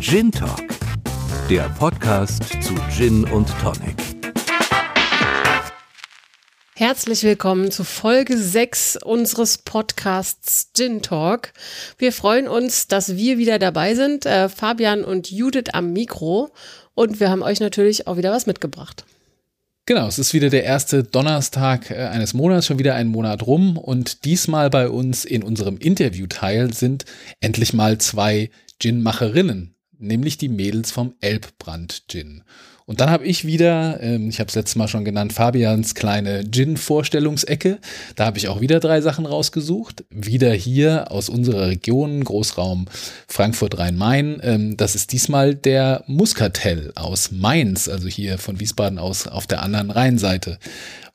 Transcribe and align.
Gin 0.00 0.32
Talk, 0.32 0.62
der 1.50 1.68
Podcast 1.78 2.44
zu 2.62 2.74
Gin 2.90 3.22
und 3.24 3.46
Tonic. 3.60 3.96
Herzlich 6.74 7.22
willkommen 7.22 7.70
zu 7.70 7.84
Folge 7.84 8.38
6 8.38 8.96
unseres 8.96 9.58
Podcasts 9.58 10.70
Gin 10.74 11.02
Talk. 11.02 11.52
Wir 11.98 12.14
freuen 12.14 12.48
uns, 12.48 12.88
dass 12.88 13.16
wir 13.16 13.36
wieder 13.36 13.58
dabei 13.58 13.94
sind, 13.94 14.24
äh, 14.24 14.48
Fabian 14.48 15.04
und 15.04 15.30
Judith 15.30 15.74
am 15.74 15.92
Mikro. 15.92 16.50
Und 16.94 17.20
wir 17.20 17.28
haben 17.28 17.42
euch 17.42 17.60
natürlich 17.60 18.06
auch 18.06 18.16
wieder 18.16 18.32
was 18.32 18.46
mitgebracht. 18.46 19.04
Genau, 19.84 20.06
es 20.06 20.18
ist 20.18 20.32
wieder 20.32 20.48
der 20.48 20.64
erste 20.64 21.04
Donnerstag 21.04 21.90
äh, 21.90 22.06
eines 22.06 22.32
Monats, 22.32 22.66
schon 22.66 22.78
wieder 22.78 22.94
ein 22.94 23.08
Monat 23.08 23.46
rum. 23.46 23.76
Und 23.76 24.24
diesmal 24.24 24.70
bei 24.70 24.88
uns 24.88 25.26
in 25.26 25.42
unserem 25.42 25.76
Interviewteil 25.76 26.72
sind 26.72 27.04
endlich 27.40 27.74
mal 27.74 27.98
zwei 27.98 28.48
Gin-Macherinnen, 28.78 29.74
nämlich 30.00 30.38
die 30.38 30.48
Mädels 30.48 30.90
vom 30.90 31.14
Elbbrand 31.20 32.04
Gin. 32.08 32.42
Und 32.90 33.00
dann 33.00 33.08
habe 33.08 33.24
ich 33.24 33.44
wieder, 33.44 34.02
ähm, 34.02 34.30
ich 34.30 34.40
habe 34.40 34.48
es 34.48 34.56
letztes 34.56 34.74
Mal 34.74 34.88
schon 34.88 35.04
genannt, 35.04 35.32
Fabians 35.32 35.94
kleine 35.94 36.42
Gin-Vorstellungsecke. 36.50 37.78
Da 38.16 38.26
habe 38.26 38.36
ich 38.36 38.48
auch 38.48 38.60
wieder 38.60 38.80
drei 38.80 39.00
Sachen 39.00 39.26
rausgesucht. 39.26 40.02
Wieder 40.10 40.52
hier 40.52 41.12
aus 41.12 41.28
unserer 41.28 41.68
Region, 41.68 42.24
Großraum 42.24 42.86
Frankfurt-Rhein-Main. 43.28 44.40
Ähm, 44.42 44.76
das 44.76 44.96
ist 44.96 45.12
diesmal 45.12 45.54
der 45.54 46.02
Muscatel 46.08 46.90
aus 46.96 47.30
Mainz, 47.30 47.88
also 47.88 48.08
hier 48.08 48.38
von 48.38 48.58
Wiesbaden 48.58 48.98
aus 48.98 49.28
auf 49.28 49.46
der 49.46 49.62
anderen 49.62 49.92
Rheinseite. 49.92 50.58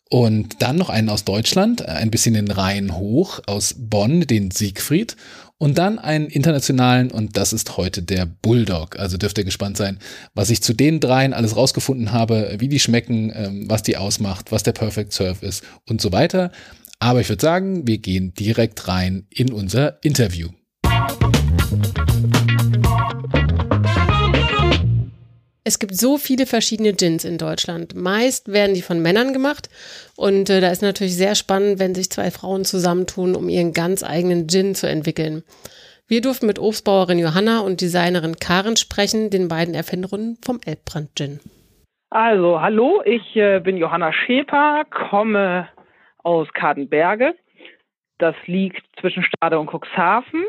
Und 0.10 0.62
dann 0.62 0.78
noch 0.78 0.90
einen 0.90 1.10
aus 1.10 1.26
Deutschland, 1.26 1.86
ein 1.86 2.10
bisschen 2.10 2.36
den 2.36 2.52
Rhein 2.52 2.96
hoch, 2.96 3.42
aus 3.48 3.76
Bonn, 3.78 4.22
den 4.22 4.52
Siegfried. 4.52 5.18
Und 5.58 5.78
dann 5.78 6.00
einen 6.00 6.28
internationalen 6.28 7.12
und 7.12 7.38
das 7.38 7.54
ist 7.54 7.78
heute 7.78 8.04
der 8.04 8.26
Bulldog. 8.26 9.00
Also 9.00 9.18
dürft 9.18 9.38
ihr 9.38 9.46
gespannt 9.46 9.78
sein, 9.78 10.00
was 10.34 10.50
ich 10.50 10.62
zu 10.62 10.74
den 10.74 11.00
dreien 11.00 11.34
alles 11.34 11.56
rausgefunden 11.56 12.12
habe, 12.12 12.56
wie 12.60 12.68
die 12.68 12.80
schmecken, 12.80 13.32
ähm, 13.34 13.70
was 13.70 13.82
die 13.82 13.96
ausmacht, 13.96 14.52
was 14.52 14.64
der 14.64 14.74
Perfect 14.74 15.14
Surf 15.14 15.44
ist 15.44 15.64
und 15.88 16.02
so 16.02 16.12
weiter. 16.12 16.52
Aber 17.00 17.22
ich 17.22 17.30
würde 17.30 17.42
sagen, 17.42 17.88
wir 17.88 18.00
gehen 18.00 18.34
direkt 18.34 18.90
rein 18.90 19.28
in 19.30 19.54
unser 19.54 20.04
Interview. 20.04 20.50
Es 25.68 25.80
gibt 25.80 25.96
so 25.96 26.18
viele 26.18 26.46
verschiedene 26.46 26.94
Gins 26.94 27.26
in 27.26 27.40
Deutschland. 27.40 27.96
Meist 27.96 28.54
werden 28.54 28.76
die 28.76 28.84
von 28.84 29.02
Männern 29.02 29.34
gemacht 29.34 29.68
und 30.16 30.48
äh, 30.52 30.62
da 30.62 30.70
ist 30.70 30.84
natürlich 30.84 31.18
sehr 31.18 31.34
spannend, 31.34 31.80
wenn 31.80 31.96
sich 31.96 32.12
zwei 32.12 32.30
Frauen 32.30 32.66
zusammentun, 32.66 33.36
um 33.36 33.50
ihren 33.50 33.74
ganz 33.74 34.04
eigenen 34.04 34.48
Gin 34.48 34.76
zu 34.76 34.88
entwickeln. 34.88 35.44
Wir 36.08 36.22
durften 36.22 36.46
mit 36.46 36.60
Obstbauerin 36.60 37.18
Johanna 37.18 37.62
und 37.62 37.82
Designerin 37.82 38.36
Karen 38.36 38.76
sprechen, 38.76 39.32
den 39.32 39.48
beiden 39.48 39.74
Erfinderinnen 39.74 40.38
vom 40.46 40.60
Elbbrand 40.64 41.16
Gin. 41.16 41.40
Also, 42.12 42.62
hallo, 42.62 43.02
ich 43.04 43.36
äh, 43.36 43.60
bin 43.60 43.78
Johanna 43.78 44.14
Schäper, 44.14 44.84
komme 44.92 45.68
aus 46.20 46.48
Kadenberge. 46.54 47.34
Das 48.20 48.36
liegt 48.46 48.84
zwischen 49.02 49.24
Stade 49.24 49.58
und 49.58 49.72
Cuxhaven. 49.74 50.46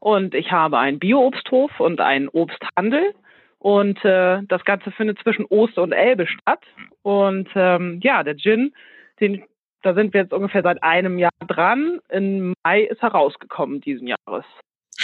Und 0.00 0.34
ich 0.34 0.50
habe 0.50 0.78
einen 0.78 0.98
Bio-Obsthof 0.98 1.78
und 1.78 2.00
einen 2.00 2.28
Obsthandel. 2.28 3.14
Und 3.58 4.04
äh, 4.04 4.40
das 4.48 4.64
Ganze 4.64 4.90
findet 4.92 5.18
zwischen 5.22 5.44
Oster 5.46 5.82
und 5.82 5.92
Elbe 5.92 6.26
statt. 6.26 6.62
Und 7.02 7.48
ähm, 7.54 8.00
ja, 8.02 8.22
der 8.22 8.36
Gin, 8.36 8.74
den, 9.20 9.44
da 9.82 9.94
sind 9.94 10.14
wir 10.14 10.22
jetzt 10.22 10.32
ungefähr 10.32 10.62
seit 10.62 10.82
einem 10.82 11.18
Jahr 11.18 11.32
dran. 11.46 12.00
Im 12.08 12.54
Mai 12.64 12.82
ist 12.82 13.02
er 13.02 13.10
rausgekommen 13.10 13.80
diesen 13.80 14.06
Jahres. 14.06 14.44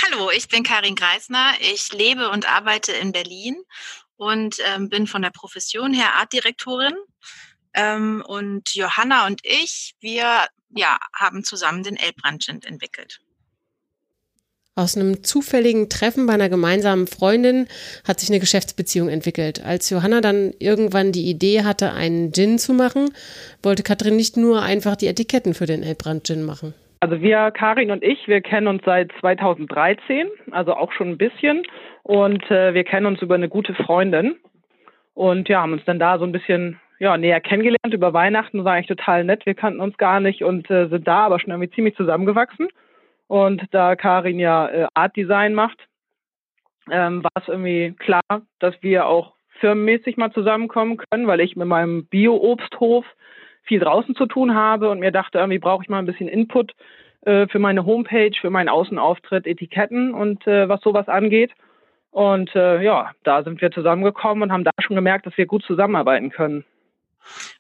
Hallo, 0.03 0.31
ich 0.37 0.49
bin 0.49 0.63
Karin 0.63 0.95
Greisner. 0.95 1.53
Ich 1.61 1.93
lebe 1.93 2.31
und 2.31 2.51
arbeite 2.51 2.93
in 2.93 3.13
Berlin 3.13 3.57
und 4.17 4.57
ähm, 4.75 4.89
bin 4.89 5.07
von 5.07 5.23
der 5.23 5.31
Profession 5.31 5.93
her 5.93 6.15
Artdirektorin. 6.19 6.95
Ähm, 7.75 8.23
und 8.27 8.75
Johanna 8.75 9.27
und 9.27 9.41
ich, 9.43 9.95
wir 10.01 10.47
ja, 10.71 10.99
haben 11.15 11.43
zusammen 11.43 11.83
den 11.83 11.97
Elbbrand 11.97 12.43
Gin 12.45 12.63
entwickelt. 12.63 13.21
Aus 14.77 14.97
einem 14.97 15.23
zufälligen 15.23 15.89
Treffen 15.89 16.27
bei 16.27 16.33
einer 16.33 16.49
gemeinsamen 16.49 17.07
Freundin 17.07 17.69
hat 18.09 18.19
sich 18.19 18.29
eine 18.29 18.41
Geschäftsbeziehung 18.41 19.09
entwickelt. 19.09 19.65
Als 19.65 19.89
Johanna 19.89 20.21
dann 20.21 20.51
irgendwann 20.59 21.13
die 21.13 21.31
Idee 21.31 21.63
hatte, 21.63 21.93
einen 21.93 22.33
Gin 22.33 22.59
zu 22.59 22.73
machen, 22.73 23.11
wollte 23.63 23.85
Katrin 23.85 24.17
nicht 24.17 24.37
nur 24.37 24.63
einfach 24.63 24.97
die 24.97 25.07
Etiketten 25.07 25.55
für 25.55 25.67
den 25.67 25.85
Elbrand 25.85 26.27
Gin 26.27 26.43
machen. 26.43 26.75
Also 26.99 27.21
wir, 27.21 27.53
Karin 27.53 27.93
und 27.93 28.03
ich, 28.03 28.27
wir 28.27 28.41
kennen 28.41 28.67
uns 28.67 28.83
seit 28.85 29.13
2013, 29.21 30.27
also 30.51 30.75
auch 30.75 30.91
schon 30.91 31.11
ein 31.11 31.19
bisschen. 31.19 31.63
Und 32.03 32.43
äh, 32.51 32.75
wir 32.75 32.83
kennen 32.83 33.07
uns 33.07 33.23
über 33.23 33.37
eine 33.37 33.49
gute 33.49 33.75
Freundin. 33.75 34.35
Und 35.15 35.49
ja, 35.49 35.63
haben 35.63 35.75
uns 35.75 35.85
dann 35.85 36.01
da 36.01 36.19
so 36.19 36.25
ein 36.25 36.33
bisschen 36.33 36.81
ja, 36.99 37.17
näher 37.17 37.41
kennengelernt 37.41 37.95
über 37.95 38.13
Weihnachten. 38.13 38.65
War 38.65 38.73
eigentlich 38.73 38.89
total 38.89 39.23
nett. 39.23 39.47
Wir 39.47 39.55
kannten 39.55 39.81
uns 39.81 39.97
gar 39.99 40.19
nicht 40.19 40.43
und 40.43 40.69
äh, 40.69 40.89
sind 40.89 41.07
da 41.07 41.27
aber 41.27 41.39
schon 41.39 41.51
irgendwie 41.53 41.71
ziemlich 41.71 41.95
zusammengewachsen. 41.95 42.67
Und 43.27 43.63
da 43.71 43.97
Karin 43.97 44.39
ja 44.39 44.69
äh, 44.69 44.87
Art 44.95 45.17
Design 45.17 45.55
macht, 45.55 45.79
ähm, 46.91 47.25
war 47.25 47.43
es 47.43 47.49
irgendwie 47.49 47.95
klar, 47.99 48.23
dass 48.59 48.75
wir 48.83 49.07
auch 49.07 49.35
firmenmäßig 49.61 50.17
mal 50.17 50.33
zusammenkommen 50.33 50.99
können, 50.99 51.27
weil 51.27 51.41
ich 51.41 51.57
mit 51.57 51.67
meinem 51.69 52.07
Bio-Obsthof 52.07 53.05
viel 53.63 53.81
draußen 53.81 54.15
zu 54.15 54.27
tun 54.27 54.55
habe 54.55 54.91
und 54.91 55.01
mir 55.01 55.13
dachte, 55.13 55.39
irgendwie 55.39 55.59
brauche 55.59 55.83
ich 55.83 55.89
mal 55.89 55.99
ein 55.99 56.07
bisschen 56.07 56.29
Input 56.29 56.73
äh, 57.23 57.47
für 57.49 57.59
meine 57.59 57.87
Homepage, 57.87 58.33
für 58.39 58.51
meinen 58.51 58.69
Außenauftritt, 58.69 59.47
Etiketten 59.47 60.13
und 60.13 60.47
äh, 60.47 60.69
was 60.69 60.83
sowas 60.83 61.09
angeht. 61.09 61.53
Und 62.11 62.55
äh, 62.55 62.83
ja, 62.83 63.13
da 63.25 63.43
sind 63.43 63.61
wir 63.61 63.71
zusammengekommen 63.73 64.43
und 64.43 64.53
haben 64.53 64.65
da 64.65 64.71
schon 64.79 64.97
gemerkt, 64.97 65.27
dass 65.27 65.37
wir 65.37 65.47
gut 65.47 65.65
zusammenarbeiten 65.65 66.31
können. 66.31 66.65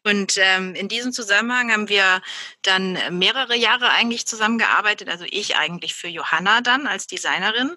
Und 0.03 0.37
ähm, 0.39 0.75
in 0.75 0.89
diesem 0.89 1.13
Zusammenhang 1.13 1.73
haben 1.73 1.89
wir 1.89 2.23
dann 2.63 2.99
mehrere 3.19 3.57
Jahre 3.57 3.91
eigentlich 3.91 4.27
zusammengearbeitet, 4.27 5.09
also 5.09 5.25
ich 5.29 5.57
eigentlich 5.57 5.95
für 5.95 6.09
Johanna 6.09 6.61
dann 6.61 6.87
als 6.87 7.07
Designerin. 7.07 7.77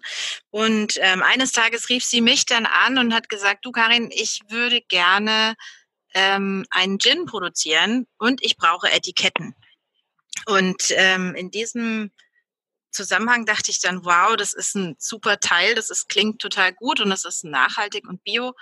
Und 0.49 0.97
ähm, 1.01 1.23
eines 1.23 1.51
Tages 1.51 1.89
rief 1.89 2.03
sie 2.03 2.21
mich 2.21 2.45
dann 2.45 2.65
an 2.65 2.97
und 2.97 3.13
hat 3.13 3.29
gesagt, 3.29 3.65
du 3.65 3.71
Karin, 3.71 4.09
ich 4.11 4.41
würde 4.49 4.81
gerne 4.81 5.55
ähm, 6.13 6.65
einen 6.69 6.99
Gin 6.99 7.25
produzieren 7.25 8.07
und 8.17 8.43
ich 8.43 8.57
brauche 8.57 8.91
Etiketten. 8.91 9.55
Und 10.45 10.91
ähm, 10.91 11.35
in 11.35 11.51
diesem 11.51 12.11
Zusammenhang 12.91 13.45
dachte 13.45 13.69
ich 13.69 13.79
dann, 13.79 14.05
wow, 14.05 14.35
das 14.35 14.53
ist 14.53 14.75
ein 14.75 14.95
super 14.97 15.39
Teil, 15.39 15.75
das 15.75 15.89
ist, 15.89 16.09
klingt 16.09 16.41
total 16.41 16.73
gut 16.73 16.99
und 16.99 17.11
es 17.11 17.25
ist 17.25 17.43
nachhaltig 17.43 18.07
und 18.07 18.23
bio 18.23 18.53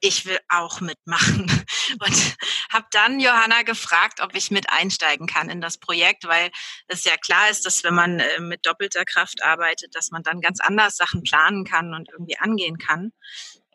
ich 0.00 0.26
will 0.26 0.38
auch 0.48 0.80
mitmachen. 0.80 1.46
Und 2.00 2.36
habe 2.72 2.86
dann 2.90 3.20
Johanna 3.20 3.62
gefragt, 3.62 4.20
ob 4.20 4.34
ich 4.34 4.50
mit 4.50 4.70
einsteigen 4.70 5.26
kann 5.26 5.48
in 5.48 5.60
das 5.60 5.78
Projekt, 5.78 6.26
weil 6.26 6.50
es 6.86 7.04
ja 7.04 7.16
klar 7.16 7.50
ist, 7.50 7.66
dass 7.66 7.82
wenn 7.84 7.94
man 7.94 8.20
äh, 8.20 8.40
mit 8.40 8.66
doppelter 8.66 9.04
Kraft 9.04 9.42
arbeitet, 9.42 9.94
dass 9.94 10.10
man 10.10 10.22
dann 10.22 10.40
ganz 10.40 10.60
anders 10.60 10.96
Sachen 10.96 11.22
planen 11.22 11.64
kann 11.64 11.94
und 11.94 12.08
irgendwie 12.10 12.38
angehen 12.38 12.78
kann. 12.78 13.12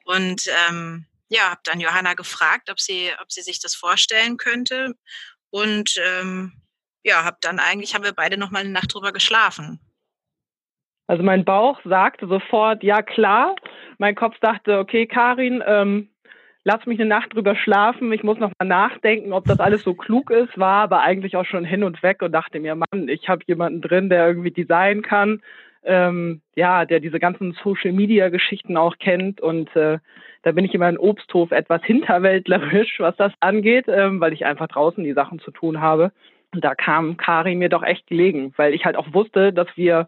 Und 0.06 0.44
ähm, 0.70 1.08
ja, 1.30 1.50
habe 1.50 1.62
dann 1.64 1.80
Johanna 1.80 2.14
gefragt, 2.14 2.70
ob 2.70 2.80
sie, 2.80 3.12
ob 3.22 3.32
sie 3.32 3.42
sich 3.42 3.60
das 3.60 3.76
vorstellen 3.76 4.38
könnte. 4.38 4.94
Und 5.50 5.96
ähm, 5.98 6.62
ja, 7.04 7.24
habe 7.24 7.38
dann 7.42 7.60
eigentlich, 7.60 7.96
haben 7.96 8.04
wir 8.04 8.14
beide 8.14 8.38
noch 8.38 8.52
mal 8.52 8.60
eine 8.60 8.70
Nacht 8.70 8.94
drüber 8.94 9.12
geschlafen. 9.12 9.80
Also 11.08 11.24
mein 11.24 11.44
Bauch 11.44 11.80
sagte 11.84 12.28
sofort, 12.28 12.84
ja 12.84 13.02
klar. 13.02 13.56
Mein 13.98 14.16
Kopf 14.16 14.36
dachte, 14.40 14.80
okay, 14.80 15.06
Karin, 15.06 15.64
ähm, 15.66 16.13
lass 16.64 16.86
mich 16.86 17.00
eine 17.00 17.10
Nacht 17.10 17.34
drüber 17.34 17.56
schlafen, 17.56 18.12
ich 18.14 18.24
muss 18.24 18.40
noch 18.40 18.52
mal 18.60 18.66
nachdenken, 18.66 19.34
ob 19.34 19.46
das 19.46 19.60
alles 19.60 19.84
so 19.84 19.94
klug 19.94 20.30
ist, 20.32 20.58
war 20.58 20.84
aber 20.84 21.02
eigentlich 21.02 21.36
auch 21.36 21.46
schon 21.46 21.66
hin 21.66 21.84
und 21.84 22.02
weg 22.04 22.22
und 22.22 22.32
dachte 22.32 22.60
mir, 22.60 22.76
Mann, 22.76 23.10
ich 23.10 23.28
habe 23.28 23.44
jemanden 23.46 23.82
drin, 23.82 24.10
der 24.10 24.28
irgendwie 24.28 24.52
designen 24.52 25.02
kann, 25.02 25.42
ähm, 25.84 26.42
ja, 26.56 26.86
der 26.86 27.00
diese 27.00 27.20
ganzen 27.20 27.54
Social-Media-Geschichten 27.64 28.78
auch 28.78 28.98
kennt. 29.00 29.42
Und 29.42 29.76
äh, 29.76 30.00
da 30.44 30.52
bin 30.52 30.66
ich 30.66 30.74
immer 30.74 30.88
in 30.88 30.98
Obsthof 30.98 31.52
etwas 31.52 31.84
hinterwäldlerisch, 31.84 33.00
was 33.00 33.16
das 33.18 33.34
angeht, 33.42 33.86
ähm, 33.88 34.22
weil 34.22 34.34
ich 34.34 34.46
einfach 34.46 34.68
draußen 34.68 35.04
die 35.04 35.14
Sachen 35.14 35.40
zu 35.40 35.52
tun 35.52 35.82
habe. 35.82 36.12
Und 36.54 36.64
da 36.64 36.76
kam 36.76 37.18
Kari 37.18 37.56
mir 37.56 37.70
doch 37.70 37.84
echt 37.84 38.08
gelegen, 38.08 38.54
weil 38.58 38.74
ich 38.74 38.86
halt 38.86 38.96
auch 38.96 39.14
wusste, 39.14 39.52
dass 39.52 39.68
wir 39.76 40.08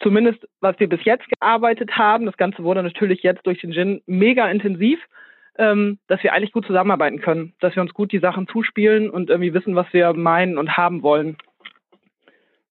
zumindest, 0.00 0.48
was 0.60 0.78
wir 0.80 0.88
bis 0.88 1.04
jetzt 1.04 1.26
gearbeitet 1.28 1.96
haben, 1.96 2.26
das 2.26 2.36
Ganze 2.36 2.64
wurde 2.64 2.82
natürlich 2.82 3.22
jetzt 3.22 3.46
durch 3.46 3.60
den 3.60 3.72
Gin 3.72 4.02
mega 4.06 4.50
intensiv, 4.50 4.98
ähm, 5.58 5.98
dass 6.08 6.22
wir 6.22 6.32
eigentlich 6.32 6.52
gut 6.52 6.66
zusammenarbeiten 6.66 7.20
können, 7.20 7.54
dass 7.60 7.74
wir 7.74 7.82
uns 7.82 7.94
gut 7.94 8.12
die 8.12 8.18
Sachen 8.18 8.46
zuspielen 8.48 9.10
und 9.10 9.30
irgendwie 9.30 9.54
wissen, 9.54 9.74
was 9.74 9.86
wir 9.92 10.12
meinen 10.12 10.58
und 10.58 10.76
haben 10.76 11.02
wollen. 11.02 11.36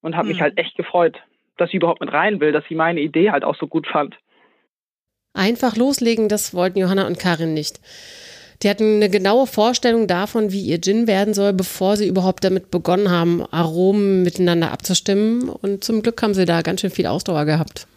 Und 0.01 0.15
habe 0.15 0.27
mhm. 0.27 0.33
mich 0.33 0.41
halt 0.41 0.57
echt 0.57 0.75
gefreut, 0.75 1.17
dass 1.57 1.71
sie 1.71 1.77
überhaupt 1.77 2.01
mit 2.01 2.13
rein 2.13 2.39
will, 2.39 2.51
dass 2.51 2.65
sie 2.69 2.75
meine 2.75 3.01
Idee 3.01 3.31
halt 3.31 3.43
auch 3.43 3.55
so 3.55 3.67
gut 3.67 3.87
fand. 3.87 4.15
Einfach 5.33 5.75
loslegen, 5.75 6.29
das 6.29 6.53
wollten 6.53 6.79
Johanna 6.79 7.07
und 7.07 7.19
Karin 7.19 7.53
nicht. 7.53 7.79
Die 8.61 8.69
hatten 8.69 8.95
eine 8.95 9.09
genaue 9.09 9.47
Vorstellung 9.47 10.07
davon, 10.07 10.51
wie 10.51 10.61
ihr 10.61 10.79
Gin 10.79 11.07
werden 11.07 11.33
soll, 11.33 11.51
bevor 11.51 11.97
sie 11.97 12.07
überhaupt 12.07 12.43
damit 12.43 12.71
begonnen 12.71 13.11
haben, 13.11 13.45
Aromen 13.51 14.23
miteinander 14.23 14.71
abzustimmen. 14.71 15.49
Und 15.49 15.83
zum 15.83 16.01
Glück 16.01 16.21
haben 16.21 16.33
sie 16.33 16.45
da 16.45 16.61
ganz 16.61 16.81
schön 16.81 16.89
viel 16.89 17.07
Ausdauer 17.07 17.45
gehabt. 17.45 17.87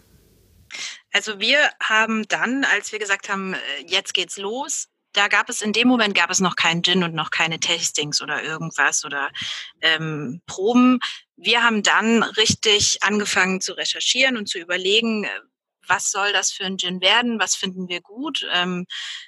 Also 1.12 1.40
wir 1.40 1.70
haben 1.82 2.26
dann, 2.28 2.64
als 2.64 2.92
wir 2.92 2.98
gesagt 2.98 3.28
haben, 3.28 3.54
äh, 3.54 3.58
jetzt 3.86 4.14
geht's 4.14 4.36
los, 4.36 4.88
da 5.12 5.28
gab 5.28 5.48
es 5.48 5.62
in 5.62 5.72
dem 5.72 5.88
Moment 5.88 6.14
gab 6.14 6.30
es 6.30 6.40
noch 6.40 6.54
keinen 6.54 6.82
Gin 6.82 7.02
und 7.02 7.14
noch 7.14 7.30
keine 7.30 7.58
Tastings 7.58 8.20
oder 8.20 8.42
irgendwas 8.42 9.04
oder 9.04 9.30
ähm, 9.80 10.42
Proben. 10.46 11.00
Wir 11.36 11.62
haben 11.62 11.82
dann 11.82 12.22
richtig 12.22 13.02
angefangen 13.02 13.60
zu 13.60 13.72
recherchieren 13.72 14.36
und 14.36 14.48
zu 14.48 14.58
überlegen, 14.58 15.24
äh, 15.24 15.40
was 15.86 16.10
soll 16.10 16.32
das 16.32 16.52
für 16.52 16.64
ein 16.64 16.78
Gin 16.78 17.00
werden, 17.00 17.40
was 17.40 17.56
finden 17.56 17.88
wir 17.88 18.02
gut 18.02 18.46
ähm, 18.52 18.86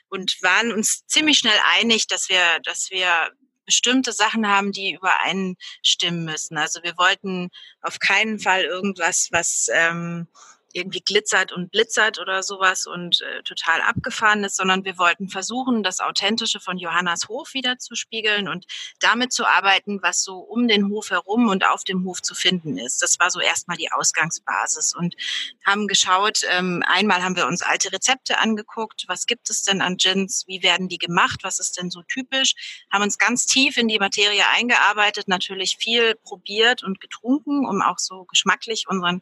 und 0.08 0.36
waren 0.42 0.72
uns 0.72 1.06
ziemlich 1.06 1.38
schnell 1.38 1.58
einig, 1.78 2.06
dass 2.06 2.28
wir, 2.28 2.60
dass 2.62 2.90
wir 2.90 3.30
bestimmte 3.64 4.12
Sachen 4.12 4.46
haben, 4.46 4.72
die 4.72 4.92
übereinstimmen 4.92 6.24
müssen. 6.24 6.58
Also 6.58 6.82
wir 6.82 6.98
wollten 6.98 7.50
auf 7.80 7.98
keinen 7.98 8.38
Fall 8.38 8.64
irgendwas, 8.64 9.28
was 9.30 9.68
ähm, 9.72 10.28
irgendwie 10.72 11.00
glitzert 11.00 11.52
und 11.52 11.70
blitzert 11.70 12.18
oder 12.18 12.42
sowas 12.42 12.86
und 12.86 13.20
äh, 13.22 13.42
total 13.42 13.80
abgefahren 13.80 14.44
ist, 14.44 14.56
sondern 14.56 14.84
wir 14.84 14.98
wollten 14.98 15.28
versuchen, 15.28 15.82
das 15.82 16.00
Authentische 16.00 16.60
von 16.60 16.78
Johannas 16.78 17.28
Hof 17.28 17.54
wieder 17.54 17.78
zu 17.78 17.94
spiegeln 17.94 18.48
und 18.48 18.66
damit 19.00 19.32
zu 19.32 19.46
arbeiten, 19.46 20.00
was 20.02 20.22
so 20.22 20.38
um 20.38 20.68
den 20.68 20.88
Hof 20.88 21.10
herum 21.10 21.48
und 21.48 21.66
auf 21.66 21.84
dem 21.84 22.04
Hof 22.04 22.22
zu 22.22 22.34
finden 22.34 22.78
ist. 22.78 23.02
Das 23.02 23.18
war 23.18 23.30
so 23.30 23.40
erstmal 23.40 23.76
die 23.76 23.90
Ausgangsbasis 23.92 24.94
und 24.94 25.16
haben 25.64 25.86
geschaut, 25.86 26.40
ähm, 26.50 26.82
einmal 26.86 27.22
haben 27.22 27.36
wir 27.36 27.46
uns 27.46 27.62
alte 27.62 27.92
Rezepte 27.92 28.38
angeguckt, 28.38 29.04
was 29.08 29.26
gibt 29.26 29.50
es 29.50 29.62
denn 29.62 29.80
an 29.82 29.96
Gins, 29.96 30.44
wie 30.46 30.62
werden 30.62 30.88
die 30.88 30.98
gemacht, 30.98 31.40
was 31.42 31.58
ist 31.58 31.78
denn 31.78 31.90
so 31.90 32.02
typisch, 32.02 32.54
haben 32.92 33.02
uns 33.02 33.18
ganz 33.18 33.46
tief 33.46 33.76
in 33.76 33.88
die 33.88 33.98
Materie 33.98 34.44
eingearbeitet, 34.54 35.28
natürlich 35.28 35.76
viel 35.76 36.14
probiert 36.14 36.82
und 36.82 37.00
getrunken, 37.00 37.66
um 37.66 37.82
auch 37.82 37.98
so 37.98 38.24
geschmacklich 38.24 38.86
unseren 38.88 39.20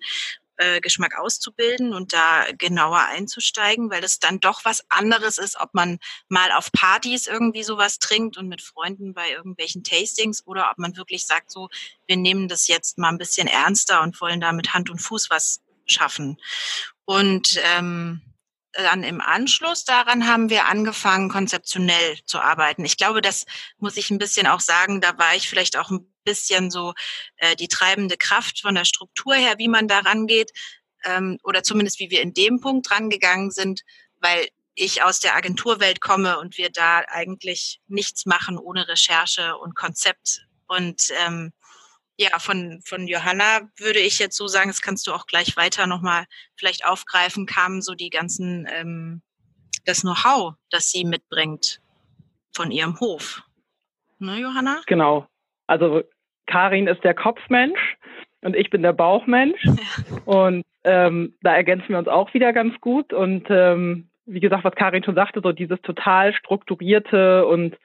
äh, 0.58 0.80
Geschmack 0.80 1.18
auszubilden 1.18 1.94
und 1.94 2.12
da 2.12 2.44
genauer 2.56 3.00
einzusteigen, 3.06 3.90
weil 3.90 4.04
es 4.04 4.18
dann 4.18 4.40
doch 4.40 4.64
was 4.64 4.84
anderes 4.90 5.38
ist, 5.38 5.58
ob 5.58 5.72
man 5.72 5.98
mal 6.28 6.52
auf 6.52 6.70
Partys 6.72 7.26
irgendwie 7.26 7.62
sowas 7.62 7.98
trinkt 7.98 8.36
und 8.36 8.48
mit 8.48 8.60
Freunden 8.60 9.14
bei 9.14 9.30
irgendwelchen 9.30 9.84
Tastings 9.84 10.46
oder 10.46 10.70
ob 10.70 10.78
man 10.78 10.96
wirklich 10.96 11.26
sagt, 11.26 11.50
so, 11.50 11.68
wir 12.06 12.16
nehmen 12.16 12.48
das 12.48 12.68
jetzt 12.68 12.98
mal 12.98 13.08
ein 13.08 13.18
bisschen 13.18 13.48
ernster 13.48 14.02
und 14.02 14.20
wollen 14.20 14.40
da 14.40 14.52
mit 14.52 14.74
Hand 14.74 14.90
und 14.90 14.98
Fuß 15.00 15.30
was 15.30 15.60
schaffen. 15.86 16.38
Und 17.04 17.58
ähm, 17.64 18.20
dann 18.82 19.02
im 19.02 19.20
Anschluss 19.20 19.84
daran 19.84 20.26
haben 20.26 20.50
wir 20.50 20.66
angefangen, 20.66 21.28
konzeptionell 21.28 22.18
zu 22.24 22.40
arbeiten. 22.40 22.84
Ich 22.84 22.96
glaube, 22.96 23.22
das 23.22 23.44
muss 23.78 23.96
ich 23.96 24.10
ein 24.10 24.18
bisschen 24.18 24.46
auch 24.46 24.60
sagen, 24.60 25.00
da 25.00 25.18
war 25.18 25.34
ich 25.34 25.48
vielleicht 25.48 25.76
auch 25.76 25.90
ein 25.90 26.06
bisschen 26.24 26.70
so 26.70 26.94
äh, 27.36 27.56
die 27.56 27.68
treibende 27.68 28.16
Kraft 28.16 28.60
von 28.60 28.74
der 28.74 28.84
Struktur 28.84 29.34
her, 29.34 29.54
wie 29.58 29.68
man 29.68 29.88
da 29.88 30.00
rangeht, 30.00 30.52
ähm, 31.04 31.38
oder 31.42 31.62
zumindest 31.62 31.98
wie 32.00 32.10
wir 32.10 32.22
in 32.22 32.34
dem 32.34 32.60
Punkt 32.60 32.90
rangegangen 32.90 33.50
sind, 33.50 33.82
weil 34.20 34.48
ich 34.74 35.02
aus 35.02 35.20
der 35.20 35.34
Agenturwelt 35.34 36.00
komme 36.00 36.38
und 36.38 36.56
wir 36.56 36.70
da 36.70 37.02
eigentlich 37.08 37.80
nichts 37.88 38.26
machen 38.26 38.58
ohne 38.58 38.86
Recherche 38.86 39.56
und 39.56 39.74
Konzept. 39.74 40.46
Und 40.68 41.08
ähm, 41.26 41.52
ja, 42.18 42.38
von, 42.38 42.80
von 42.84 43.06
Johanna 43.06 43.60
würde 43.78 44.00
ich 44.00 44.18
jetzt 44.18 44.36
so 44.36 44.48
sagen, 44.48 44.68
das 44.68 44.82
kannst 44.82 45.06
du 45.06 45.12
auch 45.12 45.26
gleich 45.26 45.56
weiter 45.56 45.86
nochmal 45.86 46.24
vielleicht 46.56 46.84
aufgreifen, 46.84 47.46
kamen 47.46 47.80
so 47.80 47.94
die 47.94 48.10
ganzen, 48.10 48.66
ähm, 48.70 49.22
das 49.84 50.00
Know-how, 50.00 50.54
das 50.70 50.90
sie 50.90 51.04
mitbringt 51.04 51.80
von 52.52 52.72
ihrem 52.72 52.98
Hof. 52.98 53.42
Ne, 54.18 54.40
Johanna? 54.40 54.80
Genau. 54.86 55.28
Also 55.68 56.02
Karin 56.46 56.88
ist 56.88 57.04
der 57.04 57.14
Kopfmensch 57.14 57.96
und 58.42 58.56
ich 58.56 58.68
bin 58.70 58.82
der 58.82 58.92
Bauchmensch. 58.92 59.62
Ja. 59.66 60.22
Und 60.24 60.64
ähm, 60.84 61.34
da 61.42 61.54
ergänzen 61.54 61.88
wir 61.90 61.98
uns 61.98 62.08
auch 62.08 62.34
wieder 62.34 62.52
ganz 62.52 62.78
gut. 62.80 63.12
Und 63.12 63.46
ähm, 63.48 64.08
wie 64.26 64.40
gesagt, 64.40 64.64
was 64.64 64.74
Karin 64.74 65.04
schon 65.04 65.14
sagte, 65.14 65.40
so 65.42 65.52
dieses 65.52 65.80
total 65.82 66.34
strukturierte 66.34 67.46
und 67.46 67.76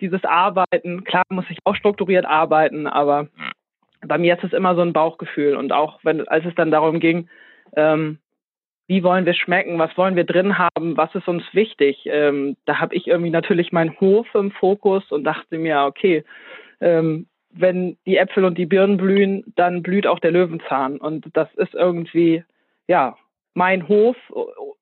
dieses 0.00 0.24
Arbeiten, 0.24 1.04
klar 1.04 1.24
muss 1.30 1.44
ich 1.50 1.58
auch 1.64 1.76
strukturiert 1.76 2.24
arbeiten, 2.24 2.86
aber 2.86 3.28
bei 4.06 4.18
mir 4.18 4.36
ist 4.36 4.44
es 4.44 4.52
immer 4.52 4.74
so 4.74 4.82
ein 4.82 4.92
Bauchgefühl. 4.92 5.56
Und 5.56 5.72
auch 5.72 6.00
wenn, 6.02 6.26
als 6.28 6.44
es 6.44 6.54
dann 6.54 6.70
darum 6.70 7.00
ging, 7.00 7.28
ähm, 7.76 8.18
wie 8.88 9.02
wollen 9.02 9.24
wir 9.24 9.34
schmecken, 9.34 9.78
was 9.78 9.96
wollen 9.96 10.16
wir 10.16 10.24
drin 10.24 10.58
haben, 10.58 10.96
was 10.96 11.14
ist 11.14 11.28
uns 11.28 11.44
wichtig, 11.52 12.04
ähm, 12.06 12.56
da 12.66 12.78
habe 12.80 12.94
ich 12.94 13.06
irgendwie 13.06 13.30
natürlich 13.30 13.72
meinen 13.72 13.98
Hof 14.00 14.26
im 14.34 14.50
Fokus 14.50 15.10
und 15.12 15.24
dachte 15.24 15.56
mir, 15.56 15.84
okay, 15.84 16.24
ähm, 16.80 17.26
wenn 17.50 17.96
die 18.06 18.16
Äpfel 18.16 18.44
und 18.44 18.58
die 18.58 18.66
Birnen 18.66 18.96
blühen, 18.96 19.44
dann 19.56 19.82
blüht 19.82 20.06
auch 20.06 20.18
der 20.18 20.32
Löwenzahn. 20.32 20.98
Und 20.98 21.26
das 21.34 21.48
ist 21.54 21.74
irgendwie, 21.74 22.44
ja, 22.88 23.16
mein 23.54 23.88
Hof, 23.88 24.16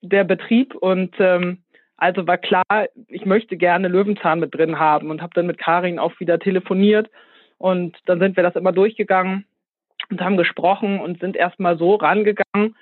der 0.01 0.25
Betrieb. 0.25 0.75
Und 0.77 1.15
ähm, 1.19 1.59
also 1.97 2.27
war 2.27 2.39
klar, 2.39 2.65
ich 3.09 3.27
möchte 3.27 3.57
gerne 3.57 3.89
Löwenzahn 3.89 4.41
mit 4.41 4.55
drin 4.55 4.79
haben 4.79 5.11
und 5.11 5.21
habe 5.21 5.35
dann 5.35 5.47
mit 5.47 5.59
Karin 5.59 5.99
auch 5.99 6.19
wieder 6.21 6.39
telefoniert 6.39 7.11
und 7.61 7.99
dann 8.07 8.19
sind 8.21 8.37
wir 8.37 8.43
das 8.43 8.57
immer 8.57 8.73
durchgegangen 8.73 9.45
und 10.11 10.23
haben 10.23 10.39
gesprochen 10.39 10.99
und 10.99 11.21
sind 11.21 11.37
erstmal 11.37 11.77
so 11.77 11.95
rangegangen, 11.95 12.75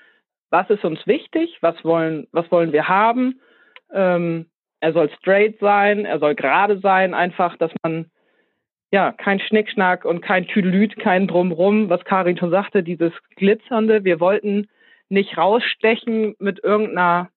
was 0.50 0.70
ist 0.70 0.84
uns 0.84 1.04
wichtig, 1.04 1.58
was 1.60 1.84
wollen, 1.84 2.28
was 2.30 2.50
wollen 2.52 2.70
wir 2.70 2.86
haben. 2.86 3.40
Ähm, 3.92 4.46
er 4.78 4.92
soll 4.92 5.10
straight 5.19 5.58
sein, 5.58 6.04
er 6.04 6.20
soll 6.20 6.36
gerade 6.36 6.78
sein, 6.78 7.12
einfach, 7.12 7.56
dass 7.56 7.72
man 7.82 8.06
ja 8.92 9.10
kein 9.10 9.40
Schnickschnack 9.40 10.04
und 10.04 10.20
kein 10.20 10.46
Tüdelüt, 10.46 10.96
kein 10.96 11.26
Drumrum, 11.26 11.90
was 11.90 12.04
Karin 12.04 12.38
schon 12.38 12.50
sagte, 12.50 12.84
dieses 12.84 13.12
Glitzernde. 13.34 14.04
Wir 14.04 14.20
wollten 14.20 14.69
nicht 15.08 15.36
rausstechen 15.36 16.36
mit 16.38 16.62
irgendeiner 16.62 17.30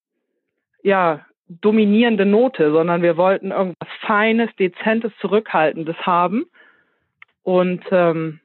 ja 0.83 1.25
dominierende 1.47 2.27
Note, 2.27 2.71
sondern 2.71 3.01
wir 3.01 3.17
wollten 3.17 3.49
irgendwas 3.49 3.89
Feines, 4.01 4.55
Dezentes, 4.57 5.11
Zurückhaltendes 5.19 5.97
haben. 6.05 6.45
Und 7.43 7.83
ähm, 7.91 8.39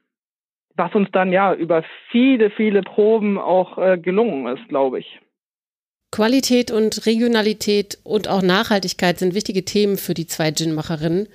was 0.75 0.95
uns 0.95 1.09
dann 1.13 1.33
ja 1.33 1.55
über 1.55 1.85
viele, 2.11 2.51
viele 2.51 2.83
Proben 2.83 3.39
auch 3.39 3.79
äh, 3.79 3.99
gelungen 3.99 4.47
ist, 4.57 4.69
glaube 4.69 5.01
ich. 5.01 5.21
Qualität 6.13 6.71
und 6.71 7.07
Regionalität 7.07 7.99
und 8.05 8.29
auch 8.29 8.43
Nachhaltigkeit 8.43 9.19
sind 9.19 9.35
wichtige 9.35 9.65
Themen 9.65 9.97
für 9.97 10.15
die 10.15 10.27
zwei 10.27 10.51
Gin-Macherinnen. 10.51 11.29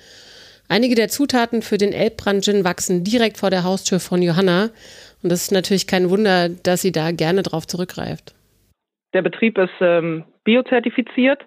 Einige 0.68 0.94
der 0.94 1.08
Zutaten 1.08 1.60
für 1.60 1.76
den 1.76 1.92
Elbbrand-Gin 1.92 2.64
wachsen 2.64 3.04
direkt 3.04 3.36
vor 3.36 3.50
der 3.50 3.64
Haustür 3.64 4.00
von 4.00 4.22
Johanna. 4.22 4.70
Und 5.22 5.30
das 5.30 5.42
ist 5.42 5.52
natürlich 5.52 5.86
kein 5.86 6.08
Wunder, 6.08 6.48
dass 6.48 6.82
sie 6.82 6.92
da 6.92 7.12
gerne 7.12 7.42
drauf 7.42 7.66
zurückgreift. 7.66 8.34
Der 9.12 9.22
Betrieb 9.22 9.58
ist 9.58 9.70
ähm, 9.80 10.24
biozertifiziert 10.44 11.42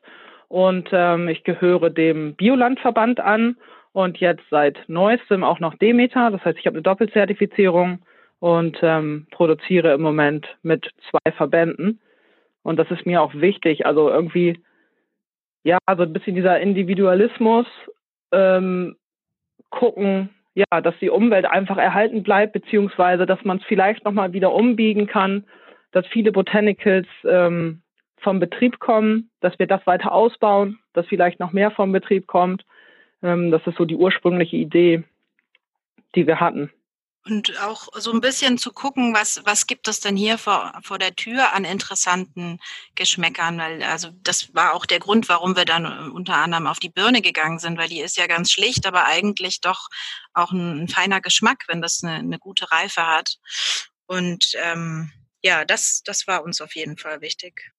und 0.48 0.90
ähm, 0.92 1.28
ich 1.28 1.44
gehöre 1.44 1.90
dem 1.90 2.36
Biolandverband 2.36 3.20
an 3.20 3.58
und 3.96 4.18
jetzt 4.18 4.44
seit 4.50 4.78
neuestem 4.88 5.46
auch 5.46 5.62
noch 5.62 5.74
Demeter. 5.76 6.30
Das 6.30 6.44
heißt, 6.44 6.60
ich 6.60 6.68
habe 6.68 6.76
eine 6.76 6.84
Doppelzertifizierung 6.84 8.00
und 8.40 8.78
ähm, 8.82 9.26
produziere 9.32 9.94
im 9.94 10.02
Moment 10.02 10.46
mit 10.64 10.92
zwei 11.10 11.32
Verbänden. 11.32 12.02
Und 12.62 12.78
das 12.78 12.92
ist 12.92 13.06
mir 13.06 13.22
auch 13.22 13.34
wichtig. 13.36 13.86
Also 13.86 14.10
irgendwie, 14.10 14.60
ja, 15.64 15.78
so 15.96 16.04
ein 16.04 16.12
bisschen 16.12 16.36
dieser 16.36 16.60
Individualismus, 16.60 17.68
ähm, 18.34 18.98
gucken, 19.70 20.30
ja, 20.56 20.82
dass 20.82 20.96
die 21.00 21.10
Umwelt 21.10 21.46
einfach 21.46 21.78
erhalten 21.78 22.22
bleibt, 22.22 22.52
beziehungsweise 22.52 23.26
dass 23.26 23.46
man 23.46 23.60
es 23.60 23.64
vielleicht 23.64 24.04
nochmal 24.04 24.34
wieder 24.34 24.52
umbiegen 24.52 25.08
kann, 25.08 25.46
dass 25.94 26.06
viele 26.08 26.34
Botanicals 26.34 27.08
ähm, 27.24 27.82
vom 28.18 28.42
Betrieb 28.42 28.80
kommen, 28.80 29.30
dass 29.40 29.58
wir 29.58 29.68
das 29.68 29.88
weiter 29.88 30.12
ausbauen, 30.12 30.80
dass 30.92 31.08
vielleicht 31.08 31.40
noch 31.40 31.54
mehr 31.54 31.72
vom 31.72 31.94
Betrieb 31.94 32.28
kommt 32.28 32.66
ähm, 33.26 33.52
das 33.52 33.66
ist 33.66 33.78
so 33.78 33.86
die 33.86 33.96
ursprüngliche 33.96 34.56
Idee, 34.56 35.04
die 36.16 36.28
wir 36.28 36.40
hatten. 36.40 36.72
Und 37.28 37.60
auch 37.60 37.88
so 37.96 38.12
ein 38.12 38.22
bisschen 38.22 38.60
zu 38.60 38.72
gucken, 38.72 39.16
was, 39.16 39.42
was 39.46 39.66
gibt 39.66 39.88
es 39.88 40.00
denn 40.00 40.16
hier 40.16 40.38
vor, 40.38 40.80
vor 40.84 41.00
der 41.00 41.16
Tür 41.16 41.54
an 41.54 41.66
interessanten 41.66 42.60
Geschmäckern? 42.94 43.58
Weil, 43.58 43.82
also 43.82 44.12
das 44.22 44.54
war 44.54 44.76
auch 44.76 44.86
der 44.86 45.00
Grund, 45.00 45.28
warum 45.28 45.56
wir 45.56 45.66
dann 45.66 45.86
äh, 45.86 46.12
unter 46.12 46.36
anderem 46.36 46.68
auf 46.68 46.78
die 46.80 46.92
Birne 46.92 47.24
gegangen 47.24 47.58
sind, 47.58 47.80
weil 47.80 47.90
die 47.90 48.02
ist 48.02 48.16
ja 48.16 48.28
ganz 48.28 48.52
schlicht, 48.52 48.86
aber 48.86 49.08
eigentlich 49.08 49.60
doch 49.60 49.90
auch 50.36 50.52
ein, 50.52 50.84
ein 50.84 50.88
feiner 50.88 51.20
Geschmack, 51.20 51.64
wenn 51.68 51.82
das 51.82 52.04
eine, 52.04 52.20
eine 52.20 52.38
gute 52.38 52.72
Reife 52.72 53.08
hat. 53.08 53.40
Und 54.06 54.52
ähm, 54.64 55.12
ja, 55.42 55.66
das, 55.66 56.04
das 56.06 56.28
war 56.28 56.44
uns 56.44 56.62
auf 56.62 56.76
jeden 56.76 56.98
Fall 56.98 57.22
wichtig. 57.22 57.72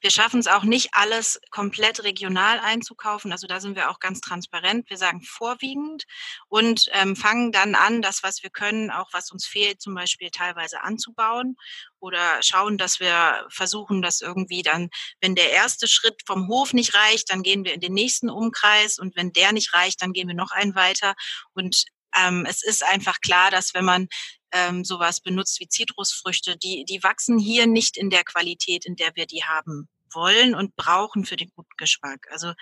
Wir 0.00 0.10
schaffen 0.10 0.40
es 0.40 0.46
auch 0.46 0.64
nicht, 0.64 0.90
alles 0.92 1.40
komplett 1.50 2.02
regional 2.04 2.58
einzukaufen. 2.60 3.32
Also 3.32 3.46
da 3.46 3.60
sind 3.60 3.76
wir 3.76 3.90
auch 3.90 3.98
ganz 3.98 4.20
transparent. 4.20 4.88
Wir 4.90 4.96
sagen 4.96 5.22
vorwiegend 5.22 6.04
und 6.48 6.88
ähm, 6.92 7.16
fangen 7.16 7.52
dann 7.52 7.74
an, 7.74 8.02
das, 8.02 8.22
was 8.22 8.42
wir 8.42 8.50
können, 8.50 8.90
auch 8.90 9.08
was 9.12 9.30
uns 9.30 9.46
fehlt, 9.46 9.80
zum 9.80 9.94
Beispiel 9.94 10.30
teilweise 10.30 10.82
anzubauen 10.82 11.56
oder 11.98 12.42
schauen, 12.42 12.78
dass 12.78 13.00
wir 13.00 13.46
versuchen, 13.50 14.02
dass 14.02 14.20
irgendwie 14.20 14.62
dann, 14.62 14.88
wenn 15.20 15.34
der 15.34 15.50
erste 15.50 15.86
Schritt 15.88 16.22
vom 16.26 16.48
Hof 16.48 16.72
nicht 16.72 16.94
reicht, 16.94 17.30
dann 17.30 17.42
gehen 17.42 17.64
wir 17.64 17.74
in 17.74 17.80
den 17.80 17.92
nächsten 17.92 18.30
Umkreis 18.30 18.98
und 18.98 19.16
wenn 19.16 19.32
der 19.32 19.52
nicht 19.52 19.72
reicht, 19.74 20.02
dann 20.02 20.12
gehen 20.12 20.28
wir 20.28 20.34
noch 20.34 20.50
einen 20.50 20.74
weiter 20.74 21.14
und 21.54 21.84
ähm, 22.16 22.46
es 22.48 22.62
ist 22.62 22.84
einfach 22.84 23.20
klar, 23.20 23.50
dass 23.50 23.74
wenn 23.74 23.84
man 23.84 24.08
ähm, 24.52 24.84
sowas 24.84 25.20
benutzt 25.20 25.60
wie 25.60 25.68
Zitrusfrüchte, 25.68 26.56
die, 26.56 26.84
die 26.84 27.02
wachsen 27.02 27.38
hier 27.38 27.66
nicht 27.66 27.96
in 27.96 28.10
der 28.10 28.24
Qualität, 28.24 28.84
in 28.86 28.96
der 28.96 29.10
wir 29.14 29.26
die 29.26 29.42
haben 29.44 29.88
wollen 30.12 30.54
und 30.54 30.76
brauchen 30.76 31.24
für 31.24 31.36
den 31.36 31.50
guten 31.54 31.76
Geschmack. 31.76 32.26
Also 32.30 32.52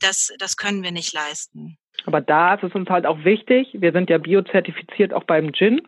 das, 0.00 0.32
das 0.38 0.56
können 0.56 0.82
wir 0.82 0.92
nicht 0.92 1.12
leisten. 1.12 1.78
Aber 2.04 2.20
da 2.20 2.54
ist 2.54 2.62
es 2.62 2.74
uns 2.74 2.88
halt 2.88 3.06
auch 3.06 3.24
wichtig, 3.24 3.68
wir 3.72 3.92
sind 3.92 4.10
ja 4.10 4.18
biozertifiziert 4.18 5.12
auch 5.12 5.24
beim 5.24 5.52
Gin, 5.52 5.82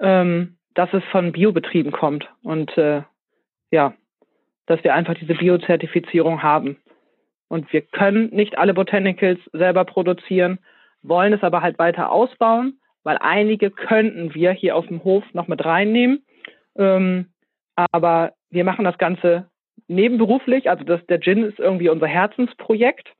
ähm, 0.00 0.58
dass 0.74 0.92
es 0.92 1.02
von 1.10 1.32
Biobetrieben 1.32 1.92
kommt 1.92 2.28
und 2.42 2.76
äh, 2.76 3.02
ja, 3.70 3.94
dass 4.66 4.82
wir 4.82 4.94
einfach 4.94 5.14
diese 5.14 5.34
Biozertifizierung 5.34 6.42
haben. 6.42 6.78
Und 7.48 7.72
wir 7.72 7.82
können 7.82 8.30
nicht 8.30 8.56
alle 8.56 8.74
Botanicals 8.74 9.38
selber 9.52 9.84
produzieren, 9.84 10.58
wollen 11.02 11.34
es 11.34 11.42
aber 11.42 11.60
halt 11.60 11.78
weiter 11.78 12.10
ausbauen, 12.10 12.80
weil 13.04 13.18
einige 13.18 13.70
könnten 13.70 14.34
wir 14.34 14.52
hier 14.52 14.74
auf 14.76 14.86
dem 14.88 15.04
Hof 15.04 15.22
noch 15.32 15.46
mit 15.46 15.64
reinnehmen. 15.64 16.24
Ähm, 16.76 17.26
aber 17.76 18.32
wir 18.50 18.64
machen 18.64 18.84
das 18.84 18.98
Ganze 18.98 19.48
nebenberuflich. 19.86 20.68
Also 20.68 20.84
das, 20.84 21.04
der 21.06 21.20
Gin 21.20 21.44
ist 21.44 21.58
irgendwie 21.58 21.88
unser 21.88 22.06
Herzensprojekt 22.06 23.12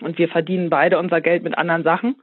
und 0.00 0.18
wir 0.18 0.28
verdienen 0.28 0.70
beide 0.70 0.98
unser 0.98 1.20
Geld 1.20 1.42
mit 1.42 1.56
anderen 1.56 1.82
Sachen. 1.82 2.16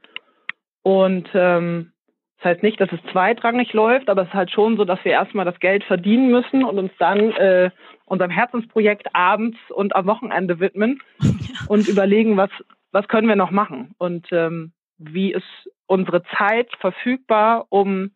Und 0.83 1.27
ähm, 1.33 1.91
das 2.37 2.51
heißt 2.51 2.63
nicht, 2.63 2.79
dass 2.79 2.91
es 2.91 2.99
zweitrangig 3.11 3.73
läuft, 3.73 4.09
aber 4.09 4.23
es 4.23 4.27
ist 4.27 4.33
halt 4.33 4.51
schon 4.51 4.77
so, 4.77 4.85
dass 4.85 5.03
wir 5.03 5.13
erstmal 5.13 5.45
das 5.45 5.59
Geld 5.59 5.83
verdienen 5.83 6.29
müssen 6.29 6.63
und 6.63 6.77
uns 6.77 6.91
dann 6.99 7.31
äh, 7.31 7.71
unserem 8.05 8.29
Herzensprojekt 8.29 9.15
abends 9.15 9.57
und 9.73 9.95
am 9.95 10.05
Wochenende 10.05 10.59
widmen 10.59 11.01
und 11.67 11.87
überlegen, 11.87 12.37
was, 12.37 12.51
was 12.91 13.07
können 13.07 13.27
wir 13.27 13.35
noch 13.35 13.51
machen 13.51 13.95
und 13.97 14.27
ähm, 14.31 14.73
wie 14.97 15.33
ist 15.33 15.69
unsere 15.87 16.23
Zeit 16.37 16.69
verfügbar, 16.79 17.65
um 17.69 18.11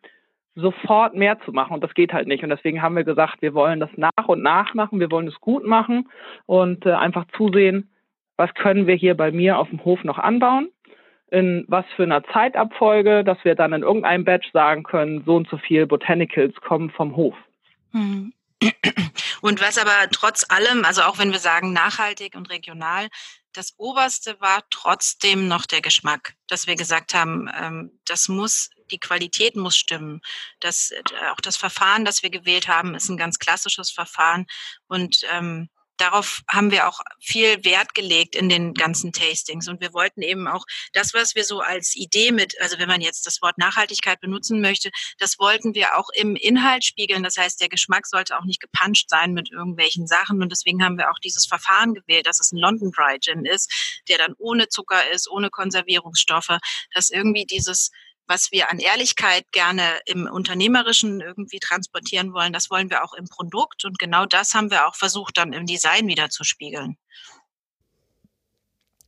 sofort 0.54 1.14
mehr 1.14 1.40
zu 1.40 1.52
machen. 1.52 1.74
Und 1.74 1.84
das 1.84 1.94
geht 1.94 2.12
halt 2.12 2.26
nicht. 2.26 2.42
Und 2.42 2.50
deswegen 2.50 2.82
haben 2.82 2.96
wir 2.96 3.04
gesagt, 3.04 3.40
wir 3.42 3.54
wollen 3.54 3.80
das 3.80 3.90
nach 3.96 4.26
und 4.26 4.42
nach 4.42 4.74
machen, 4.74 5.00
wir 5.00 5.10
wollen 5.10 5.28
es 5.28 5.40
gut 5.40 5.64
machen 5.64 6.08
und 6.46 6.86
äh, 6.86 6.92
einfach 6.92 7.24
zusehen, 7.36 7.90
was 8.36 8.52
können 8.54 8.86
wir 8.86 8.94
hier 8.94 9.16
bei 9.16 9.30
mir 9.30 9.58
auf 9.58 9.68
dem 9.68 9.84
Hof 9.84 10.02
noch 10.02 10.18
anbauen, 10.18 10.70
in 11.30 11.64
was 11.68 11.84
für 11.94 12.04
einer 12.04 12.24
Zeitabfolge, 12.24 13.22
dass 13.22 13.38
wir 13.44 13.54
dann 13.54 13.72
in 13.72 13.82
irgendeinem 13.82 14.24
Batch 14.24 14.50
sagen 14.52 14.82
können, 14.82 15.22
so 15.24 15.36
und 15.36 15.48
so 15.48 15.58
viel 15.58 15.86
Botanicals 15.86 16.54
kommen 16.56 16.90
vom 16.90 17.16
Hof. 17.16 17.34
Hm. 17.92 18.32
Und 19.42 19.60
was 19.60 19.78
aber 19.78 20.08
trotz 20.12 20.44
allem, 20.50 20.84
also 20.84 21.02
auch 21.02 21.18
wenn 21.18 21.32
wir 21.32 21.38
sagen 21.38 21.72
nachhaltig 21.72 22.34
und 22.34 22.50
regional, 22.50 23.08
das 23.52 23.74
Oberste 23.78 24.40
war 24.40 24.62
trotzdem 24.70 25.48
noch 25.48 25.66
der 25.66 25.80
Geschmack, 25.80 26.34
dass 26.46 26.66
wir 26.66 26.76
gesagt 26.76 27.14
haben, 27.14 27.48
ähm, 27.54 28.00
das 28.04 28.28
muss, 28.28 28.70
die 28.90 28.98
Qualität 28.98 29.56
muss 29.56 29.76
stimmen. 29.76 30.20
Das, 30.60 30.90
äh, 30.90 31.02
auch 31.32 31.40
das 31.40 31.56
Verfahren, 31.56 32.04
das 32.04 32.22
wir 32.22 32.30
gewählt 32.30 32.68
haben, 32.68 32.94
ist 32.94 33.08
ein 33.08 33.16
ganz 33.16 33.38
klassisches 33.38 33.90
Verfahren 33.90 34.46
und 34.86 35.20
ähm, 35.30 35.68
darauf 36.00 36.42
haben 36.48 36.70
wir 36.70 36.88
auch 36.88 37.00
viel 37.18 37.64
Wert 37.64 37.94
gelegt 37.94 38.34
in 38.34 38.48
den 38.48 38.74
ganzen 38.74 39.12
Tastings. 39.12 39.68
Und 39.68 39.80
wir 39.80 39.92
wollten 39.92 40.22
eben 40.22 40.48
auch 40.48 40.64
das, 40.92 41.14
was 41.14 41.34
wir 41.34 41.44
so 41.44 41.60
als 41.60 41.94
Idee 41.96 42.32
mit, 42.32 42.60
also 42.60 42.78
wenn 42.78 42.88
man 42.88 43.00
jetzt 43.00 43.26
das 43.26 43.42
Wort 43.42 43.58
Nachhaltigkeit 43.58 44.20
benutzen 44.20 44.60
möchte, 44.60 44.90
das 45.18 45.38
wollten 45.38 45.74
wir 45.74 45.98
auch 45.98 46.08
im 46.14 46.36
Inhalt 46.36 46.84
spiegeln. 46.84 47.22
Das 47.22 47.36
heißt, 47.36 47.60
der 47.60 47.68
Geschmack 47.68 48.06
sollte 48.06 48.38
auch 48.38 48.44
nicht 48.44 48.60
gepuncht 48.60 49.08
sein 49.08 49.32
mit 49.32 49.50
irgendwelchen 49.50 50.06
Sachen. 50.06 50.42
Und 50.42 50.50
deswegen 50.50 50.82
haben 50.82 50.98
wir 50.98 51.10
auch 51.10 51.18
dieses 51.18 51.46
Verfahren 51.46 51.94
gewählt, 51.94 52.26
dass 52.26 52.40
es 52.40 52.52
ein 52.52 52.58
London 52.58 52.90
Dry 52.92 53.18
Gin 53.20 53.44
ist, 53.44 54.02
der 54.08 54.18
dann 54.18 54.34
ohne 54.38 54.68
Zucker 54.68 55.10
ist, 55.10 55.30
ohne 55.30 55.50
Konservierungsstoffe, 55.50 56.58
dass 56.94 57.10
irgendwie 57.10 57.44
dieses 57.44 57.90
was 58.30 58.52
wir 58.52 58.70
an 58.70 58.78
Ehrlichkeit 58.78 59.44
gerne 59.52 59.82
im 60.06 60.26
Unternehmerischen 60.26 61.20
irgendwie 61.20 61.58
transportieren 61.58 62.32
wollen, 62.32 62.52
das 62.52 62.70
wollen 62.70 62.88
wir 62.88 63.04
auch 63.04 63.12
im 63.12 63.26
Produkt. 63.26 63.84
Und 63.84 63.98
genau 63.98 64.24
das 64.24 64.54
haben 64.54 64.70
wir 64.70 64.86
auch 64.86 64.94
versucht, 64.94 65.36
dann 65.36 65.52
im 65.52 65.66
Design 65.66 66.06
wieder 66.06 66.30
zu 66.30 66.44
spiegeln. 66.44 66.96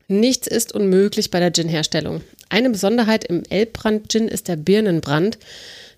Nichts 0.09 0.49
ist 0.49 0.73
unmöglich 0.73 1.31
bei 1.31 1.39
der 1.39 1.53
Gin-Herstellung. 1.53 2.23
Eine 2.51 2.69
Besonderheit 2.69 3.25
im 3.25 3.45
Elbbrand-Gin 3.49 4.29
ist 4.29 4.49
der 4.49 4.57
Birnenbrand, 4.57 5.39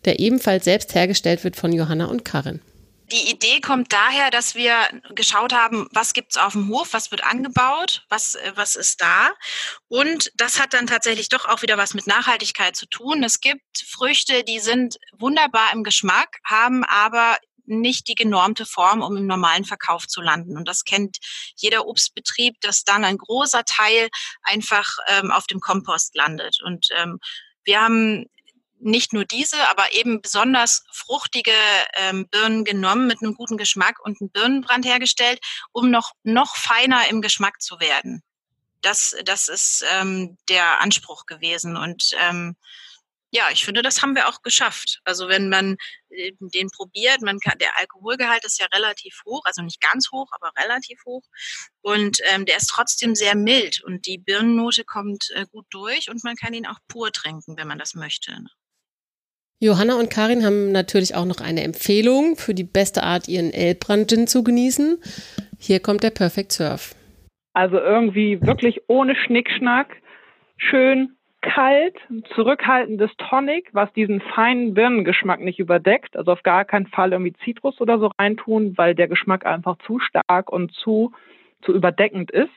der 0.04 0.20
ebenfalls 0.20 0.64
selbst 0.64 0.94
hergestellt 0.94 1.42
wird 1.42 1.56
von 1.56 1.72
Johanna 1.72 2.04
und 2.04 2.24
Karin. 2.24 2.60
Die 3.12 3.30
Idee 3.30 3.60
kommt 3.60 3.92
daher, 3.92 4.30
dass 4.30 4.54
wir 4.54 4.76
geschaut 5.14 5.52
haben, 5.52 5.86
was 5.92 6.14
gibt's 6.14 6.38
auf 6.38 6.54
dem 6.54 6.68
Hof, 6.68 6.92
was 6.92 7.10
wird 7.10 7.22
angebaut, 7.22 8.04
was, 8.08 8.34
äh, 8.34 8.52
was 8.54 8.76
ist 8.76 9.00
da. 9.02 9.32
Und 9.88 10.32
das 10.36 10.60
hat 10.60 10.72
dann 10.72 10.86
tatsächlich 10.86 11.28
doch 11.28 11.44
auch 11.44 11.62
wieder 11.62 11.76
was 11.76 11.94
mit 11.94 12.06
Nachhaltigkeit 12.06 12.76
zu 12.76 12.86
tun. 12.86 13.22
Es 13.22 13.40
gibt 13.40 13.62
Früchte, 13.86 14.42
die 14.44 14.58
sind 14.58 14.96
wunderbar 15.18 15.72
im 15.72 15.84
Geschmack, 15.84 16.38
haben 16.44 16.82
aber 16.84 17.36
nicht 17.66 18.08
die 18.08 18.14
genormte 18.14 18.66
Form, 18.66 19.02
um 19.02 19.16
im 19.16 19.26
normalen 19.26 19.64
Verkauf 19.64 20.06
zu 20.06 20.20
landen. 20.20 20.56
Und 20.56 20.68
das 20.68 20.84
kennt 20.84 21.18
jeder 21.56 21.86
Obstbetrieb, 21.86 22.60
dass 22.60 22.84
dann 22.84 23.04
ein 23.04 23.18
großer 23.18 23.64
Teil 23.64 24.08
einfach 24.42 24.96
ähm, 25.08 25.30
auf 25.30 25.46
dem 25.46 25.60
Kompost 25.60 26.14
landet. 26.14 26.58
Und 26.62 26.88
ähm, 26.96 27.18
wir 27.64 27.80
haben 27.80 28.26
nicht 28.84 29.12
nur 29.12 29.24
diese, 29.24 29.68
aber 29.68 29.92
eben 29.92 30.20
besonders 30.20 30.84
fruchtige 30.92 31.52
ähm, 31.94 32.28
Birnen 32.28 32.64
genommen 32.64 33.06
mit 33.06 33.22
einem 33.22 33.34
guten 33.34 33.56
Geschmack 33.56 33.98
und 34.04 34.20
einen 34.20 34.30
Birnenbrand 34.30 34.84
hergestellt, 34.84 35.40
um 35.72 35.90
noch, 35.90 36.12
noch 36.22 36.56
feiner 36.56 37.08
im 37.08 37.22
Geschmack 37.22 37.62
zu 37.62 37.80
werden. 37.80 38.22
Das, 38.82 39.16
das 39.24 39.48
ist 39.48 39.84
ähm, 39.92 40.36
der 40.48 40.80
Anspruch 40.80 41.24
gewesen. 41.26 41.76
Und 41.76 42.10
ähm, 42.20 42.56
ja, 43.30 43.48
ich 43.50 43.64
finde, 43.64 43.82
das 43.82 44.00
haben 44.00 44.14
wir 44.14 44.28
auch 44.28 44.42
geschafft. 44.42 45.00
Also 45.04 45.28
wenn 45.28 45.48
man 45.48 45.76
äh, 46.10 46.32
den 46.38 46.68
probiert, 46.68 47.20
man 47.22 47.40
kann, 47.40 47.58
der 47.58 47.76
Alkoholgehalt 47.78 48.44
ist 48.44 48.60
ja 48.60 48.66
relativ 48.72 49.22
hoch, 49.26 49.42
also 49.44 49.62
nicht 49.62 49.80
ganz 49.80 50.10
hoch, 50.12 50.28
aber 50.30 50.52
relativ 50.56 51.00
hoch. 51.04 51.24
Und 51.80 52.18
ähm, 52.30 52.46
der 52.46 52.58
ist 52.58 52.68
trotzdem 52.68 53.14
sehr 53.16 53.34
mild 53.34 53.82
und 53.82 54.06
die 54.06 54.18
Birnennote 54.18 54.84
kommt 54.84 55.30
äh, 55.34 55.46
gut 55.50 55.66
durch 55.70 56.10
und 56.10 56.22
man 56.22 56.36
kann 56.36 56.54
ihn 56.54 56.66
auch 56.66 56.78
pur 56.86 57.10
trinken, 57.10 57.56
wenn 57.56 57.66
man 57.66 57.78
das 57.78 57.94
möchte. 57.94 58.44
Johanna 59.60 59.98
und 59.98 60.10
Karin 60.10 60.44
haben 60.44 60.72
natürlich 60.72 61.14
auch 61.14 61.24
noch 61.24 61.40
eine 61.40 61.62
Empfehlung 61.62 62.36
für 62.36 62.54
die 62.54 62.64
beste 62.64 63.02
Art, 63.02 63.28
ihren 63.28 63.52
Elbbrand-Gin 63.52 64.26
zu 64.26 64.44
genießen. 64.44 64.98
Hier 65.58 65.80
kommt 65.80 66.02
der 66.02 66.10
Perfect 66.10 66.52
Surf. 66.52 66.94
Also 67.54 67.78
irgendwie 67.78 68.42
wirklich 68.42 68.82
ohne 68.88 69.14
Schnickschnack, 69.14 69.88
schön 70.56 71.14
kalt, 71.40 71.94
zurückhaltendes 72.34 73.10
Tonic, 73.18 73.68
was 73.72 73.92
diesen 73.92 74.20
feinen 74.20 74.74
Birnengeschmack 74.74 75.40
nicht 75.40 75.58
überdeckt. 75.58 76.16
Also 76.16 76.32
auf 76.32 76.42
gar 76.42 76.64
keinen 76.64 76.86
Fall 76.86 77.12
irgendwie 77.12 77.34
Zitrus 77.44 77.80
oder 77.80 77.98
so 77.98 78.10
reintun, 78.18 78.76
weil 78.76 78.94
der 78.94 79.08
Geschmack 79.08 79.46
einfach 79.46 79.76
zu 79.86 80.00
stark 80.00 80.50
und 80.50 80.72
zu, 80.72 81.12
zu 81.62 81.72
überdeckend 81.72 82.30
ist. 82.30 82.52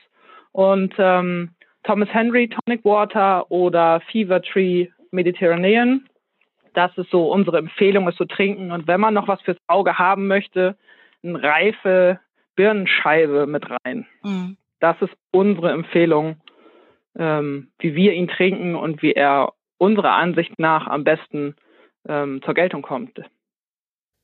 Und 0.52 0.94
ähm, 0.98 1.50
Thomas 1.84 2.08
Henry 2.12 2.48
Tonic 2.48 2.84
Water 2.84 3.50
oder 3.50 4.00
Fever 4.10 4.42
Tree 4.42 4.88
Mediterranean 5.10 6.08
das 6.78 6.96
ist 6.96 7.10
so 7.10 7.32
unsere 7.32 7.58
Empfehlung, 7.58 8.06
es 8.06 8.14
zu 8.14 8.24
trinken. 8.24 8.70
Und 8.70 8.86
wenn 8.86 9.00
man 9.00 9.12
noch 9.12 9.26
was 9.26 9.42
fürs 9.42 9.58
Auge 9.66 9.98
haben 9.98 10.28
möchte, 10.28 10.76
eine 11.24 11.42
reife 11.42 12.20
Birnenscheibe 12.54 13.48
mit 13.48 13.64
rein. 13.68 14.06
Mhm. 14.22 14.56
Das 14.78 14.96
ist 15.00 15.12
unsere 15.32 15.72
Empfehlung, 15.72 16.36
ähm, 17.18 17.72
wie 17.80 17.96
wir 17.96 18.12
ihn 18.12 18.28
trinken 18.28 18.76
und 18.76 19.02
wie 19.02 19.12
er 19.12 19.54
unserer 19.78 20.12
Ansicht 20.12 20.56
nach 20.58 20.86
am 20.86 21.02
besten 21.02 21.56
ähm, 22.08 22.42
zur 22.44 22.54
Geltung 22.54 22.82
kommt. 22.82 23.18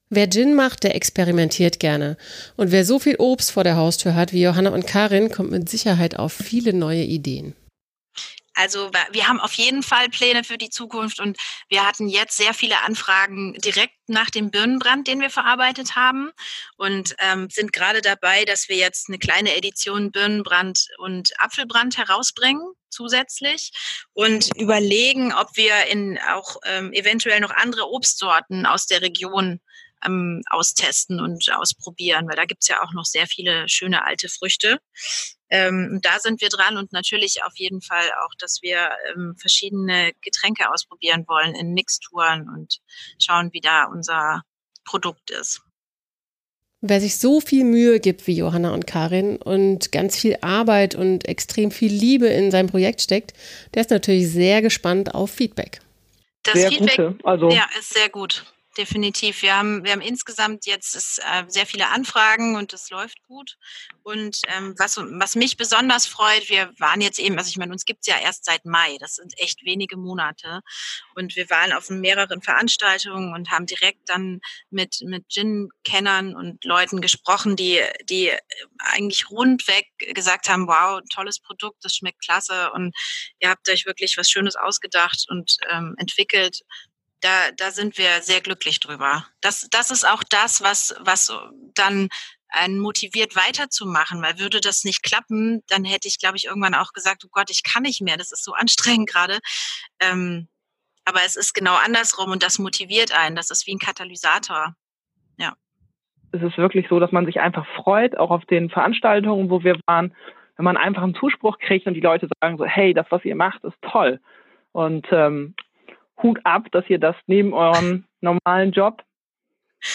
Wer 0.09 0.31
Gin 0.31 0.55
macht, 0.55 0.85
der 0.85 0.95
experimentiert 0.95 1.81
gerne. 1.81 2.17
Und 2.57 2.71
wer 2.71 2.85
so 2.85 3.01
viel 3.01 3.17
Obst 3.19 3.51
vor 3.51 3.65
der 3.65 3.77
Haustür 3.77 4.15
hat 4.15 4.33
wie 4.33 4.45
Johanna 4.45 4.71
und 4.71 4.87
Karin, 4.87 5.29
kommt 5.29 5.51
mit 5.51 5.69
Sicherheit 5.69 6.17
auf 6.21 6.33
viele 6.33 6.73
neue 6.73 7.03
Ideen. 7.03 7.57
Also 8.55 8.91
wir 9.11 9.29
haben 9.29 9.41
auf 9.41 9.55
jeden 9.55 9.83
Fall 9.83 10.09
Pläne 10.09 10.45
für 10.45 10.59
die 10.59 10.71
Zukunft 10.71 11.21
und 11.21 11.37
wir 11.69 11.87
hatten 11.87 12.09
jetzt 12.09 12.37
sehr 12.37 12.55
viele 12.55 12.81
Anfragen 12.83 13.55
direkt 13.55 13.95
nach 14.07 14.31
dem 14.31 14.51
Birnenbrand, 14.51 15.09
den 15.09 15.21
wir 15.21 15.31
verarbeitet 15.31 15.97
haben 15.97 16.31
und 16.77 17.17
ähm, 17.19 17.49
sind 17.51 17.73
gerade 17.73 18.01
dabei, 18.01 18.45
dass 18.45 18.69
wir 18.69 18.77
jetzt 18.77 19.09
eine 19.09 19.19
kleine 19.19 19.57
Edition 19.57 20.13
Birnenbrand 20.13 20.87
und 20.99 21.33
Apfelbrand 21.39 21.99
herausbringen 21.99 22.65
zusätzlich 22.91 23.73
und 24.13 24.51
überlegen, 24.57 25.33
ob 25.33 25.57
wir 25.57 25.87
in 25.91 26.19
auch 26.33 26.57
ähm, 26.65 26.93
eventuell 26.93 27.41
noch 27.41 27.51
andere 27.51 27.91
Obstsorten 27.91 28.67
aus 28.67 28.87
der 28.87 29.03
Region 29.03 29.61
ähm, 30.05 30.43
austesten 30.51 31.21
und 31.21 31.51
ausprobieren, 31.53 32.29
weil 32.29 32.37
da 32.37 32.45
gibt's 32.45 32.69
ja 32.69 32.83
auch 32.83 32.93
noch 32.93 33.05
sehr 33.05 33.27
viele 33.27 33.69
schöne 33.69 34.05
alte 34.05 34.29
Früchte. 34.29 34.79
Ähm, 35.55 36.01
da 36.03 36.19
sind 36.19 36.41
wir 36.41 36.49
dran 36.49 36.77
und 36.77 36.93
natürlich 36.93 37.45
auf 37.45 37.53
jeden 37.55 37.81
Fall 37.81 38.11
auch, 38.25 38.35
dass 38.41 38.59
wir 38.61 38.91
ähm, 39.15 39.37
verschiedene 39.39 40.11
Getränke 40.21 40.69
ausprobieren 40.69 41.27
wollen 41.29 41.55
in 41.55 41.75
Mixturen 41.75 42.49
und 42.49 42.81
schauen, 43.23 43.53
wie 43.53 43.61
da 43.61 43.85
unser 43.85 44.43
Produkt 44.85 45.31
ist. 45.31 45.63
Wer 46.81 47.01
sich 47.01 47.19
so 47.19 47.41
viel 47.41 47.63
Mühe 47.63 48.01
gibt 48.01 48.27
wie 48.27 48.37
Johanna 48.37 48.75
und 48.75 48.89
Karin 48.89 49.37
und 49.37 49.93
ganz 49.93 50.19
viel 50.19 50.37
Arbeit 50.41 50.97
und 50.97 51.29
extrem 51.29 51.71
viel 51.71 51.93
Liebe 51.93 52.27
in 52.27 52.51
sein 52.51 52.67
Projekt 52.67 53.01
steckt, 53.01 53.33
der 53.75 53.83
ist 53.83 53.91
natürlich 53.91 54.29
sehr 54.29 54.61
gespannt 54.61 55.15
auf 55.15 55.31
Feedback. 55.31 55.81
Das 56.43 56.55
sehr 56.55 56.71
Feedback 56.71 56.97
gute, 56.97 57.19
also 57.23 57.49
ja, 57.51 57.65
ist 57.79 57.95
sehr 57.95 58.09
gut. 58.09 58.45
Definitiv. 58.75 59.43
Wir 59.43 59.57
haben, 59.57 59.85
wir 59.85 59.93
haben 59.93 60.01
insgesamt 60.01 60.67
jetzt 60.67 60.95
ist, 60.95 61.19
äh, 61.19 61.45
sehr 61.49 61.67
viele 61.67 61.89
Anfragen 61.89 62.57
und 62.57 62.73
es 62.73 62.91
läuft 62.91 63.23
gut. 63.23 63.57
Und 64.03 64.41
ähm, 64.49 64.75
was, 64.79 64.97
was 64.97 65.35
mich 65.35 65.57
besonders 65.57 66.07
freut, 66.07 66.49
wir 66.49 66.73
waren 66.79 67.01
jetzt 67.01 67.19
eben, 67.19 67.39
also 67.39 67.49
ich 67.49 67.57
meine, 67.57 67.73
uns 67.73 67.85
gibt's 67.85 68.07
ja 68.07 68.19
erst 68.19 68.45
seit 68.45 68.65
Mai, 68.65 68.97
das 69.01 69.15
sind 69.17 69.33
echt 69.39 69.65
wenige 69.65 69.97
Monate. 69.97 70.61
Und 71.15 71.37
wir 71.37 71.49
waren 71.51 71.73
auf 71.73 71.89
mehreren 71.91 72.43
Veranstaltungen 72.43 73.35
und 73.35 73.51
haben 73.51 73.67
direkt 73.67 74.09
dann 74.09 74.41
mit, 74.71 74.99
mit 75.05 75.29
Gin-Kennern 75.29 76.35
und 76.35 76.65
Leuten 76.65 77.01
gesprochen, 77.01 77.57
die, 77.57 77.81
die 78.09 78.33
eigentlich 78.79 79.31
rundweg 79.31 79.87
gesagt 80.15 80.49
haben, 80.49 80.67
wow, 80.67 81.01
tolles 81.13 81.41
Produkt, 81.41 81.85
das 81.85 81.97
schmeckt 81.97 82.23
klasse 82.23 82.73
und 82.73 82.95
ihr 83.41 83.49
habt 83.49 83.69
euch 83.69 83.87
wirklich 83.87 84.17
was 84.19 84.31
Schönes 84.31 84.57
ausgedacht 84.57 85.27
und 85.29 85.57
ähm, 85.71 85.95
entwickelt 85.99 86.61
da, 87.25 87.51
da 87.57 87.71
sind 87.71 87.97
wir 87.97 88.21
sehr 88.21 88.41
glücklich 88.43 88.81
drüber. 88.81 89.25
Das, 89.41 89.67
das 89.71 89.91
ist 89.91 90.07
auch 90.07 90.23
das, 90.29 90.63
was, 90.63 90.95
was 91.01 91.33
dann 91.75 92.09
einen 92.51 92.79
motiviert 92.79 93.35
weiterzumachen, 93.35 94.23
weil 94.23 94.39
würde 94.39 94.61
das 94.61 94.85
nicht 94.85 95.03
klappen, 95.03 95.63
dann 95.69 95.85
hätte 95.85 96.07
ich, 96.07 96.19
glaube 96.19 96.37
ich, 96.37 96.45
irgendwann 96.45 96.75
auch 96.75 96.93
gesagt, 96.93 97.25
oh 97.25 97.31
Gott, 97.33 97.51
ich 97.51 97.63
kann 97.65 97.83
nicht 97.83 98.03
mehr, 98.03 98.17
das 98.17 98.31
ist 98.31 98.45
so 98.45 98.53
anstrengend 98.53 99.09
gerade. 99.09 99.39
Ähm, 100.01 100.49
aber 101.07 101.21
es 101.25 101.37
ist 101.37 101.55
genau 101.55 101.75
andersrum 101.75 102.31
und 102.31 102.43
das 102.43 102.59
motiviert 102.59 103.17
einen. 103.19 103.37
Das 103.37 103.51
ist 103.51 103.67
wie 103.67 103.75
ein 103.75 103.79
Katalysator. 103.79 104.75
Ja. 105.39 105.55
Es 106.33 106.43
ist 106.43 106.57
wirklich 106.59 106.87
so, 106.89 107.01
dass 107.01 107.13
man 107.13 107.27
sich 107.27 107.41
einfach 107.41 107.67
freut, 107.75 108.17
auch 108.17 108.31
auf 108.31 108.45
den 108.47 108.71
Veranstaltungen, 108.71 109.51
wo 109.51 109.65
wir 109.65 109.79
waren, 109.87 110.15
wenn 110.57 110.65
man 110.65 110.77
einfach 110.77 111.03
einen 111.03 111.15
Zuspruch 111.15 111.59
kriegt 111.59 111.87
und 111.87 111.95
die 111.95 112.01
Leute 112.01 112.29
sagen 112.41 112.59
so, 112.59 112.65
hey, 112.65 112.95
das, 112.95 113.07
was 113.11 113.25
ihr 113.25 113.35
macht, 113.35 113.65
ist 113.65 113.77
toll. 113.83 114.21
Und 114.73 115.07
ähm, 115.11 115.55
Hut 116.23 116.41
ab, 116.45 116.67
dass 116.73 116.85
ihr 116.89 116.99
das 116.99 117.17
neben 117.27 117.53
eurem 117.53 118.05
normalen 118.21 118.73
Job 118.73 119.03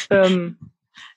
ähm, 0.10 0.58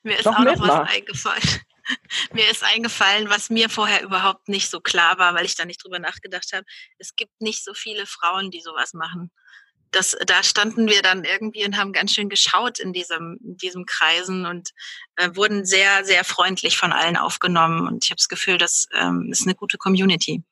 Mir 0.03 0.19
ist 0.19 0.27
auch 0.27 0.39
noch 0.39 0.61
was 0.61 0.89
eingefallen. 0.91 1.43
Mir 2.33 2.49
ist 2.49 2.65
eingefallen, 2.65 3.29
was 3.29 3.51
mir 3.51 3.69
vorher 3.69 4.03
überhaupt 4.03 4.49
nicht 4.49 4.71
so 4.71 4.81
klar 4.81 5.19
war, 5.19 5.35
weil 5.35 5.45
ich 5.45 5.57
da 5.57 5.65
nicht 5.65 5.83
drüber 5.85 5.99
nachgedacht 5.99 6.53
habe. 6.53 6.65
Es 6.99 7.17
gibt 7.17 7.41
nicht 7.41 7.65
so 7.65 7.75
viele 7.75 8.07
Frauen, 8.07 8.51
die 8.51 8.61
sowas 8.61 8.95
machen. 8.95 9.33
Das, 9.91 10.17
da 10.27 10.43
standen 10.43 10.89
wir 10.89 11.03
dann 11.03 11.25
irgendwie 11.25 11.67
und 11.67 11.77
haben 11.77 11.93
ganz 11.93 12.15
schön 12.15 12.31
geschaut 12.31 12.79
in 12.79 12.95
diesem, 12.95 13.39
in 13.45 13.57
diesem 13.59 13.85
Kreisen 13.85 14.47
und 14.47 14.71
äh, 15.17 15.31
wurden 15.35 15.67
sehr, 15.67 16.05
sehr 16.05 16.25
freundlich 16.25 16.79
von 16.79 16.93
allen 16.93 17.17
aufgenommen. 17.17 17.87
Und 17.87 18.05
ich 18.05 18.11
habe 18.11 18.17
das 18.17 18.29
Gefühl, 18.29 18.57
das 18.57 18.87
ähm, 18.95 19.29
ist 19.31 19.43
eine 19.43 19.55
gute 19.55 19.77
Community. 19.77 20.45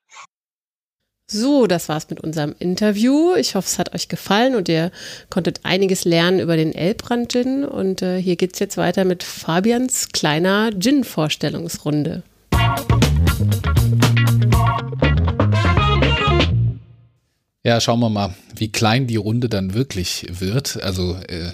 So, 1.33 1.65
das 1.65 1.87
war's 1.87 2.09
mit 2.09 2.19
unserem 2.19 2.53
Interview. 2.59 3.35
Ich 3.35 3.55
hoffe, 3.55 3.65
es 3.65 3.79
hat 3.79 3.95
euch 3.95 4.09
gefallen 4.09 4.53
und 4.53 4.67
ihr 4.67 4.91
konntet 5.29 5.61
einiges 5.63 6.03
lernen 6.03 6.41
über 6.41 6.57
den 6.57 6.75
Elbrand 6.75 7.31
Gin. 7.31 7.63
Und 7.63 8.01
äh, 8.01 8.21
hier 8.21 8.35
geht's 8.35 8.59
jetzt 8.59 8.75
weiter 8.75 9.05
mit 9.05 9.23
Fabians 9.23 10.09
kleiner 10.09 10.71
Gin-Vorstellungsrunde. 10.77 12.23
Ja, 17.63 17.79
schauen 17.79 18.01
wir 18.01 18.09
mal, 18.09 18.35
wie 18.57 18.69
klein 18.69 19.07
die 19.07 19.15
Runde 19.15 19.47
dann 19.47 19.73
wirklich 19.73 20.25
wird. 20.29 20.83
Also 20.83 21.15
äh, 21.29 21.51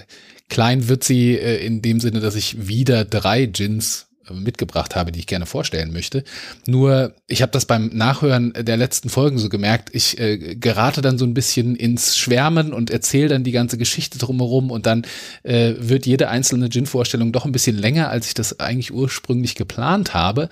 klein 0.48 0.88
wird 0.88 1.04
sie 1.04 1.36
äh, 1.36 1.64
in 1.64 1.82
dem 1.82 2.00
Sinne, 2.00 2.18
dass 2.18 2.34
ich 2.34 2.66
wieder 2.66 3.04
drei 3.04 3.46
Gins 3.46 4.07
mitgebracht 4.34 4.96
habe, 4.96 5.12
die 5.12 5.20
ich 5.20 5.26
gerne 5.26 5.46
vorstellen 5.46 5.92
möchte. 5.92 6.24
Nur, 6.66 7.14
ich 7.26 7.42
habe 7.42 7.52
das 7.52 7.66
beim 7.66 7.88
Nachhören 7.88 8.52
der 8.52 8.76
letzten 8.76 9.08
Folgen 9.08 9.38
so 9.38 9.48
gemerkt, 9.48 9.90
ich 9.92 10.18
äh, 10.18 10.56
gerate 10.56 11.02
dann 11.02 11.18
so 11.18 11.24
ein 11.24 11.34
bisschen 11.34 11.76
ins 11.76 12.16
Schwärmen 12.16 12.72
und 12.72 12.90
erzähle 12.90 13.28
dann 13.28 13.44
die 13.44 13.52
ganze 13.52 13.78
Geschichte 13.78 14.18
drumherum 14.18 14.70
und 14.70 14.86
dann 14.86 15.02
äh, 15.42 15.74
wird 15.78 16.06
jede 16.06 16.28
einzelne 16.28 16.68
Gin-Vorstellung 16.68 17.32
doch 17.32 17.44
ein 17.44 17.52
bisschen 17.52 17.76
länger, 17.76 18.08
als 18.08 18.28
ich 18.28 18.34
das 18.34 18.60
eigentlich 18.60 18.92
ursprünglich 18.92 19.54
geplant 19.54 20.14
habe. 20.14 20.48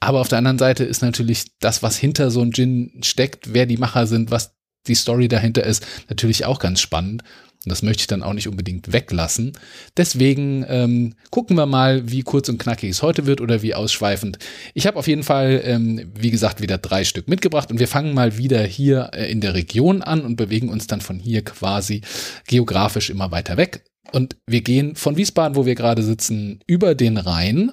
Aber 0.00 0.20
auf 0.20 0.28
der 0.28 0.38
anderen 0.38 0.58
Seite 0.58 0.84
ist 0.84 1.02
natürlich 1.02 1.52
das, 1.60 1.82
was 1.82 1.96
hinter 1.96 2.30
so 2.30 2.40
einem 2.40 2.52
Gin 2.52 2.92
steckt, 3.02 3.54
wer 3.54 3.66
die 3.66 3.76
Macher 3.76 4.06
sind, 4.06 4.30
was 4.30 4.54
die 4.86 4.94
Story 4.94 5.28
dahinter 5.28 5.64
ist, 5.64 5.86
natürlich 6.08 6.44
auch 6.44 6.58
ganz 6.58 6.80
spannend. 6.80 7.22
Und 7.64 7.70
das 7.70 7.82
möchte 7.82 8.02
ich 8.02 8.06
dann 8.08 8.24
auch 8.24 8.32
nicht 8.32 8.48
unbedingt 8.48 8.92
weglassen. 8.92 9.52
Deswegen 9.96 10.64
ähm, 10.68 11.14
gucken 11.30 11.56
wir 11.56 11.66
mal, 11.66 12.10
wie 12.10 12.22
kurz 12.22 12.48
und 12.48 12.58
knackig 12.58 12.90
es 12.90 13.02
heute 13.02 13.26
wird 13.26 13.40
oder 13.40 13.62
wie 13.62 13.74
ausschweifend. 13.74 14.38
Ich 14.74 14.86
habe 14.86 14.98
auf 14.98 15.06
jeden 15.06 15.22
Fall, 15.22 15.62
ähm, 15.64 16.10
wie 16.18 16.32
gesagt, 16.32 16.60
wieder 16.60 16.78
drei 16.78 17.04
Stück 17.04 17.28
mitgebracht 17.28 17.70
und 17.70 17.78
wir 17.78 17.86
fangen 17.86 18.14
mal 18.14 18.36
wieder 18.36 18.62
hier 18.62 19.10
äh, 19.14 19.30
in 19.30 19.40
der 19.40 19.54
Region 19.54 20.02
an 20.02 20.22
und 20.22 20.34
bewegen 20.34 20.70
uns 20.70 20.88
dann 20.88 21.00
von 21.00 21.20
hier 21.20 21.44
quasi 21.44 22.00
geografisch 22.48 23.10
immer 23.10 23.30
weiter 23.30 23.56
weg. 23.56 23.84
Und 24.10 24.36
wir 24.46 24.62
gehen 24.62 24.96
von 24.96 25.16
Wiesbaden, 25.16 25.56
wo 25.56 25.64
wir 25.64 25.76
gerade 25.76 26.02
sitzen, 26.02 26.60
über 26.66 26.96
den 26.96 27.16
Rhein 27.16 27.72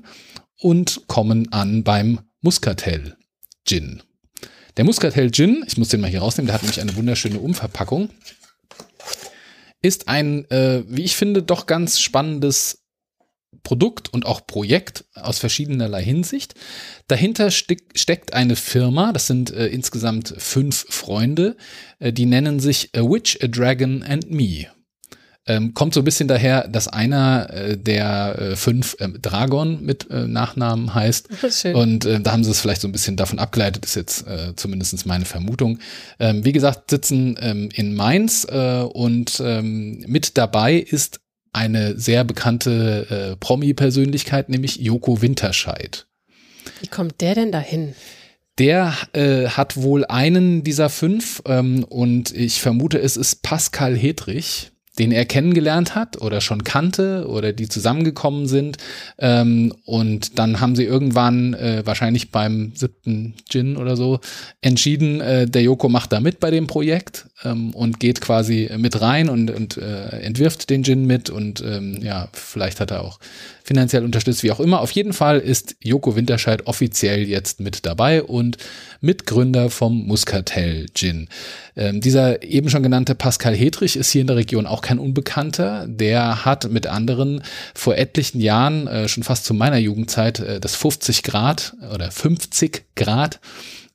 und 0.60 1.08
kommen 1.08 1.52
an 1.52 1.84
beim 1.84 2.20
Muscatel 2.42 3.18
Gin. 3.66 4.04
Der 4.78 4.86
Muscatel 4.86 5.32
Gin, 5.32 5.64
ich 5.68 5.78
muss 5.78 5.90
den 5.90 6.00
mal 6.00 6.10
hier 6.10 6.22
rausnehmen, 6.22 6.48
der 6.48 6.54
hat 6.54 6.62
nämlich 6.62 6.80
eine 6.80 6.96
wunderschöne 6.96 7.40
Umverpackung 7.40 8.10
ist 9.82 10.08
ein, 10.08 10.50
äh, 10.52 10.84
wie 10.88 11.04
ich 11.04 11.16
finde, 11.16 11.44
doch 11.44 11.66
ganz 11.66 12.00
spannendes 12.00 12.84
Produkt 13.64 14.14
und 14.14 14.26
auch 14.26 14.46
Projekt 14.46 15.06
aus 15.14 15.40
verschiedenerlei 15.40 16.04
Hinsicht. 16.04 16.54
Dahinter 17.08 17.52
steck, 17.52 17.84
steckt 17.96 18.34
eine 18.34 18.56
Firma, 18.56 19.12
das 19.12 19.28
sind 19.28 19.52
äh, 19.52 19.68
insgesamt 19.68 20.34
fünf 20.38 20.86
Freunde, 20.90 21.58
äh, 22.00 22.14
die 22.14 22.26
nennen 22.26 22.60
sich 22.60 22.92
A 22.96 23.02
Witch, 23.02 23.40
A 23.42 23.48
Dragon 23.48 24.04
and 24.04 24.30
Me. 24.32 24.68
Ähm, 25.48 25.74
kommt 25.74 25.94
so 25.94 26.02
ein 26.02 26.04
bisschen 26.04 26.28
daher, 26.28 26.68
dass 26.68 26.88
einer 26.88 27.50
äh, 27.50 27.78
der 27.78 28.38
äh, 28.40 28.56
fünf 28.56 28.96
äh, 29.00 29.08
Dragon 29.08 29.84
mit 29.84 30.10
äh, 30.10 30.28
Nachnamen 30.28 30.94
heißt. 30.94 31.30
Schön. 31.52 31.76
Und 31.76 32.06
äh, 32.06 32.20
da 32.20 32.34
haben 32.34 32.44
sie 32.44 32.52
es 32.52 32.62
vielleicht 32.62 32.82
so 32.82 32.88
ein 32.88 32.92
bisschen 32.92 33.16
davon 33.16 33.40
abgeleitet, 33.40 33.84
ist 33.86 33.96
jetzt 33.96 34.28
äh, 34.28 34.56
zumindest 34.56 35.06
meine 35.06 35.26
Vermutung. 35.26 35.80
Ähm, 36.20 36.46
wie 36.46 36.52
gesagt, 36.52 36.92
sitzen 36.92 37.38
ähm, 37.42 37.70
in 37.74 37.96
Mainz 37.96 38.46
äh, 38.50 38.82
und 38.82 39.42
ähm, 39.44 40.04
mit 40.08 40.38
dabei 40.38 40.76
ist 40.76 41.20
eine 41.52 41.98
sehr 41.98 42.24
bekannte 42.24 43.32
äh, 43.32 43.36
Promi-Persönlichkeit, 43.38 44.50
nämlich 44.50 44.78
Joko 44.78 45.22
Winterscheid. 45.22 46.06
Wie 46.82 46.88
kommt 46.88 47.22
der 47.22 47.36
denn 47.36 47.52
dahin? 47.52 47.96
Der 48.60 48.94
äh, 49.14 49.48
hat 49.48 49.78
wohl 49.78 50.06
einen 50.06 50.64
dieser 50.64 50.90
fünf 50.90 51.42
ähm, 51.46 51.86
und 51.86 52.36
ich 52.36 52.62
vermute, 52.62 53.00
es 53.00 53.18
ist 53.18 53.42
Pascal 53.42 53.96
Hedrich 53.96 54.72
den 54.98 55.12
er 55.12 55.26
kennengelernt 55.26 55.96
hat 55.96 56.22
oder 56.22 56.42
schon 56.42 56.64
kannte 56.64 57.28
oder 57.28 57.54
die 57.54 57.70
zusammengekommen 57.70 58.48
sind. 58.48 58.78
Ähm, 59.18 59.74
und 59.86 60.40
dann 60.40 60.60
haben 60.60 60.76
sie 60.76 60.84
irgendwann, 60.84 61.54
äh, 61.54 61.84
wahrscheinlich 61.86 62.32
beim 62.32 62.74
siebten 62.76 63.36
Gin 63.48 63.78
oder 63.78 63.96
so, 63.96 64.20
entschieden, 64.62 65.22
äh, 65.22 65.48
der 65.48 65.62
Joko 65.62 65.90
macht 65.90 66.12
da 66.12 66.20
mit 66.20 66.40
bei 66.40 66.52
dem 66.52 66.68
Projekt 66.68 67.28
ähm, 67.44 67.74
und 67.74 68.00
geht 68.00 68.20
quasi 68.20 68.70
mit 68.78 69.00
rein 69.00 69.30
und, 69.30 69.52
und 69.52 69.78
äh, 69.78 70.20
entwirft 70.22 70.70
den 70.70 70.84
Gin 70.84 71.06
mit 71.06 71.30
und 71.30 71.62
ähm, 71.62 72.00
ja, 72.02 72.28
vielleicht 72.34 72.80
hat 72.80 72.92
er 72.92 73.04
auch 73.04 73.20
finanziell 73.70 74.04
unterstützt, 74.04 74.42
wie 74.42 74.52
auch 74.52 74.60
immer. 74.60 74.82
Auf 74.82 74.90
jeden 74.90 75.14
Fall 75.14 75.38
ist 75.38 75.76
Joko 75.80 76.16
Winterscheid 76.16 76.66
offiziell 76.66 77.28
jetzt 77.28 77.60
mit 77.60 77.86
dabei 77.86 78.24
und 78.24 78.58
Mitgründer 79.00 79.70
vom 79.70 80.08
Muscatel 80.08 80.88
Gin. 80.96 81.28
Ähm, 81.76 82.02
dieser 82.02 82.42
eben 82.42 82.72
schon 82.72 82.82
genannte 82.82 83.14
Pascal 83.14 83.56
Hedrich 83.56 83.96
ist 83.96 84.10
hier 84.10 84.22
in 84.22 84.28
der 84.28 84.38
Region 84.38 84.66
auch 84.66 84.82
kein 84.82 84.98
Unbekannter. 84.98 85.86
Der 85.88 86.46
hat 86.46 86.72
mit 86.72 86.88
anderen 86.88 87.44
vor 87.76 87.96
etlichen 87.96 88.42
Jahren, 88.42 88.88
äh, 88.88 89.08
schon 89.08 89.22
fast 89.22 89.46
zu 89.46 89.54
meiner 89.54 89.78
Jugendzeit, 89.78 90.40
äh, 90.40 90.60
das 90.60 90.76
50 90.76 91.22
Grad 91.22 91.76
oder 91.94 92.10
50 92.10 92.86
Grad 92.96 93.40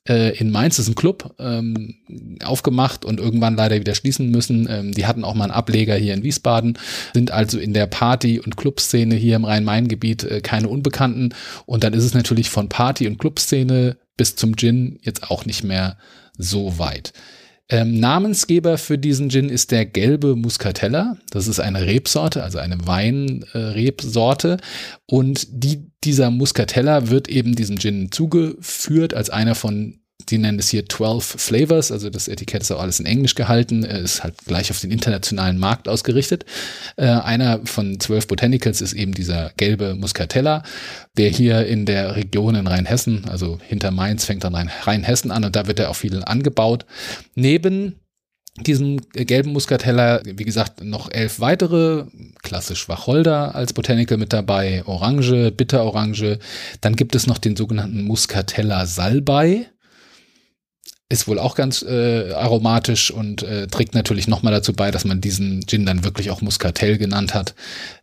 äh, 0.07 0.37
in 0.37 0.51
Mainz 0.51 0.79
ist 0.79 0.87
ein 0.87 0.95
Club 0.95 1.35
ähm, 1.39 1.95
aufgemacht 2.43 3.05
und 3.05 3.19
irgendwann 3.19 3.55
leider 3.55 3.79
wieder 3.79 3.95
schließen 3.95 4.29
müssen. 4.29 4.67
Ähm, 4.69 4.91
die 4.91 5.05
hatten 5.05 5.23
auch 5.23 5.33
mal 5.33 5.45
einen 5.45 5.53
Ableger 5.53 5.95
hier 5.95 6.13
in 6.13 6.23
Wiesbaden, 6.23 6.77
sind 7.13 7.31
also 7.31 7.57
in 7.57 7.73
der 7.73 7.87
Party- 7.87 8.39
und 8.39 8.57
Clubszene 8.57 9.15
hier 9.15 9.35
im 9.35 9.45
Rhein-Main-Gebiet 9.45 10.23
äh, 10.23 10.41
keine 10.41 10.69
Unbekannten. 10.69 11.33
Und 11.65 11.83
dann 11.83 11.93
ist 11.93 12.03
es 12.03 12.13
natürlich 12.13 12.49
von 12.49 12.69
Party- 12.69 13.07
und 13.07 13.17
Clubszene 13.17 13.97
bis 14.17 14.35
zum 14.35 14.55
Gin 14.55 14.99
jetzt 15.01 15.29
auch 15.29 15.45
nicht 15.45 15.63
mehr 15.63 15.97
so 16.37 16.77
weit. 16.77 17.13
Ähm, 17.67 17.99
Namensgeber 17.99 18.77
für 18.77 18.97
diesen 18.97 19.29
Gin 19.29 19.49
ist 19.49 19.71
der 19.71 19.85
gelbe 19.85 20.35
Muscatella. 20.35 21.17
Das 21.31 21.47
ist 21.47 21.59
eine 21.59 21.85
Rebsorte, 21.85 22.43
also 22.43 22.59
eine 22.59 22.85
Weinrebsorte. 22.85 24.57
Und 25.07 25.47
die, 25.49 25.91
dieser 26.03 26.29
Muscatella 26.29 27.09
wird 27.09 27.27
eben 27.27 27.55
diesem 27.55 27.79
Gin 27.79 28.11
zugeführt 28.11 29.15
als 29.15 29.31
einer 29.31 29.55
von 29.55 29.99
die 30.29 30.37
nennen 30.37 30.59
es 30.59 30.69
hier 30.69 30.87
12 30.87 31.23
Flavors, 31.23 31.91
also 31.91 32.09
das 32.09 32.27
Etikett 32.27 32.61
ist 32.61 32.71
auch 32.71 32.81
alles 32.81 32.99
in 32.99 33.05
Englisch 33.05 33.35
gehalten, 33.35 33.83
ist 33.83 34.23
halt 34.23 34.35
gleich 34.45 34.71
auf 34.71 34.79
den 34.79 34.91
internationalen 34.91 35.57
Markt 35.57 35.87
ausgerichtet. 35.87 36.45
Äh, 36.97 37.07
einer 37.07 37.61
von 37.65 37.99
12 37.99 38.27
Botanicals 38.27 38.81
ist 38.81 38.93
eben 38.93 39.13
dieser 39.13 39.51
gelbe 39.57 39.95
Muscatella, 39.95 40.63
der 41.17 41.29
hier 41.29 41.65
in 41.65 41.85
der 41.85 42.15
Region 42.15 42.55
in 42.55 42.67
Rheinhessen, 42.67 43.25
also 43.29 43.59
hinter 43.67 43.91
Mainz 43.91 44.25
fängt 44.25 44.43
dann 44.43 44.55
Rheinhessen 44.55 45.31
an 45.31 45.45
und 45.45 45.55
da 45.55 45.67
wird 45.67 45.79
er 45.79 45.89
auch 45.89 45.95
viel 45.95 46.23
angebaut. 46.23 46.85
Neben 47.35 47.95
diesem 48.61 49.01
gelben 49.11 49.51
Muskateller, 49.51 50.21
wie 50.23 50.45
gesagt, 50.45 50.83
noch 50.83 51.11
elf 51.11 51.39
weitere, 51.39 52.05
klassisch 52.41 52.87
Wacholder 52.87 53.53
als 53.53 53.73
Botanical 53.73 54.17
mit 54.17 54.31
dabei, 54.31 54.83
Orange, 54.85 55.51
Bitterorange. 55.51 56.39
Dann 56.79 56.95
gibt 56.95 57.15
es 57.15 57.27
noch 57.27 57.37
den 57.37 57.57
sogenannten 57.57 58.03
Muscatella 58.03 58.85
Salbei. 58.85 59.67
Ist 61.07 61.27
wohl 61.27 61.37
auch 61.37 61.55
ganz 61.55 61.83
äh, 61.83 62.31
aromatisch 62.31 63.11
und 63.11 63.43
äh, 63.43 63.67
trägt 63.67 63.93
natürlich 63.93 64.27
nochmal 64.27 64.53
dazu 64.53 64.73
bei, 64.73 64.89
dass 64.89 65.05
man 65.05 65.21
diesen 65.21 65.67
Gin 65.67 65.85
dann 65.85 66.03
wirklich 66.03 66.31
auch 66.31 66.41
Muscatel 66.41 66.97
genannt 66.97 67.35
hat. 67.35 67.53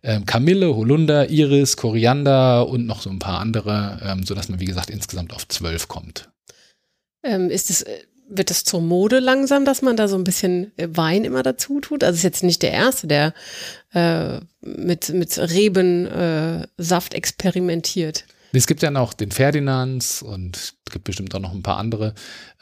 Ähm, 0.04 0.24
Kamille, 0.24 0.76
Holunder, 0.76 1.28
Iris, 1.28 1.76
Koriander 1.76 2.68
und 2.68 2.86
noch 2.86 3.02
so 3.02 3.10
ein 3.10 3.18
paar 3.18 3.40
andere, 3.40 4.00
ähm, 4.04 4.24
sodass 4.24 4.48
man, 4.48 4.60
wie 4.60 4.66
gesagt, 4.66 4.88
insgesamt 4.88 5.32
auf 5.32 5.48
zwölf 5.48 5.88
kommt. 5.88 6.30
Ähm, 7.24 7.50
ist 7.50 7.70
es 7.70 7.82
äh, 7.82 7.98
wird 8.36 8.50
es 8.50 8.64
zur 8.64 8.80
Mode 8.80 9.18
langsam, 9.18 9.64
dass 9.64 9.82
man 9.82 9.96
da 9.96 10.08
so 10.08 10.16
ein 10.16 10.24
bisschen 10.24 10.72
äh, 10.76 10.88
Wein 10.92 11.24
immer 11.24 11.42
dazu 11.42 11.80
tut? 11.80 12.04
Also 12.04 12.16
ist 12.16 12.22
jetzt 12.22 12.42
nicht 12.42 12.62
der 12.62 12.72
Erste, 12.72 13.06
der 13.06 13.34
äh, 13.92 14.40
mit, 14.60 15.10
mit 15.10 15.38
Rebensaft 15.38 17.14
äh, 17.14 17.16
experimentiert. 17.16 18.24
Es 18.54 18.66
gibt 18.66 18.82
ja 18.82 18.90
noch 18.90 19.14
den 19.14 19.30
Ferdinands 19.30 20.22
und 20.22 20.74
gibt 20.92 21.04
bestimmt 21.04 21.34
auch 21.34 21.40
noch 21.40 21.52
ein 21.52 21.62
paar 21.62 21.78
andere. 21.78 22.14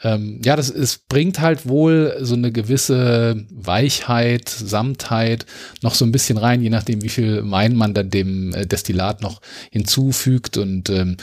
Ähm, 0.03 0.41
ja, 0.43 0.55
das 0.55 0.69
es 0.69 0.97
bringt 0.97 1.39
halt 1.39 1.67
wohl 1.67 2.17
so 2.21 2.33
eine 2.33 2.51
gewisse 2.51 3.45
Weichheit, 3.51 4.49
Samtheit 4.49 5.45
noch 5.81 5.93
so 5.93 6.05
ein 6.05 6.11
bisschen 6.11 6.37
rein, 6.37 6.61
je 6.61 6.69
nachdem, 6.69 7.03
wie 7.03 7.09
viel 7.09 7.49
Wein 7.51 7.75
man 7.75 7.93
dann 7.93 8.09
dem 8.09 8.53
äh, 8.53 8.65
Destillat 8.65 9.21
noch 9.21 9.41
hinzufügt 9.71 10.57
und 10.57 10.89
ähm, 10.89 11.17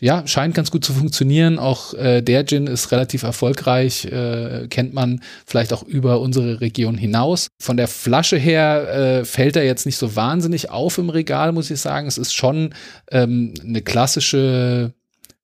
ja, 0.00 0.26
scheint 0.26 0.54
ganz 0.54 0.70
gut 0.70 0.84
zu 0.84 0.92
funktionieren. 0.92 1.58
Auch 1.58 1.94
äh, 1.94 2.20
der 2.20 2.44
Gin 2.44 2.66
ist 2.66 2.90
relativ 2.90 3.22
erfolgreich, 3.22 4.06
äh, 4.06 4.66
kennt 4.68 4.92
man 4.92 5.20
vielleicht 5.46 5.72
auch 5.72 5.82
über 5.82 6.20
unsere 6.20 6.60
Region 6.60 6.96
hinaus. 6.96 7.48
Von 7.60 7.76
der 7.76 7.88
Flasche 7.88 8.36
her 8.36 9.20
äh, 9.20 9.24
fällt 9.24 9.56
er 9.56 9.64
jetzt 9.64 9.86
nicht 9.86 9.96
so 9.96 10.16
wahnsinnig 10.16 10.70
auf 10.70 10.98
im 10.98 11.10
Regal, 11.10 11.52
muss 11.52 11.70
ich 11.70 11.80
sagen. 11.80 12.08
Es 12.08 12.18
ist 12.18 12.34
schon 12.34 12.74
ähm, 13.12 13.54
eine 13.62 13.82
klassische 13.82 14.92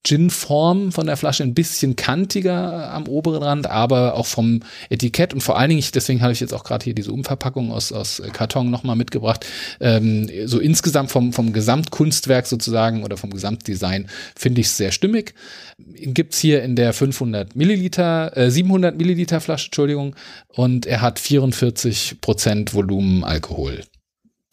Gin-Form 0.03 0.93
von 0.93 1.07
der 1.07 1.17
Flasche 1.17 1.43
ein 1.43 1.53
bisschen 1.53 1.95
kantiger 1.95 2.93
am 2.93 3.07
oberen 3.07 3.43
Rand, 3.43 3.67
aber 3.69 4.15
auch 4.15 4.27
vom 4.27 4.61
Etikett 4.89 5.35
und 5.35 5.43
vor 5.43 5.59
allen 5.59 5.69
Dingen, 5.69 5.85
deswegen 5.95 6.23
habe 6.23 6.33
ich 6.33 6.41
jetzt 6.41 6.55
auch 6.55 6.65
gerade 6.65 6.85
hier 6.85 6.95
diese 6.95 7.13
Umverpackung 7.13 7.71
aus, 7.71 7.93
aus 7.93 8.23
Karton 8.33 8.71
nochmal 8.71 8.97
mitgebracht, 8.97 9.47
ähm, 9.81 10.31
so 10.47 10.59
insgesamt 10.59 11.11
vom, 11.11 11.33
vom 11.33 11.53
Gesamtkunstwerk 11.53 12.47
sozusagen 12.47 13.05
oder 13.05 13.19
vom 13.19 13.31
Gesamtdesign 13.31 14.09
finde 14.35 14.63
ich 14.63 14.69
es 14.69 14.77
sehr 14.79 14.93
stimmig. 14.93 15.35
Gibt's 15.79 16.39
hier 16.39 16.63
in 16.63 16.77
der 16.77 16.95
500 16.95 17.55
Milliliter, 17.55 18.37
äh, 18.37 18.51
700 18.51 18.97
Milliliter 18.97 19.41
Flasche, 19.41 19.67
Entschuldigung, 19.67 20.17
und 20.49 20.87
er 20.87 21.03
hat 21.03 21.19
44 21.19 22.21
Prozent 22.23 22.73
Volumen 22.73 23.23
Alkohol. 23.23 23.83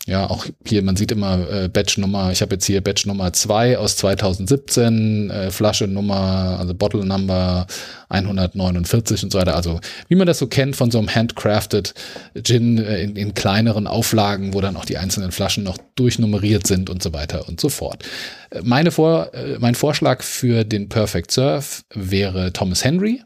Ja, 0.08 0.30
auch 0.30 0.46
hier, 0.66 0.84
man 0.84 0.96
sieht 0.96 1.12
immer 1.12 1.52
äh, 1.52 1.68
Batch 1.68 1.98
Nummer, 1.98 2.32
ich 2.32 2.42
habe 2.42 2.56
jetzt 2.56 2.66
hier 2.66 2.80
Batch 2.80 3.06
Nummer 3.06 3.34
2 3.34 3.78
aus 3.78 3.98
2017, 3.98 5.30
äh, 5.30 5.52
Flasche 5.52 5.86
Nummer, 5.86 6.56
also 6.58 6.74
Bottle 6.74 7.06
Number 7.06 7.68
149 8.08 9.26
und 9.26 9.34
so 9.34 9.38
weiter. 9.38 9.58
Also 9.58 9.82
wie 10.08 10.16
man 10.16 10.26
das 10.26 10.40
so 10.40 10.48
kennt 10.48 10.78
von 10.78 10.92
so 10.92 10.98
einem 10.98 11.14
handcrafted 11.14 11.94
Gin 12.42 12.78
äh, 12.78 13.04
in, 13.04 13.18
in 13.18 13.34
kleineren 13.34 13.86
Auflagen, 13.86 14.54
wo 14.54 14.62
dann 14.62 14.78
auch 14.78 14.86
die 14.86 14.98
einzelnen 14.98 15.34
Flaschen 15.34 15.66
noch 15.66 15.78
durchnummeriert 15.96 16.66
sind 16.66 16.90
und 16.90 17.04
so 17.04 17.12
weiter 17.12 17.46
und 17.50 17.60
so 17.60 17.68
fort. 17.68 18.06
Äh, 18.52 18.62
meine 18.64 18.92
Vor, 18.92 19.34
äh, 19.34 19.58
mein 19.60 19.76
Vorschlag 19.76 20.24
für 20.24 20.64
den 20.64 20.88
Perfect 20.88 21.32
Surf 21.32 21.84
wäre 21.94 22.54
Thomas 22.54 22.86
Henry. 22.86 23.24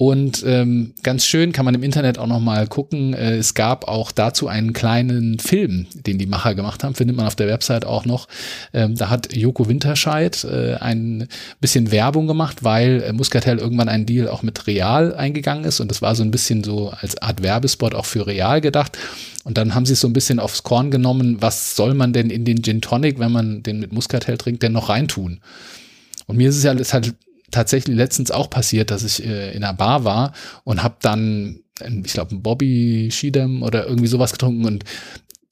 Und 0.00 0.44
ähm, 0.46 0.94
ganz 1.02 1.26
schön 1.26 1.50
kann 1.50 1.64
man 1.64 1.74
im 1.74 1.82
Internet 1.82 2.18
auch 2.18 2.28
noch 2.28 2.38
mal 2.38 2.68
gucken. 2.68 3.14
Äh, 3.14 3.34
es 3.38 3.54
gab 3.54 3.88
auch 3.88 4.12
dazu 4.12 4.46
einen 4.46 4.72
kleinen 4.72 5.40
Film, 5.40 5.86
den 5.92 6.18
die 6.18 6.26
Macher 6.26 6.54
gemacht 6.54 6.84
haben, 6.84 6.94
findet 6.94 7.16
man 7.16 7.26
auf 7.26 7.34
der 7.34 7.48
Website 7.48 7.84
auch 7.84 8.04
noch. 8.04 8.28
Ähm, 8.72 8.94
da 8.94 9.10
hat 9.10 9.34
Joko 9.34 9.68
Winterscheid 9.68 10.44
äh, 10.44 10.74
ein 10.76 11.26
bisschen 11.60 11.90
Werbung 11.90 12.28
gemacht, 12.28 12.62
weil 12.62 13.02
äh, 13.02 13.12
Muscatel 13.12 13.58
irgendwann 13.58 13.88
einen 13.88 14.06
Deal 14.06 14.28
auch 14.28 14.44
mit 14.44 14.68
Real 14.68 15.16
eingegangen 15.16 15.64
ist 15.64 15.80
und 15.80 15.90
das 15.90 16.00
war 16.00 16.14
so 16.14 16.22
ein 16.22 16.30
bisschen 16.30 16.62
so 16.62 16.90
als 16.90 17.20
Art 17.20 17.42
Werbespot 17.42 17.96
auch 17.96 18.06
für 18.06 18.28
Real 18.28 18.60
gedacht. 18.60 18.96
Und 19.42 19.58
dann 19.58 19.74
haben 19.74 19.84
sie 19.84 19.94
es 19.94 20.00
so 20.00 20.06
ein 20.06 20.12
bisschen 20.12 20.38
aufs 20.38 20.62
Korn 20.62 20.92
genommen, 20.92 21.38
was 21.40 21.74
soll 21.74 21.94
man 21.94 22.12
denn 22.12 22.30
in 22.30 22.44
den 22.44 22.62
Gin 22.62 22.82
Tonic, 22.82 23.18
wenn 23.18 23.32
man 23.32 23.64
den 23.64 23.80
mit 23.80 23.92
Muscatel 23.92 24.38
trinkt, 24.38 24.62
denn 24.62 24.72
noch 24.74 24.90
reintun? 24.90 25.40
Und 26.28 26.36
mir 26.36 26.50
ist 26.50 26.56
es 26.56 26.62
ja 26.62 26.72
ist 26.72 26.94
halt 26.94 27.14
tatsächlich 27.50 27.96
letztens 27.96 28.30
auch 28.30 28.50
passiert, 28.50 28.90
dass 28.90 29.02
ich 29.02 29.24
äh, 29.24 29.52
in 29.52 29.64
einer 29.64 29.74
Bar 29.74 30.04
war 30.04 30.32
und 30.64 30.82
habe 30.82 30.96
dann, 31.00 31.60
ich 32.04 32.12
glaube, 32.12 32.34
ein 32.34 32.42
Bobby 32.42 33.08
Schiedem 33.12 33.62
oder 33.62 33.86
irgendwie 33.86 34.08
sowas 34.08 34.32
getrunken 34.32 34.64
und 34.64 34.84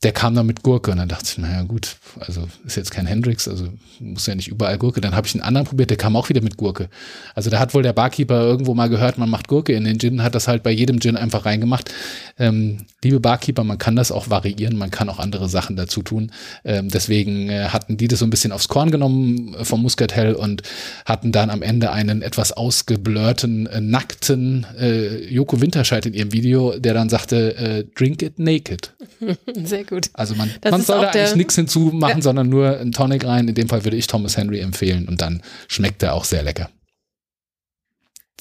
der 0.03 0.13
kam 0.13 0.35
dann 0.35 0.47
mit 0.47 0.63
Gurke 0.63 0.91
und 0.91 0.99
dann 0.99 1.09
dachte 1.09 1.25
ich, 1.27 1.39
naja 1.39 1.63
gut, 1.63 1.97
also 2.21 2.47
ist 2.67 2.77
jetzt 2.77 2.91
kein 2.91 3.07
Hendrix, 3.07 3.49
also 3.49 3.69
muss 3.99 4.27
ja 4.27 4.35
nicht 4.35 4.49
überall 4.49 4.77
Gurke. 4.77 5.01
Dann 5.01 5.17
habe 5.17 5.27
ich 5.27 5.35
einen 5.35 5.43
anderen 5.43 5.67
probiert, 5.67 5.89
der 5.89 5.97
kam 5.97 6.17
auch 6.17 6.29
wieder 6.29 6.43
mit 6.43 6.59
Gurke. 6.59 6.91
Also 7.35 7.49
da 7.49 7.59
hat 7.59 7.73
wohl 7.73 7.83
der 7.83 7.95
Barkeeper 7.95 8.43
irgendwo 8.43 8.75
mal 8.75 8.91
gehört, 8.91 9.17
man 9.17 9.31
macht 9.31 9.49
Gurke 9.49 9.73
in 9.73 9.85
den 9.85 9.99
Gin, 9.99 10.23
hat 10.23 10.35
das 10.35 10.49
halt 10.49 10.63
bei 10.63 10.71
jedem 10.71 11.01
Gin 11.01 11.17
einfach 11.17 11.47
reingemacht. 11.47 11.91
Ähm, 12.39 12.85
liebe 13.03 13.21
Barkeeper, 13.21 13.65
man 13.65 13.79
kann 13.79 13.97
das 13.97 14.13
auch 14.13 14.29
variieren, 14.29 14.77
man 14.77 14.91
kann 14.91 15.09
auch 15.09 15.19
andere 15.19 15.49
Sachen 15.49 15.77
dazu 15.77 16.03
tun. 16.03 16.31
Ähm, 16.65 16.91
deswegen 16.91 17.49
äh, 17.49 17.69
hatten 17.69 17.97
die 17.97 18.09
das 18.09 18.19
so 18.19 18.27
ein 18.27 18.31
bisschen 18.31 18.53
aufs 18.53 18.69
Korn 18.69 18.91
genommen 18.91 19.55
äh, 19.55 19.65
vom 19.65 19.81
Muscatel 19.81 20.35
und 20.35 20.63
hatten 21.07 21.33
dann 21.33 21.49
am 21.49 21.63
Ende 21.63 21.91
einen 21.91 22.21
etwas 22.21 22.53
ausgeblurrten, 22.53 23.67
äh, 23.67 23.81
nackten 23.81 24.67
äh, 24.79 25.25
Joko 25.33 25.63
Winterscheid 25.63 26.05
in 26.05 26.13
ihrem 26.13 26.33
Video, 26.33 26.79
der 26.79 26.93
dann 26.93 27.09
sagte, 27.09 27.57
äh, 27.57 27.85
drink 27.95 28.21
it 28.23 28.39
naked. 28.39 28.93
Sehr 29.65 29.85
gut. 29.85 29.96
Also 30.13 30.35
man, 30.35 30.51
man 30.69 30.83
soll 30.83 31.01
da 31.01 31.11
eigentlich 31.11 31.37
nichts 31.37 31.55
hinzumachen, 31.55 32.19
ja. 32.19 32.23
sondern 32.23 32.49
nur 32.49 32.79
einen 32.79 32.93
Tonic 32.93 33.25
rein. 33.25 33.49
In 33.49 33.55
dem 33.55 33.69
Fall 33.69 33.85
würde 33.85 33.97
ich 33.97 34.07
Thomas 34.07 34.37
Henry 34.37 34.61
empfehlen 34.61 35.09
und 35.09 35.21
dann 35.21 35.43
schmeckt 35.69 36.03
er 36.03 36.15
auch 36.15 36.25
sehr 36.25 36.43
lecker. 36.43 36.71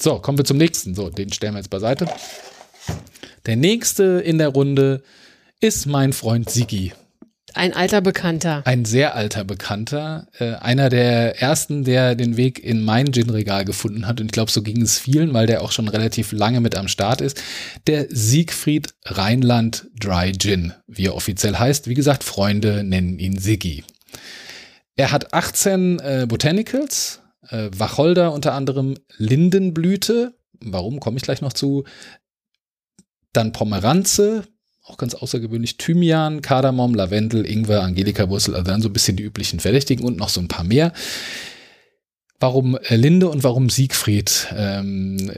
So, 0.00 0.18
kommen 0.18 0.38
wir 0.38 0.44
zum 0.44 0.58
nächsten. 0.58 0.94
So, 0.94 1.08
den 1.08 1.32
stellen 1.32 1.54
wir 1.54 1.58
jetzt 1.58 1.70
beiseite. 1.70 2.06
Der 3.46 3.56
nächste 3.56 4.20
in 4.20 4.38
der 4.38 4.48
Runde 4.48 5.02
ist 5.60 5.86
mein 5.86 6.12
Freund 6.12 6.50
Sigi. 6.50 6.92
Ein 7.56 7.72
alter 7.72 8.02
Bekannter. 8.02 8.62
Ein 8.66 8.84
sehr 8.84 9.14
alter 9.14 9.42
Bekannter. 9.42 10.28
Äh, 10.38 10.56
einer 10.56 10.90
der 10.90 11.40
ersten, 11.40 11.84
der 11.84 12.14
den 12.14 12.36
Weg 12.36 12.62
in 12.62 12.84
mein 12.84 13.12
Gin-Regal 13.12 13.64
gefunden 13.64 14.06
hat. 14.06 14.20
Und 14.20 14.26
ich 14.26 14.32
glaube, 14.32 14.50
so 14.50 14.62
ging 14.62 14.82
es 14.82 14.98
vielen, 14.98 15.32
weil 15.32 15.46
der 15.46 15.62
auch 15.62 15.72
schon 15.72 15.88
relativ 15.88 16.32
lange 16.32 16.60
mit 16.60 16.76
am 16.76 16.86
Start 16.86 17.22
ist. 17.22 17.42
Der 17.86 18.08
Siegfried 18.10 18.94
Rheinland 19.06 19.88
Dry 19.98 20.32
Gin, 20.32 20.74
wie 20.86 21.06
er 21.06 21.14
offiziell 21.14 21.56
heißt. 21.56 21.88
Wie 21.88 21.94
gesagt, 21.94 22.24
Freunde 22.24 22.84
nennen 22.84 23.18
ihn 23.18 23.38
Siggi. 23.38 23.84
Er 24.96 25.10
hat 25.10 25.32
18 25.32 25.98
äh, 25.98 26.26
Botanicals, 26.28 27.22
äh, 27.48 27.70
Wacholder 27.72 28.34
unter 28.34 28.52
anderem, 28.52 28.96
Lindenblüte. 29.16 30.34
Warum 30.60 31.00
komme 31.00 31.16
ich 31.16 31.22
gleich 31.22 31.40
noch 31.40 31.54
zu? 31.54 31.84
Dann 33.32 33.52
Pomeranze, 33.52 34.44
auch 34.86 34.96
ganz 34.96 35.14
außergewöhnlich 35.14 35.78
Thymian, 35.78 36.42
Kardamom, 36.42 36.94
Lavendel, 36.94 37.44
Ingwer, 37.44 37.82
Angelika-Wurzel, 37.82 38.54
also 38.54 38.70
dann 38.70 38.82
so 38.82 38.88
ein 38.88 38.92
bisschen 38.92 39.16
die 39.16 39.24
üblichen 39.24 39.60
Verdächtigen 39.60 40.04
und 40.04 40.16
noch 40.16 40.28
so 40.28 40.40
ein 40.40 40.48
paar 40.48 40.64
mehr. 40.64 40.92
Warum 42.38 42.76
äh, 42.76 42.96
Linde 42.96 43.28
und 43.28 43.44
warum 43.44 43.70
Siegfried? 43.70 44.48
Ähm, 44.54 45.30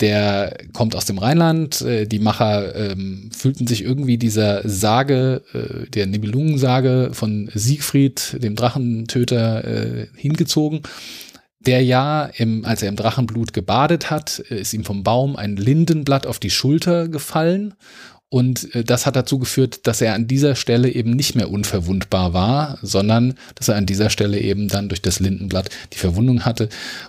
der 0.00 0.56
kommt 0.72 0.96
aus 0.96 1.04
dem 1.04 1.18
Rheinland. 1.18 1.82
Äh, 1.82 2.06
die 2.06 2.18
Macher 2.18 2.74
ähm, 2.74 3.30
fühlten 3.36 3.66
sich 3.66 3.84
irgendwie 3.84 4.16
dieser 4.16 4.66
Sage, 4.66 5.42
äh, 5.52 5.90
der 5.90 6.06
Nibelungensage 6.06 7.10
von 7.12 7.50
Siegfried, 7.54 8.42
dem 8.42 8.56
Drachentöter, 8.56 9.64
äh, 9.64 10.06
hingezogen. 10.16 10.80
Der 11.60 11.84
ja, 11.84 12.24
im, 12.24 12.64
als 12.64 12.82
er 12.82 12.88
im 12.88 12.96
Drachenblut 12.96 13.52
gebadet 13.52 14.10
hat, 14.10 14.42
äh, 14.50 14.60
ist 14.60 14.72
ihm 14.72 14.84
vom 14.84 15.02
Baum 15.02 15.36
ein 15.36 15.56
Lindenblatt 15.56 16.26
auf 16.26 16.38
die 16.38 16.50
Schulter 16.50 17.08
gefallen 17.08 17.74
und 18.30 18.74
äh, 18.74 18.84
das 18.84 19.06
hat 19.06 19.16
dazu 19.16 19.38
geführt, 19.38 19.86
dass 19.86 20.00
er 20.00 20.14
an 20.14 20.26
dieser 20.26 20.54
Stelle 20.54 20.90
eben 20.90 21.12
nicht 21.12 21.34
mehr 21.34 21.50
unverwundbar 21.50 22.34
war, 22.34 22.78
sondern 22.82 23.34
dass 23.54 23.68
er 23.68 23.76
an 23.76 23.86
dieser 23.86 24.10
Stelle 24.10 24.38
eben 24.38 24.68
dann 24.68 24.88
durch 24.88 25.00
das 25.00 25.18
Lindenblatt 25.18 25.70
die 25.94 25.98
Verwundung 25.98 26.44
hatte. 26.44 26.68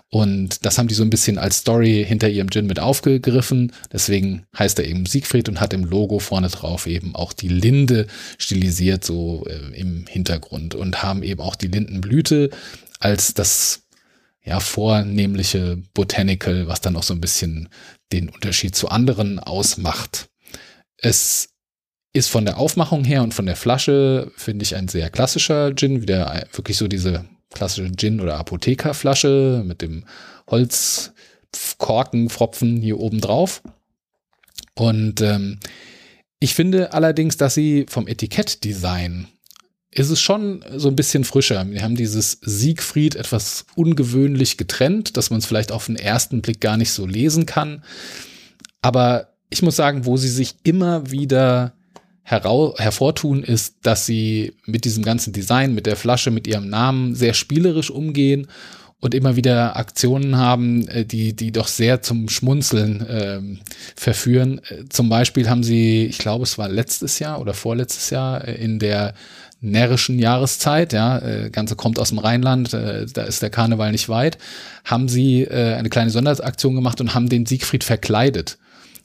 Und 0.09 0.65
das 0.65 0.77
haben 0.77 0.87
die 0.87 0.95
so 0.95 1.03
ein 1.03 1.09
bisschen 1.09 1.37
als 1.37 1.57
Story 1.57 2.05
hinter 2.07 2.29
ihrem 2.29 2.49
Gin 2.49 2.67
mit 2.67 2.79
aufgegriffen. 2.79 3.73
Deswegen 3.91 4.45
heißt 4.57 4.79
er 4.79 4.87
eben 4.87 5.05
Siegfried 5.05 5.49
und 5.49 5.59
hat 5.59 5.73
im 5.73 5.83
Logo 5.83 6.19
vorne 6.19 6.47
drauf 6.47 6.87
eben 6.87 7.15
auch 7.15 7.33
die 7.33 7.49
Linde 7.49 8.07
stilisiert, 8.37 9.03
so 9.03 9.45
äh, 9.45 9.77
im 9.77 10.05
Hintergrund. 10.07 10.73
Und 10.73 11.03
haben 11.03 11.23
eben 11.23 11.41
auch 11.41 11.55
die 11.55 11.67
Lindenblüte 11.67 12.49
als 12.99 13.33
das 13.33 13.83
ja, 14.45 14.61
vornehmliche 14.61 15.83
Botanical, 15.93 16.67
was 16.67 16.79
dann 16.79 16.95
auch 16.95 17.03
so 17.03 17.13
ein 17.13 17.21
bisschen 17.21 17.67
den 18.13 18.29
Unterschied 18.29 18.73
zu 18.73 18.87
anderen 18.87 19.37
ausmacht. 19.37 20.29
Es 21.01 21.49
ist 22.13 22.29
von 22.29 22.45
der 22.45 22.57
Aufmachung 22.57 23.03
her 23.03 23.23
und 23.23 23.33
von 23.33 23.45
der 23.45 23.55
Flasche, 23.55 24.31
finde 24.35 24.63
ich, 24.63 24.75
ein 24.75 24.87
sehr 24.87 25.09
klassischer 25.09 25.75
Gin, 25.75 26.01
wieder 26.01 26.47
wirklich 26.53 26.77
so 26.77 26.87
diese 26.87 27.25
klassische 27.51 27.91
Gin- 27.95 28.21
oder 28.21 28.37
Apothekerflasche 28.37 29.63
mit 29.65 29.81
dem 29.81 30.05
Holzkorkenpfropfen 30.49 32.81
hier 32.81 32.99
oben 32.99 33.21
drauf. 33.21 33.61
Und 34.75 35.21
ähm, 35.21 35.59
ich 36.39 36.53
finde 36.55 36.93
allerdings, 36.93 37.37
dass 37.37 37.53
sie 37.53 37.85
vom 37.89 38.07
Etikettdesign 38.07 39.27
ist 39.91 40.11
es 40.11 40.21
schon 40.21 40.63
so 40.75 40.87
ein 40.87 40.95
bisschen 40.95 41.23
frischer. 41.23 41.67
Wir 41.69 41.81
haben 41.81 41.95
dieses 41.95 42.37
Siegfried 42.41 43.15
etwas 43.15 43.65
ungewöhnlich 43.75 44.57
getrennt, 44.57 45.17
dass 45.17 45.31
man 45.31 45.39
es 45.39 45.47
vielleicht 45.47 45.71
auf 45.71 45.87
den 45.87 45.95
ersten 45.95 46.41
Blick 46.41 46.61
gar 46.61 46.77
nicht 46.77 46.91
so 46.91 47.07
lesen 47.07 47.47
kann. 47.47 47.83
Aber 48.81 49.33
ich 49.49 49.61
muss 49.61 49.75
sagen, 49.75 50.05
wo 50.05 50.17
sie 50.17 50.29
sich 50.29 50.55
immer 50.63 51.09
wieder 51.09 51.73
hervortun, 52.23 53.41
ist, 53.41 53.77
dass 53.81 54.05
sie 54.05 54.53
mit 54.65 54.85
diesem 54.85 55.03
ganzen 55.03 55.33
Design, 55.33 55.73
mit 55.73 55.87
der 55.87 55.95
Flasche, 55.95 56.29
mit 56.29 56.45
ihrem 56.45 56.69
Namen 56.69 57.15
sehr 57.15 57.33
spielerisch 57.33 57.89
umgehen 57.89 58.47
und 58.99 59.15
immer 59.15 59.35
wieder 59.35 59.77
Aktionen 59.77 60.37
haben, 60.37 60.87
äh, 60.89 61.05
die, 61.05 61.35
die 61.35 61.51
doch 61.51 61.67
sehr 61.67 62.01
zum 62.01 62.29
Schmunzeln 62.29 63.05
ähm, 63.09 63.59
verführen. 63.95 64.61
Äh, 64.69 64.85
zum 64.89 65.09
Beispiel 65.09 65.49
haben 65.49 65.63
sie, 65.63 66.05
ich 66.05 66.17
glaube, 66.17 66.43
es 66.43 66.57
war 66.57 66.69
letztes 66.69 67.19
Jahr 67.19 67.39
oder 67.39 67.53
vorletztes 67.53 68.09
Jahr 68.09 68.47
äh, 68.47 68.55
in 68.55 68.77
der 68.79 69.13
närrischen 69.61 70.19
Jahreszeit, 70.19 70.93
ja, 70.93 71.19
äh, 71.19 71.49
Ganze 71.49 71.75
kommt 71.75 71.99
aus 71.99 72.09
dem 72.09 72.19
Rheinland, 72.19 72.71
da 72.71 73.23
ist 73.23 73.41
der 73.41 73.49
Karneval 73.49 73.91
nicht 73.91 74.07
weit, 74.07 74.37
haben 74.85 75.09
sie 75.09 75.49
eine 75.49 75.89
kleine 75.89 76.11
Sonderaktion 76.11 76.75
gemacht 76.75 77.01
und 77.01 77.13
haben 77.13 77.27
den 77.27 77.45
Siegfried 77.45 77.83
verkleidet. 77.83 78.57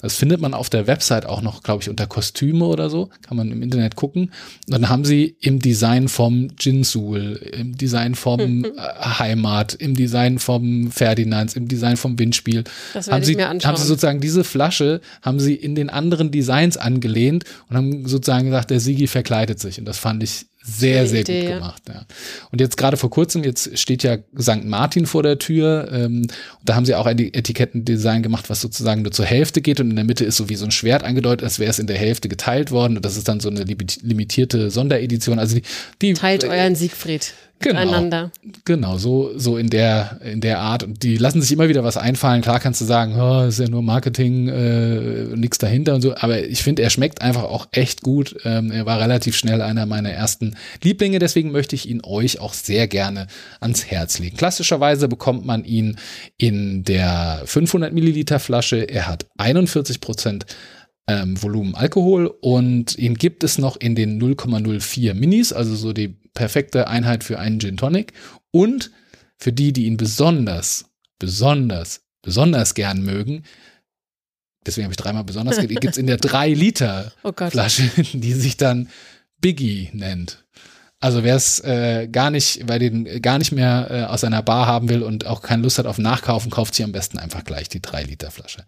Das 0.04 0.16
findet 0.16 0.38
man 0.38 0.52
auf 0.52 0.68
der 0.68 0.86
Website 0.86 1.24
auch 1.24 1.40
noch, 1.40 1.62
glaube 1.62 1.82
ich, 1.82 1.88
unter 1.88 2.06
Kostüme 2.06 2.66
oder 2.66 2.90
so. 2.90 3.08
Kann 3.26 3.38
man 3.38 3.50
im 3.50 3.62
Internet 3.62 3.96
gucken. 3.96 4.24
Und 4.66 4.70
dann 4.70 4.90
haben 4.90 5.06
sie 5.06 5.34
im 5.40 5.60
Design 5.60 6.08
vom 6.08 6.48
Jinsul, 6.60 7.40
im 7.52 7.74
Design 7.78 8.14
vom 8.14 8.66
äh, 8.66 8.70
Heimat, 9.00 9.72
im 9.72 9.94
Design 9.94 10.38
vom 10.38 10.92
Ferdinands, 10.92 11.56
im 11.56 11.68
Design 11.68 11.96
vom 11.96 12.18
Windspiel. 12.18 12.64
Das 12.92 13.06
haben 13.06 13.12
werde 13.12 13.24
sie, 13.24 13.32
ich 13.32 13.38
mir 13.38 13.48
anschauen. 13.48 13.70
haben 13.70 13.78
sie 13.78 13.86
sozusagen 13.86 14.20
diese 14.20 14.44
Flasche, 14.44 15.00
haben 15.22 15.40
sie 15.40 15.54
in 15.54 15.74
den 15.74 15.88
anderen 15.88 16.30
Designs 16.30 16.76
angelehnt 16.76 17.44
und 17.70 17.76
haben 17.78 18.06
sozusagen 18.06 18.44
gesagt, 18.44 18.70
der 18.70 18.80
Sigi 18.80 19.06
verkleidet 19.06 19.58
sich. 19.58 19.78
Und 19.78 19.86
das 19.86 19.96
fand 19.96 20.22
ich 20.22 20.44
sehr, 20.66 21.06
sehr 21.06 21.20
Idee, 21.20 21.42
gut 21.42 21.54
gemacht. 21.54 21.82
Ja. 21.88 22.06
Und 22.50 22.60
jetzt 22.60 22.76
gerade 22.76 22.96
vor 22.96 23.10
kurzem, 23.10 23.44
jetzt 23.44 23.78
steht 23.78 24.02
ja 24.02 24.16
St. 24.40 24.64
Martin 24.64 25.04
vor 25.06 25.22
der 25.22 25.38
Tür. 25.38 25.88
Ähm, 25.92 26.22
und 26.22 26.28
da 26.64 26.74
haben 26.74 26.86
sie 26.86 26.94
auch 26.94 27.06
ein 27.06 27.18
Etikettendesign 27.18 28.22
gemacht, 28.22 28.48
was 28.48 28.60
sozusagen 28.62 29.02
nur 29.02 29.12
zur 29.12 29.26
Hälfte 29.26 29.60
geht 29.60 29.80
und 29.80 29.90
in 29.90 29.96
der 29.96 30.04
Mitte 30.06 30.24
ist 30.24 30.36
so 30.36 30.48
wie 30.48 30.56
so 30.56 30.64
ein 30.64 30.70
Schwert 30.70 31.04
angedeutet, 31.04 31.44
als 31.44 31.58
wäre 31.58 31.70
es 31.70 31.78
in 31.78 31.86
der 31.86 31.98
Hälfte 31.98 32.28
geteilt 32.28 32.70
worden. 32.70 32.96
Und 32.96 33.04
das 33.04 33.16
ist 33.16 33.28
dann 33.28 33.40
so 33.40 33.50
eine 33.50 33.62
limit- 33.64 34.00
limitierte 34.02 34.70
Sonderedition. 34.70 35.38
Also 35.38 35.56
die, 35.56 35.62
die 36.00 36.14
Teilt 36.14 36.44
euren 36.44 36.74
Siegfried 36.74 37.34
Genau. 37.60 37.80
miteinander. 37.80 38.30
Genau, 38.64 38.98
so, 38.98 39.30
so 39.38 39.56
in 39.56 39.70
der, 39.70 40.20
in 40.22 40.40
der 40.40 40.58
Art. 40.58 40.82
Und 40.82 41.02
die 41.02 41.16
lassen 41.16 41.40
sich 41.40 41.52
immer 41.52 41.68
wieder 41.68 41.84
was 41.84 41.96
einfallen. 41.96 42.42
Klar 42.42 42.60
kannst 42.60 42.80
du 42.80 42.84
sagen, 42.84 43.14
oh, 43.18 43.46
ist 43.46 43.58
ja 43.58 43.68
nur 43.68 43.80
Marketing, 43.80 44.48
äh, 44.48 45.23
nichts 45.44 45.58
dahinter 45.58 45.94
und 45.94 46.00
so. 46.00 46.16
Aber 46.16 46.42
ich 46.42 46.62
finde, 46.62 46.82
er 46.82 46.90
schmeckt 46.90 47.22
einfach 47.22 47.44
auch 47.44 47.68
echt 47.70 48.00
gut. 48.00 48.34
Ähm, 48.44 48.72
er 48.72 48.86
war 48.86 48.98
relativ 48.98 49.36
schnell 49.36 49.62
einer 49.62 49.86
meiner 49.86 50.10
ersten 50.10 50.56
Lieblinge. 50.82 51.18
Deswegen 51.18 51.52
möchte 51.52 51.76
ich 51.76 51.88
ihn 51.88 52.00
euch 52.02 52.40
auch 52.40 52.54
sehr 52.54 52.88
gerne 52.88 53.28
ans 53.60 53.86
Herz 53.86 54.18
legen. 54.18 54.36
Klassischerweise 54.36 55.06
bekommt 55.06 55.44
man 55.44 55.64
ihn 55.64 55.96
in 56.38 56.82
der 56.82 57.42
500 57.44 57.92
Milliliter 57.92 58.40
Flasche. 58.40 58.78
Er 58.78 59.06
hat 59.06 59.26
41 59.38 60.00
Prozent 60.00 60.46
ähm, 61.06 61.40
Volumen 61.40 61.74
Alkohol 61.74 62.26
und 62.40 62.98
ihn 62.98 63.14
gibt 63.14 63.44
es 63.44 63.58
noch 63.58 63.76
in 63.76 63.94
den 63.94 64.20
0,04 64.20 65.14
Minis, 65.14 65.52
also 65.52 65.74
so 65.74 65.92
die 65.92 66.08
perfekte 66.32 66.88
Einheit 66.88 67.22
für 67.22 67.38
einen 67.38 67.60
Gin 67.60 67.76
Tonic. 67.76 68.12
Und 68.50 68.90
für 69.36 69.52
die, 69.52 69.72
die 69.72 69.84
ihn 69.84 69.96
besonders, 69.96 70.86
besonders, 71.18 72.00
besonders 72.22 72.74
gern 72.74 73.02
mögen, 73.02 73.42
deswegen 74.66 74.84
habe 74.84 74.92
ich 74.92 74.98
dreimal 74.98 75.24
besonders, 75.24 75.58
gibt 75.58 75.84
es 75.84 75.96
in 75.96 76.06
der 76.06 76.16
3 76.16 76.50
Liter 76.50 77.12
Oh 77.22 77.32
Gott. 77.32 77.52
Flasche, 77.52 77.90
die 78.12 78.32
sich 78.32 78.56
dann 78.56 78.88
Biggie 79.40 79.90
nennt. 79.92 80.44
Also 81.00 81.22
wer 81.22 81.36
es 81.36 81.60
äh, 81.60 82.08
gar 82.10 82.30
nicht, 82.30 82.66
weil 82.66 82.78
den 82.78 83.20
gar 83.20 83.38
nicht 83.38 83.52
mehr 83.52 83.88
äh, 83.90 84.02
aus 84.04 84.22
seiner 84.22 84.42
Bar 84.42 84.66
haben 84.66 84.88
will 84.88 85.02
und 85.02 85.26
auch 85.26 85.42
keine 85.42 85.62
Lust 85.62 85.78
hat 85.78 85.86
auf 85.86 85.98
Nachkaufen, 85.98 86.50
kauft 86.50 86.74
sich 86.74 86.84
am 86.84 86.92
besten 86.92 87.18
einfach 87.18 87.44
gleich 87.44 87.68
die 87.68 87.82
3 87.82 88.04
Liter 88.04 88.30
Flasche. 88.30 88.64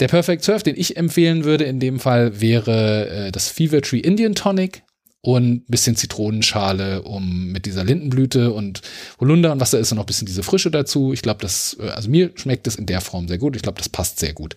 Der 0.00 0.08
Perfect 0.08 0.42
Surf, 0.44 0.62
den 0.62 0.76
ich 0.76 0.96
empfehlen 0.96 1.44
würde 1.44 1.64
in 1.64 1.78
dem 1.78 2.00
Fall, 2.00 2.40
wäre 2.40 3.08
äh, 3.08 3.32
das 3.32 3.48
Fever 3.48 3.80
Tree 3.80 4.00
Indian 4.00 4.34
Tonic 4.34 4.82
und 5.26 5.54
ein 5.54 5.64
bisschen 5.66 5.96
Zitronenschale, 5.96 7.02
um 7.02 7.48
mit 7.50 7.66
dieser 7.66 7.82
Lindenblüte 7.82 8.52
und 8.52 8.80
Holunder 9.18 9.50
und 9.50 9.58
was 9.58 9.72
da 9.72 9.78
ist 9.78 9.90
und 9.90 9.96
noch 9.96 10.04
ein 10.04 10.06
bisschen 10.06 10.28
diese 10.28 10.44
Frische 10.44 10.70
dazu. 10.70 11.12
Ich 11.12 11.20
glaube, 11.20 11.42
das, 11.42 11.76
äh, 11.80 11.88
also 11.88 12.08
mir 12.08 12.30
schmeckt 12.36 12.68
es 12.68 12.76
in 12.76 12.86
der 12.86 13.00
Form 13.00 13.26
sehr 13.26 13.38
gut. 13.38 13.56
Ich 13.56 13.62
glaube, 13.62 13.78
das 13.78 13.88
passt 13.88 14.20
sehr 14.20 14.32
gut. 14.34 14.54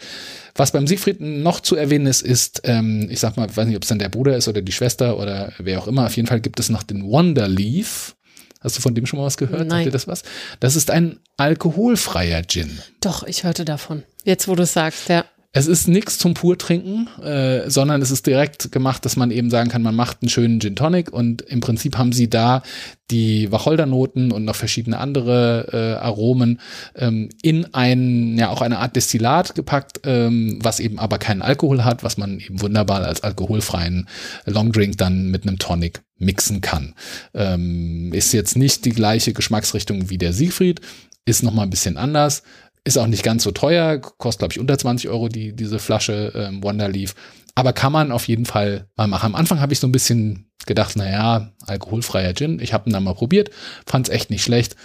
Was 0.54 0.72
beim 0.72 0.86
Siegfried 0.86 1.22
noch 1.22 1.62
zu 1.62 1.76
erwähnen 1.76 2.06
ist, 2.06 2.22
ist, 2.22 2.62
ähm, 2.66 3.08
ich 3.10 3.20
sag 3.20 3.36
mal, 3.36 3.50
weiß 3.50 3.66
nicht, 3.66 3.78
ob 3.78 3.82
es 3.82 3.90
dann 3.90 3.98
der 3.98 4.10
Bruder 4.10 4.38
ist 4.38 4.48
oder 4.48 4.62
die 4.62 4.72
Schwester 4.72 5.18
oder 5.18 5.54
wer 5.58 5.80
auch 5.80 5.88
immer. 5.88 6.06
Auf 6.06 6.16
jeden 6.16 6.28
Fall 6.28 6.40
gibt 6.40 6.60
es 6.60 6.70
noch 6.70 6.84
den 6.84 7.04
Wonder 7.04 7.48
Leaf. 7.48 8.16
Hast 8.62 8.78
du 8.78 8.82
von 8.82 8.94
dem 8.94 9.08
schon 9.08 9.18
mal 9.18 9.26
was 9.26 9.38
gehört? 9.38 9.62
Nein. 9.62 9.70
Sagt 9.70 9.86
dir 9.88 9.92
das 9.92 10.08
was? 10.08 10.22
Das 10.60 10.76
ist 10.76 10.92
ein 10.92 11.18
alkoholfreier 11.38 12.44
Gin. 12.44 12.78
Doch, 13.02 13.24
ich 13.24 13.44
hörte 13.44 13.66
davon. 13.66 14.04
Jetzt, 14.24 14.48
wo 14.48 14.54
du 14.54 14.62
es 14.62 14.74
sagst, 14.74 15.10
ja. 15.10 15.26
Es 15.52 15.66
ist 15.66 15.88
nichts 15.88 16.20
zum 16.20 16.36
Purtrinken, 16.36 17.08
äh, 17.24 17.72
sondern 17.72 18.04
es 18.04 18.12
ist 18.12 18.28
direkt 18.28 18.72
gemacht, 18.72 19.04
dass 19.04 19.16
man 19.16 19.32
eben 19.32 19.50
sagen 19.50 19.72
kann, 19.72 19.82
man 19.82 19.96
macht 19.96 20.22
einen 20.22 20.30
schönen 20.30 20.60
Gin 20.60 20.76
Tonic 20.76 21.12
und 21.12 21.42
im 21.42 21.60
Prinzip 21.60 21.98
haben 21.98 22.12
sie 22.12 22.30
da 22.30 22.62
die 23.10 23.52
Wacholdernoten 23.52 24.32
und 24.32 24.46
noch 24.46 24.56
verschiedene 24.56 25.00
andere 25.00 25.70
äh, 25.74 26.06
Aromen 26.06 26.60
ähm, 26.96 27.30
in 27.42 27.74
ein, 27.74 28.38
ja 28.38 28.50
auch 28.50 28.62
eine 28.62 28.78
Art 28.78 28.96
Destillat 28.96 29.56
gepackt, 29.56 30.02
ähm, 30.04 30.60
was 30.62 30.80
eben 30.80 31.00
aber 31.00 31.18
keinen 31.18 31.42
Alkohol 31.42 31.84
hat, 31.84 32.04
was 32.04 32.18
man 32.18 32.40
eben 32.40 32.62
wunderbar 32.62 33.04
als 33.04 33.24
alkoholfreien 33.24 34.08
Longdrink 34.46 35.00
dann 35.00 35.32
mit 35.32 35.48
einem 35.48 35.58
Tonic 35.58 36.04
mixen 36.20 36.62
kann. 36.62 36.94
Ähm, 37.34 38.12
ist 38.14 38.34
jetzt 38.34 38.56
nicht 38.56 38.86
die 38.86 38.92
gleiche 38.92 39.34
Geschmacksrichtung 39.34 40.12
wie 40.12 40.20
der 40.20 40.34
Siegfried, 40.34 40.82
ist 41.26 41.42
noch 41.42 41.54
mal 41.54 41.64
ein 41.64 41.70
bisschen 41.72 41.98
anders. 41.98 42.44
Ist 42.90 42.98
auch 42.98 43.06
nicht 43.06 43.22
ganz 43.22 43.44
so 43.44 43.52
teuer, 43.52 44.00
kostet, 44.00 44.40
glaube 44.40 44.54
ich, 44.54 44.60
unter 44.60 44.76
20 44.76 45.12
Euro 45.12 45.30
die, 45.30 45.56
diese 45.56 45.78
Flasche 45.78 46.34
ähm, 46.34 46.64
Wonderleaf. 46.64 47.14
Aber 47.54 47.72
kann 47.72 47.92
man 47.92 48.12
auf 48.12 48.28
jeden 48.28 48.48
Fall 48.48 48.88
mal 48.96 49.06
machen. 49.06 49.28
Am 49.28 49.36
Anfang 49.36 49.60
habe 49.60 49.74
ich 49.74 49.80
so 49.80 49.86
ein 49.86 49.92
bisschen 49.92 50.50
gedacht, 50.66 50.96
naja, 50.96 51.52
alkoholfreier 51.68 52.34
Gin. 52.34 52.60
Ich 52.60 52.74
habe 52.74 52.90
ihn 52.90 52.94
dann 52.94 53.04
mal 53.04 53.14
probiert, 53.14 53.52
fand 53.86 54.08
es 54.08 54.16
echt 54.16 54.32
nicht 54.32 54.44
schlecht. 54.44 54.76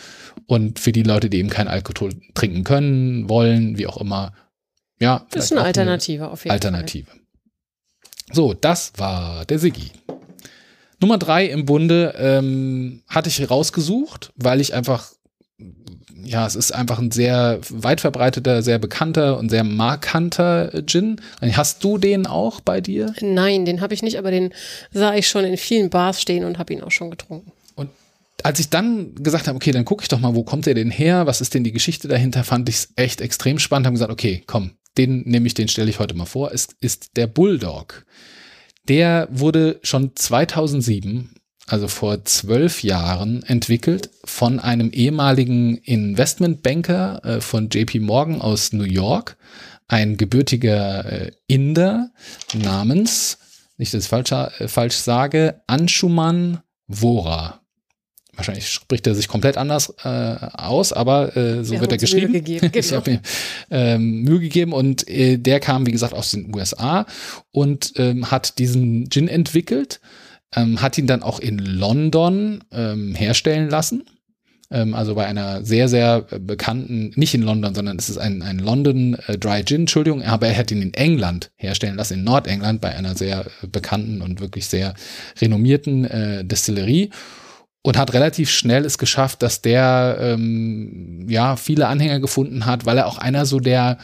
Und 0.44 0.80
für 0.80 0.92
die 0.92 1.02
Leute, 1.02 1.30
die 1.30 1.38
eben 1.38 1.48
keinen 1.48 1.68
Alkohol 1.68 2.12
trinken 2.34 2.62
können, 2.62 3.30
wollen, 3.30 3.78
wie 3.78 3.86
auch 3.86 3.96
immer, 3.96 4.34
ja. 5.00 5.26
Ist 5.34 5.50
eine 5.50 5.62
Alternative 5.62 6.28
auf 6.28 6.44
jeden 6.44 6.52
Alternative. 6.52 7.10
So, 8.34 8.52
das 8.52 8.92
war 8.98 9.46
der 9.46 9.58
Siggi. 9.58 9.92
Nummer 11.00 11.16
drei 11.16 11.46
im 11.46 11.64
Bunde 11.64 12.14
ähm, 12.18 13.02
hatte 13.08 13.30
ich 13.30 13.50
rausgesucht, 13.50 14.30
weil 14.36 14.60
ich 14.60 14.74
einfach, 14.74 15.10
ja, 16.24 16.46
es 16.46 16.56
ist 16.56 16.72
einfach 16.72 16.98
ein 16.98 17.10
sehr 17.10 17.60
weit 17.68 18.00
verbreiteter, 18.00 18.62
sehr 18.62 18.78
bekannter 18.78 19.38
und 19.38 19.50
sehr 19.50 19.64
markanter 19.64 20.82
Gin. 20.86 21.20
Hast 21.40 21.84
du 21.84 21.98
den 21.98 22.26
auch 22.26 22.60
bei 22.60 22.80
dir? 22.80 23.14
Nein, 23.20 23.64
den 23.64 23.80
habe 23.80 23.94
ich 23.94 24.02
nicht, 24.02 24.18
aber 24.18 24.30
den 24.30 24.52
sah 24.92 25.14
ich 25.14 25.28
schon 25.28 25.44
in 25.44 25.56
vielen 25.56 25.90
Bars 25.90 26.20
stehen 26.20 26.44
und 26.44 26.58
habe 26.58 26.72
ihn 26.72 26.82
auch 26.82 26.90
schon 26.90 27.10
getrunken. 27.10 27.52
Und 27.74 27.90
als 28.42 28.60
ich 28.60 28.70
dann 28.70 29.14
gesagt 29.14 29.46
habe, 29.46 29.56
okay, 29.56 29.72
dann 29.72 29.84
gucke 29.84 30.02
ich 30.02 30.08
doch 30.08 30.20
mal, 30.20 30.34
wo 30.34 30.42
kommt 30.44 30.66
der 30.66 30.74
denn 30.74 30.90
her? 30.90 31.26
Was 31.26 31.40
ist 31.40 31.54
denn 31.54 31.64
die 31.64 31.72
Geschichte 31.72 32.08
dahinter? 32.08 32.44
Fand 32.44 32.68
ich 32.68 32.76
es 32.76 32.88
echt 32.96 33.20
extrem 33.20 33.58
spannend. 33.58 33.86
Haben 33.86 33.94
gesagt, 33.94 34.12
okay, 34.12 34.42
komm, 34.46 34.72
den 34.96 35.22
nehme 35.22 35.46
ich, 35.46 35.54
den 35.54 35.68
stelle 35.68 35.90
ich 35.90 35.98
heute 35.98 36.14
mal 36.14 36.26
vor. 36.26 36.52
Es 36.52 36.68
ist 36.80 37.16
der 37.16 37.26
Bulldog. 37.26 38.04
Der 38.88 39.28
wurde 39.30 39.80
schon 39.82 40.14
2007, 40.14 41.34
also 41.66 41.88
vor 41.88 42.24
zwölf 42.24 42.82
Jahren, 42.82 43.42
entwickelt 43.44 44.10
von 44.24 44.60
einem 44.60 44.90
ehemaligen 44.90 45.78
Investmentbanker 45.78 47.24
äh, 47.24 47.40
von 47.40 47.68
JP 47.70 48.00
Morgan 48.00 48.40
aus 48.40 48.72
New 48.72 48.84
York, 48.84 49.36
ein 49.88 50.16
gebürtiger 50.16 51.04
äh, 51.04 51.32
Inder 51.46 52.10
namens, 52.52 53.38
nicht, 53.76 53.92
dass 53.94 54.04
ich 54.04 54.08
falsch, 54.08 54.32
äh, 54.32 54.68
falsch 54.68 54.96
sage, 54.96 55.62
Anshuman 55.66 56.60
Vora. 56.86 57.60
Wahrscheinlich 58.36 58.68
spricht 58.68 59.06
er 59.06 59.14
sich 59.14 59.28
komplett 59.28 59.56
anders 59.56 59.94
äh, 60.02 60.08
aus, 60.08 60.92
aber 60.92 61.36
äh, 61.36 61.64
so 61.64 61.72
Wir 61.72 61.80
wird 61.80 61.92
er 61.92 61.98
geschrieben. 61.98 62.32
Mühe 62.32 62.42
gegeben, 62.42 62.66
ich 62.74 62.88
genau. 62.88 62.96
habe 62.96 63.10
mir 63.12 63.20
ähm, 63.70 64.22
Mühe 64.22 64.40
gegeben 64.40 64.72
und 64.72 65.08
äh, 65.08 65.38
der 65.38 65.60
kam, 65.60 65.86
wie 65.86 65.92
gesagt, 65.92 66.14
aus 66.14 66.32
den 66.32 66.54
USA 66.54 67.06
und 67.52 67.92
ähm, 67.96 68.30
hat 68.30 68.58
diesen 68.58 69.08
Gin 69.08 69.28
entwickelt, 69.28 70.00
ähm, 70.56 70.80
hat 70.80 70.98
ihn 70.98 71.06
dann 71.06 71.22
auch 71.22 71.40
in 71.40 71.58
London 71.58 72.64
ähm, 72.72 73.14
herstellen 73.14 73.70
lassen. 73.70 74.04
Ähm, 74.70 74.94
also 74.94 75.14
bei 75.14 75.26
einer 75.26 75.64
sehr, 75.64 75.88
sehr 75.88 76.26
äh, 76.30 76.38
bekannten, 76.38 77.12
nicht 77.16 77.34
in 77.34 77.42
London, 77.42 77.74
sondern 77.74 77.98
es 77.98 78.08
ist 78.08 78.18
ein, 78.18 78.42
ein 78.42 78.58
London 78.58 79.16
äh, 79.26 79.38
Dry 79.38 79.64
Gin, 79.64 79.82
Entschuldigung, 79.82 80.22
aber 80.22 80.48
er 80.48 80.56
hat 80.56 80.70
ihn 80.70 80.82
in 80.82 80.94
England 80.94 81.50
herstellen 81.56 81.96
lassen, 81.96 82.14
in 82.14 82.24
Nordengland, 82.24 82.80
bei 82.80 82.94
einer 82.94 83.14
sehr 83.14 83.46
äh, 83.62 83.66
bekannten 83.66 84.22
und 84.22 84.40
wirklich 84.40 84.66
sehr 84.66 84.94
renommierten 85.40 86.04
äh, 86.04 86.44
Destillerie 86.44 87.10
und 87.82 87.98
hat 87.98 88.14
relativ 88.14 88.50
schnell 88.50 88.84
es 88.86 88.96
geschafft, 88.96 89.42
dass 89.42 89.60
der 89.60 90.16
ähm, 90.18 91.26
ja 91.28 91.56
viele 91.56 91.86
Anhänger 91.86 92.18
gefunden 92.18 92.64
hat, 92.64 92.86
weil 92.86 92.96
er 92.96 93.06
auch 93.06 93.18
einer 93.18 93.44
so 93.44 93.60
der 93.60 93.98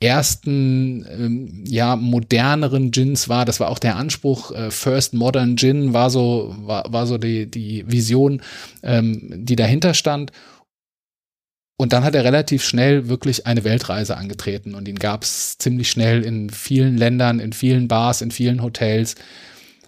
ersten 0.00 1.06
ähm, 1.08 1.64
ja 1.66 1.96
moderneren 1.96 2.90
Gins 2.90 3.28
war. 3.28 3.44
Das 3.44 3.60
war 3.60 3.70
auch 3.70 3.78
der 3.78 3.96
Anspruch. 3.96 4.52
Äh, 4.52 4.70
First 4.70 5.14
Modern 5.14 5.56
Gin 5.56 5.92
war 5.92 6.10
so 6.10 6.54
war, 6.58 6.92
war 6.92 7.06
so 7.06 7.18
die 7.18 7.50
die 7.50 7.90
Vision, 7.90 8.42
ähm, 8.82 9.44
die 9.44 9.56
dahinter 9.56 9.94
stand. 9.94 10.32
Und 11.76 11.92
dann 11.92 12.04
hat 12.04 12.14
er 12.14 12.24
relativ 12.24 12.64
schnell 12.64 13.08
wirklich 13.08 13.46
eine 13.46 13.64
Weltreise 13.64 14.16
angetreten 14.16 14.74
und 14.74 14.86
ihn 14.86 14.98
gab 14.98 15.24
es 15.24 15.58
ziemlich 15.58 15.90
schnell 15.90 16.22
in 16.22 16.50
vielen 16.50 16.96
Ländern, 16.96 17.40
in 17.40 17.52
vielen 17.52 17.88
Bars, 17.88 18.22
in 18.22 18.30
vielen 18.30 18.62
Hotels, 18.62 19.16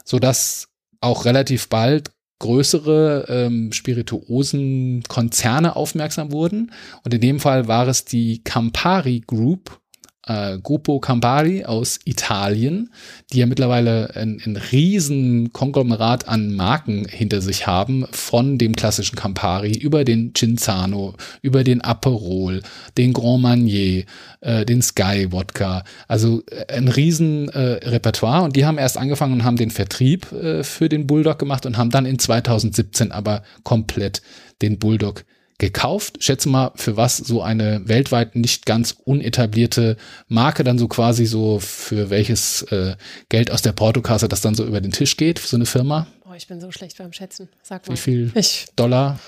so 0.05 0.19
dass 0.19 0.69
auch 1.01 1.25
relativ 1.25 1.69
bald 1.69 2.11
größere 2.39 3.27
ähm, 3.29 3.73
Spirituosen-Konzerne 3.73 5.77
aufmerksam 5.77 6.33
wurden. 6.33 6.73
Und 7.03 7.15
in 7.15 7.21
dem 7.21 7.41
Fall 7.41 7.69
war 7.69 7.89
es 7.89 8.05
die 8.05 8.43
Campari 8.43 9.23
Group, 9.27 9.81
äh, 10.27 10.59
Gruppo 10.59 11.01
Campari 11.01 11.65
aus 11.65 11.99
Italien, 12.05 12.91
die 13.33 13.39
ja 13.39 13.47
mittlerweile 13.47 14.15
ein, 14.15 14.41
ein 14.45 14.57
riesen 14.57 15.53
Konglomerat 15.53 16.29
an 16.29 16.55
Marken 16.55 17.07
hinter 17.09 17.41
sich 17.41 17.67
haben, 17.67 18.07
von 18.11 18.59
dem 18.59 18.75
klassischen 18.75 19.17
Campari 19.17 19.73
über 19.73 20.05
den 20.05 20.35
Cinzano, 20.35 21.15
über 21.43 21.65
den 21.65 21.81
Aperol, 21.81 22.63
den 22.99 23.13
Grand 23.13 23.43
Marnier, 23.43 24.05
äh, 24.41 24.65
den 24.65 24.83
Sky 24.83 25.29
Wodka. 25.31 25.85
Also 26.09 26.43
äh, 26.51 26.75
ein 26.75 26.89
riesen 26.89 27.49
äh, 27.49 27.89
Repertoire 27.89 28.43
und 28.43 28.57
die 28.57 28.67
haben 28.67 28.79
erst 28.79 28.99
angefangen 28.99 29.35
und 29.35 29.45
haben 29.45 29.57
den 29.57 29.71
Vertrieb 29.71 30.31
äh, 30.33 30.63
für 30.65 30.89
den 30.89 31.07
Bulldog 31.07 31.39
gemacht 31.39 31.67
und 31.67 31.77
haben 31.77 31.91
dann 31.91 32.07
in 32.07 32.19
2017 32.19 33.13
aber 33.13 33.43
komplett 33.63 34.23
den 34.63 34.79
Bulldog 34.79 35.25
gekauft. 35.59 36.23
Schätze 36.23 36.49
mal, 36.49 36.73
für 36.77 36.97
was 36.97 37.17
so 37.17 37.43
eine 37.43 37.83
weltweit 37.89 38.37
nicht 38.37 38.67
ganz 38.67 38.95
unetablierte 39.05 39.97
Marke 40.29 40.65
dann 40.65 40.79
so 40.79 40.89
quasi 40.89 41.27
so 41.27 41.59
für 41.61 42.11
welches 42.11 42.63
äh, 42.71 42.97
Geld 43.29 43.51
aus 43.51 43.63
der 43.63 43.73
Portokasse 43.73 44.29
das 44.29 44.41
dann 44.41 44.55
so 44.55 44.65
über 44.65 44.81
den 44.81 44.93
Tisch 44.93 45.17
geht 45.17 45.39
für 45.39 45.49
so 45.49 45.57
eine 45.57 45.67
Firma. 45.67 46.07
Boah, 46.25 46.37
ich 46.37 46.47
bin 46.47 46.61
so 46.61 46.71
schlecht 46.71 46.99
beim 46.99 47.13
Schätzen. 47.13 47.49
Sag 47.63 47.87
mal. 47.89 47.95
Wie 47.95 47.99
viel 48.01 48.33
Ich, 48.35 48.67
Dollar? 48.77 49.19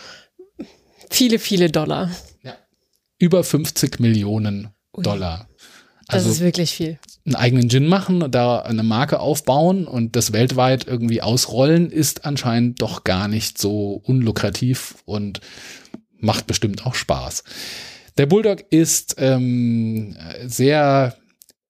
viele, 1.10 1.38
viele 1.38 1.70
Dollar. 1.70 2.10
Über 3.20 3.42
50 3.42 3.98
Millionen 3.98 4.68
Ui. 4.96 5.02
Dollar. 5.02 5.48
Das 6.06 6.16
Also 6.24 6.30
ist 6.30 6.40
wirklich 6.40 6.70
viel. 6.70 6.98
einen 7.26 7.34
eigenen 7.34 7.68
Gin 7.68 7.86
machen, 7.86 8.30
da 8.30 8.60
eine 8.60 8.82
Marke 8.84 9.18
aufbauen 9.20 9.86
und 9.86 10.14
das 10.14 10.32
weltweit 10.32 10.86
irgendwie 10.86 11.20
ausrollen, 11.20 11.90
ist 11.90 12.24
anscheinend 12.24 12.80
doch 12.80 13.02
gar 13.04 13.26
nicht 13.28 13.58
so 13.58 14.00
unlukrativ 14.04 14.94
und 15.04 15.40
macht 16.20 16.46
bestimmt 16.46 16.87
auch 16.87 16.94
Spaß. 16.94 17.44
Der 18.18 18.26
Bulldog 18.26 18.64
ist 18.70 19.14
ähm, 19.18 20.16
sehr, 20.44 21.14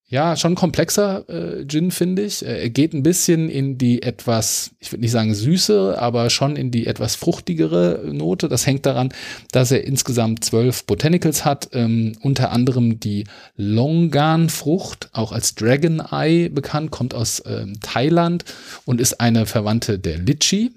ja, 0.07 0.35
schon 0.35 0.55
komplexer 0.55 1.29
äh, 1.29 1.65
Gin, 1.67 1.91
finde 1.91 2.23
ich. 2.23 2.43
Äh, 2.43 2.63
Er 2.63 2.69
geht 2.71 2.93
ein 2.93 3.03
bisschen 3.03 3.49
in 3.49 3.77
die 3.77 4.01
etwas, 4.01 4.71
ich 4.79 4.91
würde 4.91 5.01
nicht 5.01 5.11
sagen 5.11 5.35
süße, 5.35 6.01
aber 6.01 6.31
schon 6.31 6.55
in 6.55 6.71
die 6.71 6.87
etwas 6.87 7.15
fruchtigere 7.15 8.01
Note. 8.11 8.49
Das 8.49 8.65
hängt 8.65 8.87
daran, 8.87 9.13
dass 9.51 9.69
er 9.69 9.83
insgesamt 9.83 10.43
zwölf 10.43 10.85
Botanicals 10.85 11.45
hat, 11.45 11.69
ähm, 11.73 12.13
unter 12.21 12.51
anderem 12.51 12.99
die 12.99 13.25
Longan-Frucht, 13.55 15.09
auch 15.13 15.31
als 15.31 15.53
Dragon 15.53 16.01
Eye 16.11 16.49
bekannt, 16.49 16.89
kommt 16.89 17.13
aus 17.13 17.43
ähm, 17.45 17.79
Thailand 17.81 18.43
und 18.85 18.99
ist 18.99 19.21
eine 19.21 19.45
Verwandte 19.45 19.99
der 19.99 20.17
Litchi 20.17 20.71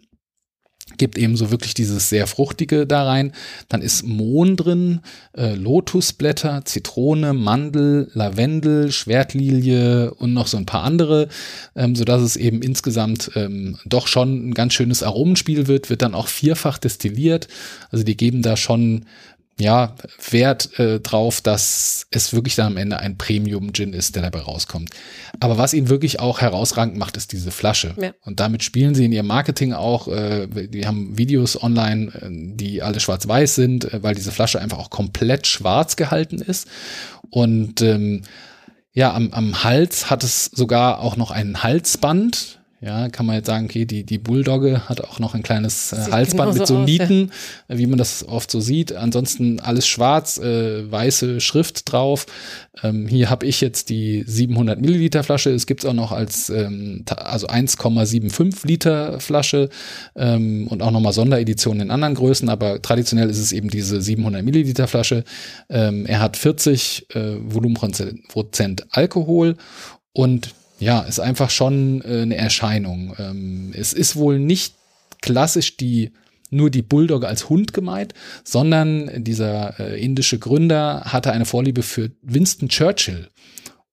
gibt 1.03 1.19
eben 1.19 1.37
so 1.37 1.51
wirklich 1.51 1.75
dieses 1.75 2.11
sehr 2.11 2.29
fruchtige 2.29 2.87
da 2.87 3.03
rein. 3.03 3.33
Dann 3.69 3.83
ist 3.83 4.07
Mohn 4.07 4.57
drin, 4.57 5.01
äh, 5.37 5.57
Lotusblätter, 5.57 6.65
Zitrone, 6.65 7.33
Mandel, 7.33 8.09
Lavendel, 8.15 8.93
Schwertlilie 8.93 10.15
und 10.15 10.33
noch 10.33 10.47
so 10.47 10.59
ein 10.59 10.65
paar 10.65 10.85
andere, 10.85 11.27
ähm, 11.75 11.97
so 11.97 12.05
dass 12.05 12.23
es 12.23 12.37
eben 12.37 12.63
insgesamt 12.63 13.33
ähm, 13.35 13.79
doch 13.85 14.07
schon 14.07 14.51
ein 14.51 14.55
ganz 14.55 14.75
schönes 14.75 15.03
Aromenspiel 15.03 15.67
wird. 15.67 15.91
Wird 15.91 16.03
dann 16.03 16.15
auch 16.15 16.29
vierfach 16.29 16.79
destilliert. 16.79 17.49
Also 17.91 18.05
die 18.05 18.17
geben 18.17 18.43
da 18.43 18.57
schon 18.57 19.07
ja, 19.59 19.95
Wert 20.31 20.79
äh, 20.79 21.01
drauf, 21.01 21.41
dass 21.41 22.07
es 22.11 22.33
wirklich 22.33 22.55
dann 22.57 22.69
am 22.69 22.77
Ende 22.77 22.99
ein 22.99 23.19
Premium-Gin 23.19 23.93
ist, 23.93 24.17
der 24.17 24.23
dabei 24.23 24.41
rauskommt. 24.41 24.91
Aber 25.41 25.59
was 25.59 25.75
ihn 25.75 25.89
wirklich 25.89 26.21
auch 26.21 26.41
herausragend 26.41 26.97
macht, 26.97 27.17
ist 27.17 27.33
diese 27.33 27.51
Flasche. 27.51 27.95
Ja. 28.01 28.13
Und 28.23 28.41
damit 28.41 28.63
spielen 28.63 28.95
sie 28.95 29.05
in 29.05 29.13
ihrem 29.13 29.27
Marketing 29.27 29.73
auch, 29.73 30.09
äh, 30.09 30.47
die 30.69 30.87
haben 30.87 31.17
Videos 31.19 31.63
online, 31.63 32.13
äh, 32.15 32.29
die 32.57 32.83
alle 32.83 33.01
schwarz-weiß 33.01 33.55
sind, 33.55 33.93
äh, 33.93 34.03
weil 34.03 34.15
diese 34.15 34.33
Flasche 34.33 34.61
einfach 34.61 34.79
auch 34.79 34.91
komplett 34.91 35.47
schwarz 35.47 35.97
gehalten 35.97 36.39
ist. 36.39 36.67
Und 37.31 37.83
ähm, 37.83 38.23
ja, 38.93 39.13
am, 39.15 39.33
am 39.33 39.65
Hals 39.65 40.11
hat 40.11 40.25
es 40.25 40.47
sogar 40.47 41.01
auch 41.01 41.17
noch 41.17 41.31
ein 41.31 41.63
Halsband. 41.63 42.62
Ja, 42.85 43.09
kann 43.11 43.27
man 43.27 43.37
jetzt 43.37 43.47
sagen, 43.47 43.67
okay, 43.67 43.85
die, 43.85 44.03
die 44.03 44.19
Bulldogge 44.19 44.89
hat 44.89 45.03
auch 45.03 45.21
noch 45.21 45.37
ein 45.37 45.45
kleines 45.45 45.93
äh, 45.93 46.11
Halsband 46.11 46.55
mit 46.55 46.67
so 46.67 46.79
aus, 46.79 46.81
ja. 46.81 47.07
Nieten, 47.07 47.31
äh, 47.69 47.79
wie 47.79 47.87
man 47.87 47.97
das 47.97 48.27
oft 48.27 48.51
so 48.51 48.61
sieht. 48.61 48.93
Ansonsten 48.93 49.61
alles 49.61 49.87
schwarz, 49.87 50.39
äh, 50.39 50.91
weiße 50.91 51.41
Schrift 51.41 51.93
drauf. 51.93 52.27
Ähm, 52.83 53.07
hier 53.07 53.31
habe 53.31 53.47
ich 53.47 53.61
jetzt 53.61 53.89
die 53.89 54.25
700 54.27 54.81
Milliliter 54.81 55.23
Flasche. 55.23 55.51
Es 55.51 55.67
gibt 55.67 55.85
es 55.85 55.89
auch 55.89 55.95
noch 55.95 56.11
als 56.11 56.51
ähm, 56.51 57.05
also 57.07 57.47
1,75 57.47 58.67
Liter 58.67 59.21
Flasche 59.21 59.69
ähm, 60.17 60.67
und 60.67 60.83
auch 60.83 60.91
nochmal 60.91 61.13
Sondereditionen 61.13 61.83
in 61.83 61.91
anderen 61.93 62.17
Größen. 62.17 62.49
Aber 62.49 62.83
traditionell 62.83 63.31
ist 63.31 63.39
es 63.39 63.53
eben 63.53 63.71
diese 63.71 64.03
700 64.03 64.45
Milliliter 64.45 64.89
Flasche. 64.89 65.23
Ähm, 65.71 66.05
er 66.05 66.19
hat 66.19 66.37
40 66.37 67.07
äh, 67.15 67.37
Volumenprozent 67.45 68.27
Prozent 68.27 68.87
Alkohol 68.91 69.57
und 70.13 70.53
ja, 70.83 71.01
ist 71.01 71.21
einfach 71.21 71.51
schon 71.51 72.03
äh, 72.03 72.23
eine 72.23 72.37
Erscheinung. 72.37 73.15
Ähm, 73.19 73.73
es 73.75 73.93
ist 73.93 74.17
wohl 74.17 74.39
nicht 74.39 74.75
klassisch 75.21 75.77
die 75.77 76.13
nur 76.51 76.69
die 76.69 76.83
Bulldogge 76.83 77.29
als 77.29 77.49
Hund 77.49 77.73
gemeint, 77.73 78.13
sondern 78.45 79.25
dieser 79.25 79.81
äh, 79.81 80.05
indische 80.05 80.39
Gründer 80.39 81.03
hatte 81.07 81.33
eine 81.33 81.47
Vorliebe 81.47 81.83
für 81.83 82.11
Winston 82.21 82.69
Churchill. 82.69 83.29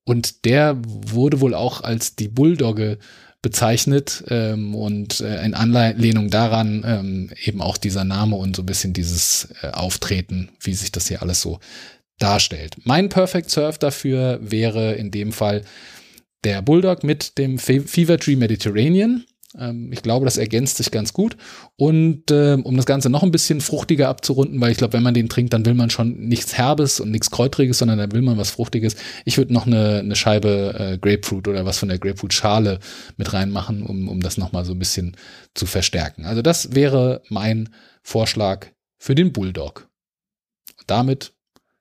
Und 0.04 0.43
der 0.43 0.78
wurde 0.84 1.39
wohl 1.39 1.54
auch 1.54 1.82
als 1.82 2.17
die 2.17 2.28
Bulldogge 2.28 2.97
bezeichnet 3.41 4.25
ähm, 4.28 4.75
und 4.75 5.21
äh, 5.21 5.45
in 5.45 5.54
Anlehnung 5.54 6.30
daran 6.30 6.84
ähm, 6.86 7.30
eben 7.41 7.62
auch 7.62 7.78
dieser 7.78 8.04
Name 8.04 8.36
und 8.36 8.58
so 8.58 8.63
ein 8.63 8.65
bisschen 8.65 8.91
dieses 8.91 9.47
äh, 9.62 9.67
Auftreten, 9.67 10.49
wie 10.60 10.73
sich 10.73 10.91
das 10.91 11.08
hier 11.08 11.21
alles 11.21 11.41
so 11.41 11.60
darstellt. 12.17 12.75
Mein 12.84 13.08
Perfect 13.08 13.49
Surf 13.49 13.78
dafür 13.78 14.39
wäre 14.41 14.93
in 14.95 15.12
dem 15.12 15.32
Fall 15.32 15.63
der 16.43 16.62
Bulldog 16.62 17.04
mit 17.04 17.38
dem 17.38 17.58
Fe 17.58 17.82
Fever 17.82 18.17
Tree 18.17 18.36
Mediterranean. 18.36 19.25
Ähm, 19.58 19.91
ich 19.91 20.02
glaube, 20.02 20.25
das 20.25 20.38
ergänzt 20.38 20.78
sich 20.78 20.91
ganz 20.91 21.13
gut. 21.13 21.38
Und 21.75 22.32
ähm, 22.32 22.63
um 22.63 22.75
das 22.78 22.86
Ganze 22.86 23.10
noch 23.10 23.23
ein 23.23 23.32
bisschen 23.32 23.62
fruchtiger 23.62 24.08
abzurunden, 24.10 24.62
weil 24.62 24.71
ich 24.71 24.78
glaube, 24.78 24.93
wenn 24.93 25.04
man 25.04 25.13
den 25.13 25.30
trinkt, 25.30 25.54
dann 25.54 25.65
will 25.65 25.73
man 25.73 25.89
schon 25.89 26.17
nichts 26.19 26.58
Herbes 26.58 26.99
und 26.99 27.12
nichts 27.12 27.32
Kräutriges, 27.32 27.80
sondern 27.80 27.97
dann 27.97 28.12
will 28.12 28.21
man 28.21 28.38
was 28.38 28.52
Fruchtiges. 28.52 28.95
Ich 29.25 29.38
würde 29.38 29.54
noch 29.54 29.65
eine, 29.65 29.99
eine 29.99 30.15
Scheibe 30.15 30.75
äh, 30.78 30.97
Grapefruit 30.97 31.47
oder 31.47 31.65
was 31.65 31.80
von 31.80 31.89
der 31.89 31.99
Grapefruit-Schale 31.99 32.80
mit 33.17 33.34
reinmachen, 33.34 33.84
um, 33.84 34.08
um 34.08 34.21
das 34.21 34.38
nochmal 34.38 34.65
so 34.65 34.73
ein 34.73 34.80
bisschen 34.80 35.17
zu 35.56 35.65
verstärken. 35.65 36.25
Also 36.25 36.41
das 36.41 36.75
wäre 36.75 37.21
mein 37.30 37.69
Vorschlag 38.04 38.67
für 38.97 39.15
den 39.15 39.34
Bulldog. 39.34 39.89
Und 40.80 40.89
damit 40.89 41.34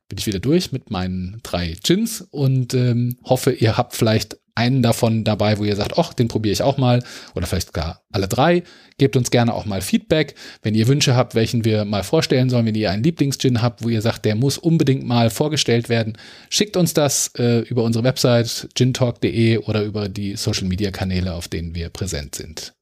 bin 0.09 0.19
ich 0.19 0.27
wieder 0.27 0.39
durch 0.39 0.73
mit 0.73 0.91
meinen 0.91 1.41
drei 1.43 1.77
Gins 1.83 2.23
und 2.23 2.73
ähm, 2.73 3.19
hoffe, 3.25 3.53
ihr 3.53 3.77
habt 3.77 3.95
vielleicht 3.95 4.39
einen 4.59 4.83
davon 4.83 5.23
dabei, 5.23 5.59
wo 5.59 5.65
ihr 5.65 5.77
sagt, 5.77 5.99
ach, 5.99 6.13
den 6.13 6.27
probiere 6.27 6.53
ich 6.53 6.63
auch 6.63 6.77
mal 6.77 7.03
oder 7.35 7.47
vielleicht 7.47 7.69
sogar 7.69 8.03
alle 8.11 8.27
drei. 8.27 8.65
Gebt 8.99 9.17
uns 9.17 9.31
gerne 9.31 9.55
auch 9.55 9.65
mal 9.65 9.81
Feedback, 9.81 10.35
wenn 10.63 10.75
ihr 10.75 10.89
Wünsche 10.89 11.15
habt, 11.15 11.37
welchen 11.37 11.65
wir 11.65 11.85
mal 11.85 12.03
vorstellen 12.03 12.51
sollen, 12.51 12.67
wenn 12.67 12.75
ihr 12.75 12.91
einen 12.91 13.05
Lieblingsgin 13.05 13.63
habt, 13.63 13.85
wo 13.85 13.89
ihr 13.89 14.03
sagt, 14.03 14.25
der 14.25 14.35
muss 14.35 14.59
unbedingt 14.59 15.07
mal 15.07 15.31
vorgestellt 15.31 15.89
werden. 15.89 16.19
Schickt 16.51 16.77
uns 16.77 16.93
das 16.93 17.31
äh, 17.39 17.61
über 17.61 17.85
unsere 17.85 18.05
Website 18.05 18.69
gintalk.de 18.75 19.59
oder 19.59 19.85
über 19.85 20.09
die 20.09 20.35
Social 20.35 20.67
Media 20.67 20.91
Kanäle, 20.91 21.35
auf 21.35 21.47
denen 21.47 21.77
wir 21.77 21.89
präsent 21.91 22.35
sind. 22.35 22.73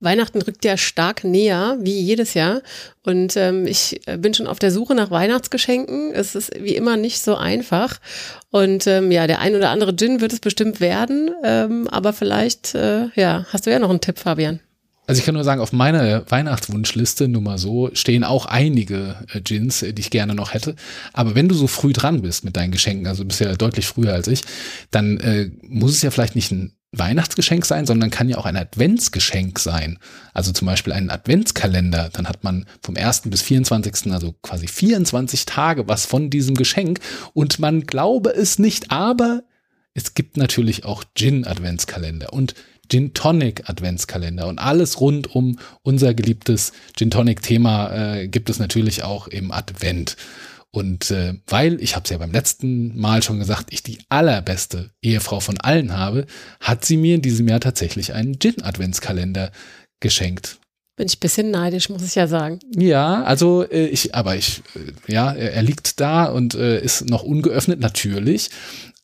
Weihnachten 0.00 0.40
rückt 0.42 0.64
ja 0.64 0.76
stark 0.76 1.24
näher, 1.24 1.76
wie 1.80 2.00
jedes 2.00 2.34
Jahr. 2.34 2.62
Und 3.04 3.36
ähm, 3.36 3.66
ich 3.66 4.00
äh, 4.06 4.16
bin 4.16 4.34
schon 4.34 4.46
auf 4.46 4.58
der 4.58 4.72
Suche 4.72 4.94
nach 4.94 5.10
Weihnachtsgeschenken. 5.10 6.12
Es 6.12 6.34
ist 6.34 6.52
wie 6.58 6.74
immer 6.74 6.96
nicht 6.96 7.22
so 7.22 7.36
einfach. 7.36 8.00
Und 8.50 8.86
ähm, 8.86 9.12
ja, 9.12 9.26
der 9.26 9.40
ein 9.40 9.54
oder 9.54 9.70
andere 9.70 9.94
Gin 9.94 10.20
wird 10.20 10.32
es 10.32 10.40
bestimmt 10.40 10.80
werden. 10.80 11.30
Ähm, 11.44 11.86
aber 11.88 12.12
vielleicht, 12.12 12.74
äh, 12.74 13.08
ja, 13.14 13.46
hast 13.50 13.66
du 13.66 13.70
ja 13.70 13.78
noch 13.78 13.90
einen 13.90 14.00
Tipp, 14.00 14.18
Fabian. 14.18 14.60
Also 15.06 15.18
ich 15.18 15.26
kann 15.26 15.34
nur 15.34 15.42
sagen, 15.42 15.60
auf 15.60 15.72
meiner 15.72 16.30
Weihnachtswunschliste, 16.30 17.26
nur 17.26 17.42
mal 17.42 17.58
so, 17.58 17.90
stehen 17.94 18.22
auch 18.22 18.46
einige 18.46 19.16
äh, 19.32 19.40
Gins, 19.40 19.82
äh, 19.82 19.92
die 19.92 20.02
ich 20.02 20.10
gerne 20.10 20.36
noch 20.36 20.54
hätte. 20.54 20.76
Aber 21.12 21.34
wenn 21.34 21.48
du 21.48 21.54
so 21.54 21.66
früh 21.66 21.92
dran 21.92 22.22
bist 22.22 22.44
mit 22.44 22.56
deinen 22.56 22.70
Geschenken, 22.70 23.08
also 23.08 23.24
du 23.24 23.28
bist 23.28 23.40
ja 23.40 23.54
deutlich 23.56 23.86
früher 23.86 24.12
als 24.12 24.28
ich, 24.28 24.42
dann 24.92 25.18
äh, 25.18 25.50
muss 25.62 25.92
es 25.92 26.02
ja 26.02 26.10
vielleicht 26.10 26.36
nicht 26.36 26.52
ein 26.52 26.72
Weihnachtsgeschenk 26.92 27.64
sein, 27.64 27.86
sondern 27.86 28.10
kann 28.10 28.28
ja 28.28 28.38
auch 28.38 28.46
ein 28.46 28.56
Adventsgeschenk 28.56 29.58
sein. 29.60 29.98
Also 30.34 30.52
zum 30.52 30.66
Beispiel 30.66 30.92
einen 30.92 31.10
Adventskalender. 31.10 32.10
Dann 32.12 32.28
hat 32.28 32.42
man 32.42 32.66
vom 32.82 32.96
1. 32.96 33.22
bis 33.26 33.42
24., 33.42 34.12
also 34.12 34.34
quasi 34.42 34.66
24 34.66 35.46
Tage 35.46 35.86
was 35.86 36.06
von 36.06 36.30
diesem 36.30 36.56
Geschenk. 36.56 36.98
Und 37.32 37.60
man 37.60 37.82
glaube 37.82 38.30
es 38.30 38.58
nicht, 38.58 38.90
aber 38.90 39.42
es 39.94 40.14
gibt 40.14 40.36
natürlich 40.36 40.84
auch 40.84 41.04
Gin-Adventskalender 41.14 42.32
und 42.32 42.54
Gin 42.90 43.14
Tonic 43.14 43.68
Adventskalender 43.68 44.48
und 44.48 44.58
alles 44.58 45.00
rund 45.00 45.32
um 45.34 45.58
unser 45.82 46.12
geliebtes 46.12 46.72
Gin 46.96 47.10
Tonic 47.10 47.40
Thema 47.40 47.92
äh, 47.92 48.28
gibt 48.28 48.50
es 48.50 48.58
natürlich 48.58 49.04
auch 49.04 49.28
im 49.28 49.52
Advent. 49.52 50.16
Und 50.72 51.10
äh, 51.10 51.34
weil, 51.48 51.80
ich 51.82 51.96
habe 51.96 52.04
es 52.04 52.10
ja 52.10 52.18
beim 52.18 52.30
letzten 52.30 52.96
Mal 52.98 53.22
schon 53.22 53.40
gesagt, 53.40 53.72
ich 53.72 53.82
die 53.82 53.98
allerbeste 54.08 54.90
Ehefrau 55.02 55.40
von 55.40 55.58
allen 55.58 55.96
habe, 55.96 56.26
hat 56.60 56.84
sie 56.84 56.96
mir 56.96 57.16
in 57.16 57.22
diesem 57.22 57.48
Jahr 57.48 57.60
tatsächlich 57.60 58.12
einen 58.14 58.38
Gin-Adventskalender 58.38 59.50
geschenkt. 59.98 60.58
Bin 60.96 61.08
ich 61.08 61.16
ein 61.16 61.20
bisschen 61.20 61.50
neidisch, 61.50 61.88
muss 61.88 62.02
ich 62.02 62.14
ja 62.14 62.28
sagen. 62.28 62.60
Ja, 62.76 63.24
also 63.24 63.64
äh, 63.68 63.86
ich, 63.86 64.14
aber 64.14 64.36
ich, 64.36 64.62
äh, 64.76 65.12
ja, 65.12 65.32
er 65.32 65.62
liegt 65.62 65.98
da 65.98 66.26
und 66.26 66.54
äh, 66.54 66.80
ist 66.80 67.08
noch 67.08 67.22
ungeöffnet, 67.22 67.80
natürlich. 67.80 68.50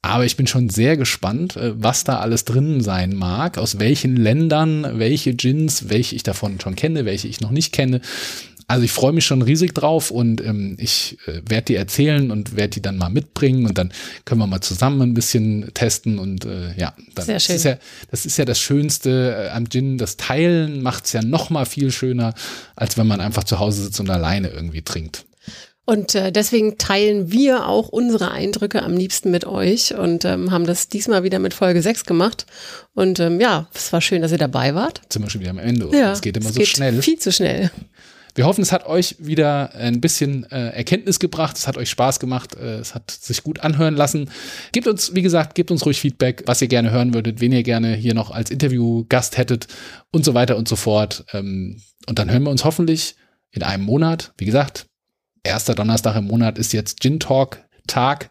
Aber 0.02 0.24
ich 0.24 0.36
bin 0.36 0.46
schon 0.46 0.68
sehr 0.68 0.96
gespannt, 0.96 1.56
äh, 1.56 1.72
was 1.82 2.04
da 2.04 2.20
alles 2.20 2.44
drin 2.44 2.80
sein 2.80 3.14
mag, 3.14 3.58
aus 3.58 3.80
welchen 3.80 4.14
Ländern, 4.14 4.98
welche 4.98 5.34
Gins, 5.34 5.88
welche 5.88 6.14
ich 6.14 6.22
davon 6.22 6.60
schon 6.60 6.76
kenne, 6.76 7.06
welche 7.06 7.26
ich 7.26 7.40
noch 7.40 7.50
nicht 7.50 7.72
kenne. 7.72 8.00
Also 8.68 8.84
ich 8.84 8.90
freue 8.90 9.12
mich 9.12 9.24
schon 9.24 9.42
riesig 9.42 9.74
drauf 9.74 10.10
und 10.10 10.40
ähm, 10.40 10.76
ich 10.80 11.18
äh, 11.26 11.40
werde 11.48 11.66
die 11.66 11.74
erzählen 11.76 12.32
und 12.32 12.56
werde 12.56 12.70
die 12.70 12.82
dann 12.82 12.98
mal 12.98 13.10
mitbringen 13.10 13.64
und 13.66 13.78
dann 13.78 13.92
können 14.24 14.40
wir 14.40 14.48
mal 14.48 14.60
zusammen 14.60 15.02
ein 15.02 15.14
bisschen 15.14 15.70
testen 15.72 16.18
und 16.18 16.44
äh, 16.44 16.74
ja, 16.76 16.92
dann, 17.14 17.26
Sehr 17.26 17.38
schön. 17.38 17.54
Das 17.54 17.58
ist 17.58 17.64
ja, 17.64 17.78
das 18.10 18.26
ist 18.26 18.36
ja 18.38 18.44
das 18.44 18.58
Schönste 18.58 19.46
äh, 19.46 19.50
am 19.50 19.68
Gin. 19.68 19.98
Das 19.98 20.16
Teilen 20.16 20.82
macht 20.82 21.06
es 21.06 21.12
ja 21.12 21.22
noch 21.22 21.48
mal 21.48 21.64
viel 21.64 21.92
schöner, 21.92 22.34
als 22.74 22.98
wenn 22.98 23.06
man 23.06 23.20
einfach 23.20 23.44
zu 23.44 23.60
Hause 23.60 23.84
sitzt 23.84 24.00
und 24.00 24.10
alleine 24.10 24.48
irgendwie 24.48 24.82
trinkt. 24.82 25.26
Und 25.88 26.16
äh, 26.16 26.32
deswegen 26.32 26.78
teilen 26.78 27.30
wir 27.30 27.68
auch 27.68 27.88
unsere 27.88 28.32
Eindrücke 28.32 28.82
am 28.82 28.96
liebsten 28.96 29.30
mit 29.30 29.46
euch 29.46 29.94
und 29.94 30.24
ähm, 30.24 30.50
haben 30.50 30.66
das 30.66 30.88
diesmal 30.88 31.22
wieder 31.22 31.38
mit 31.38 31.54
Folge 31.54 31.80
6 31.80 32.04
gemacht. 32.04 32.44
Und 32.94 33.20
ähm, 33.20 33.40
ja, 33.40 33.68
es 33.72 33.92
war 33.92 34.00
schön, 34.00 34.22
dass 34.22 34.32
ihr 34.32 34.38
dabei 34.38 34.74
wart. 34.74 35.02
Jetzt 35.04 35.12
sind 35.12 35.22
wir 35.22 35.30
schon 35.30 35.42
wieder 35.42 35.52
am 35.52 35.60
Ende. 35.60 35.88
Ja, 35.96 36.10
es 36.10 36.20
geht 36.20 36.36
immer 36.36 36.48
es 36.48 36.54
so 36.54 36.58
geht 36.58 36.68
schnell. 36.68 37.00
Viel 37.00 37.20
zu 37.20 37.30
schnell. 37.30 37.70
Wir 38.36 38.44
hoffen, 38.44 38.60
es 38.60 38.70
hat 38.70 38.86
euch 38.86 39.16
wieder 39.18 39.74
ein 39.74 40.02
bisschen 40.02 40.44
äh, 40.52 40.68
Erkenntnis 40.68 41.18
gebracht. 41.18 41.56
Es 41.56 41.66
hat 41.66 41.78
euch 41.78 41.88
Spaß 41.88 42.20
gemacht. 42.20 42.54
Äh, 42.54 42.80
es 42.80 42.94
hat 42.94 43.10
sich 43.10 43.42
gut 43.42 43.60
anhören 43.60 43.96
lassen. 43.96 44.30
Gebt 44.72 44.86
uns, 44.86 45.14
wie 45.14 45.22
gesagt, 45.22 45.54
gebt 45.54 45.70
uns 45.70 45.86
ruhig 45.86 45.98
Feedback, 45.98 46.42
was 46.44 46.60
ihr 46.60 46.68
gerne 46.68 46.90
hören 46.90 47.14
würdet, 47.14 47.40
wen 47.40 47.52
ihr 47.52 47.62
gerne 47.62 47.94
hier 47.94 48.12
noch 48.12 48.30
als 48.30 48.50
Interviewgast 48.50 49.38
hättet 49.38 49.68
und 50.12 50.26
so 50.26 50.34
weiter 50.34 50.58
und 50.58 50.68
so 50.68 50.76
fort. 50.76 51.24
Ähm, 51.32 51.80
und 52.06 52.18
dann 52.18 52.30
hören 52.30 52.42
wir 52.42 52.50
uns 52.50 52.64
hoffentlich 52.64 53.16
in 53.52 53.62
einem 53.62 53.84
Monat. 53.84 54.34
Wie 54.36 54.44
gesagt, 54.44 54.86
erster 55.42 55.74
Donnerstag 55.74 56.14
im 56.16 56.26
Monat 56.26 56.58
ist 56.58 56.74
jetzt 56.74 57.00
Gin 57.00 57.18
Talk 57.18 57.64
Tag. 57.86 58.30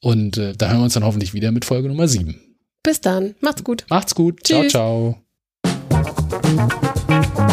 Und 0.00 0.38
äh, 0.38 0.54
da 0.56 0.68
hören 0.68 0.78
wir 0.78 0.84
uns 0.84 0.94
dann 0.94 1.04
hoffentlich 1.04 1.34
wieder 1.34 1.52
mit 1.52 1.66
Folge 1.66 1.88
Nummer 1.88 2.08
7. 2.08 2.40
Bis 2.82 3.02
dann. 3.02 3.34
Macht's 3.40 3.62
gut. 3.62 3.84
Macht's 3.90 4.14
gut. 4.14 4.42
Tschüss. 4.42 4.70
Ciao, 4.70 5.18
ciao. 5.62 7.43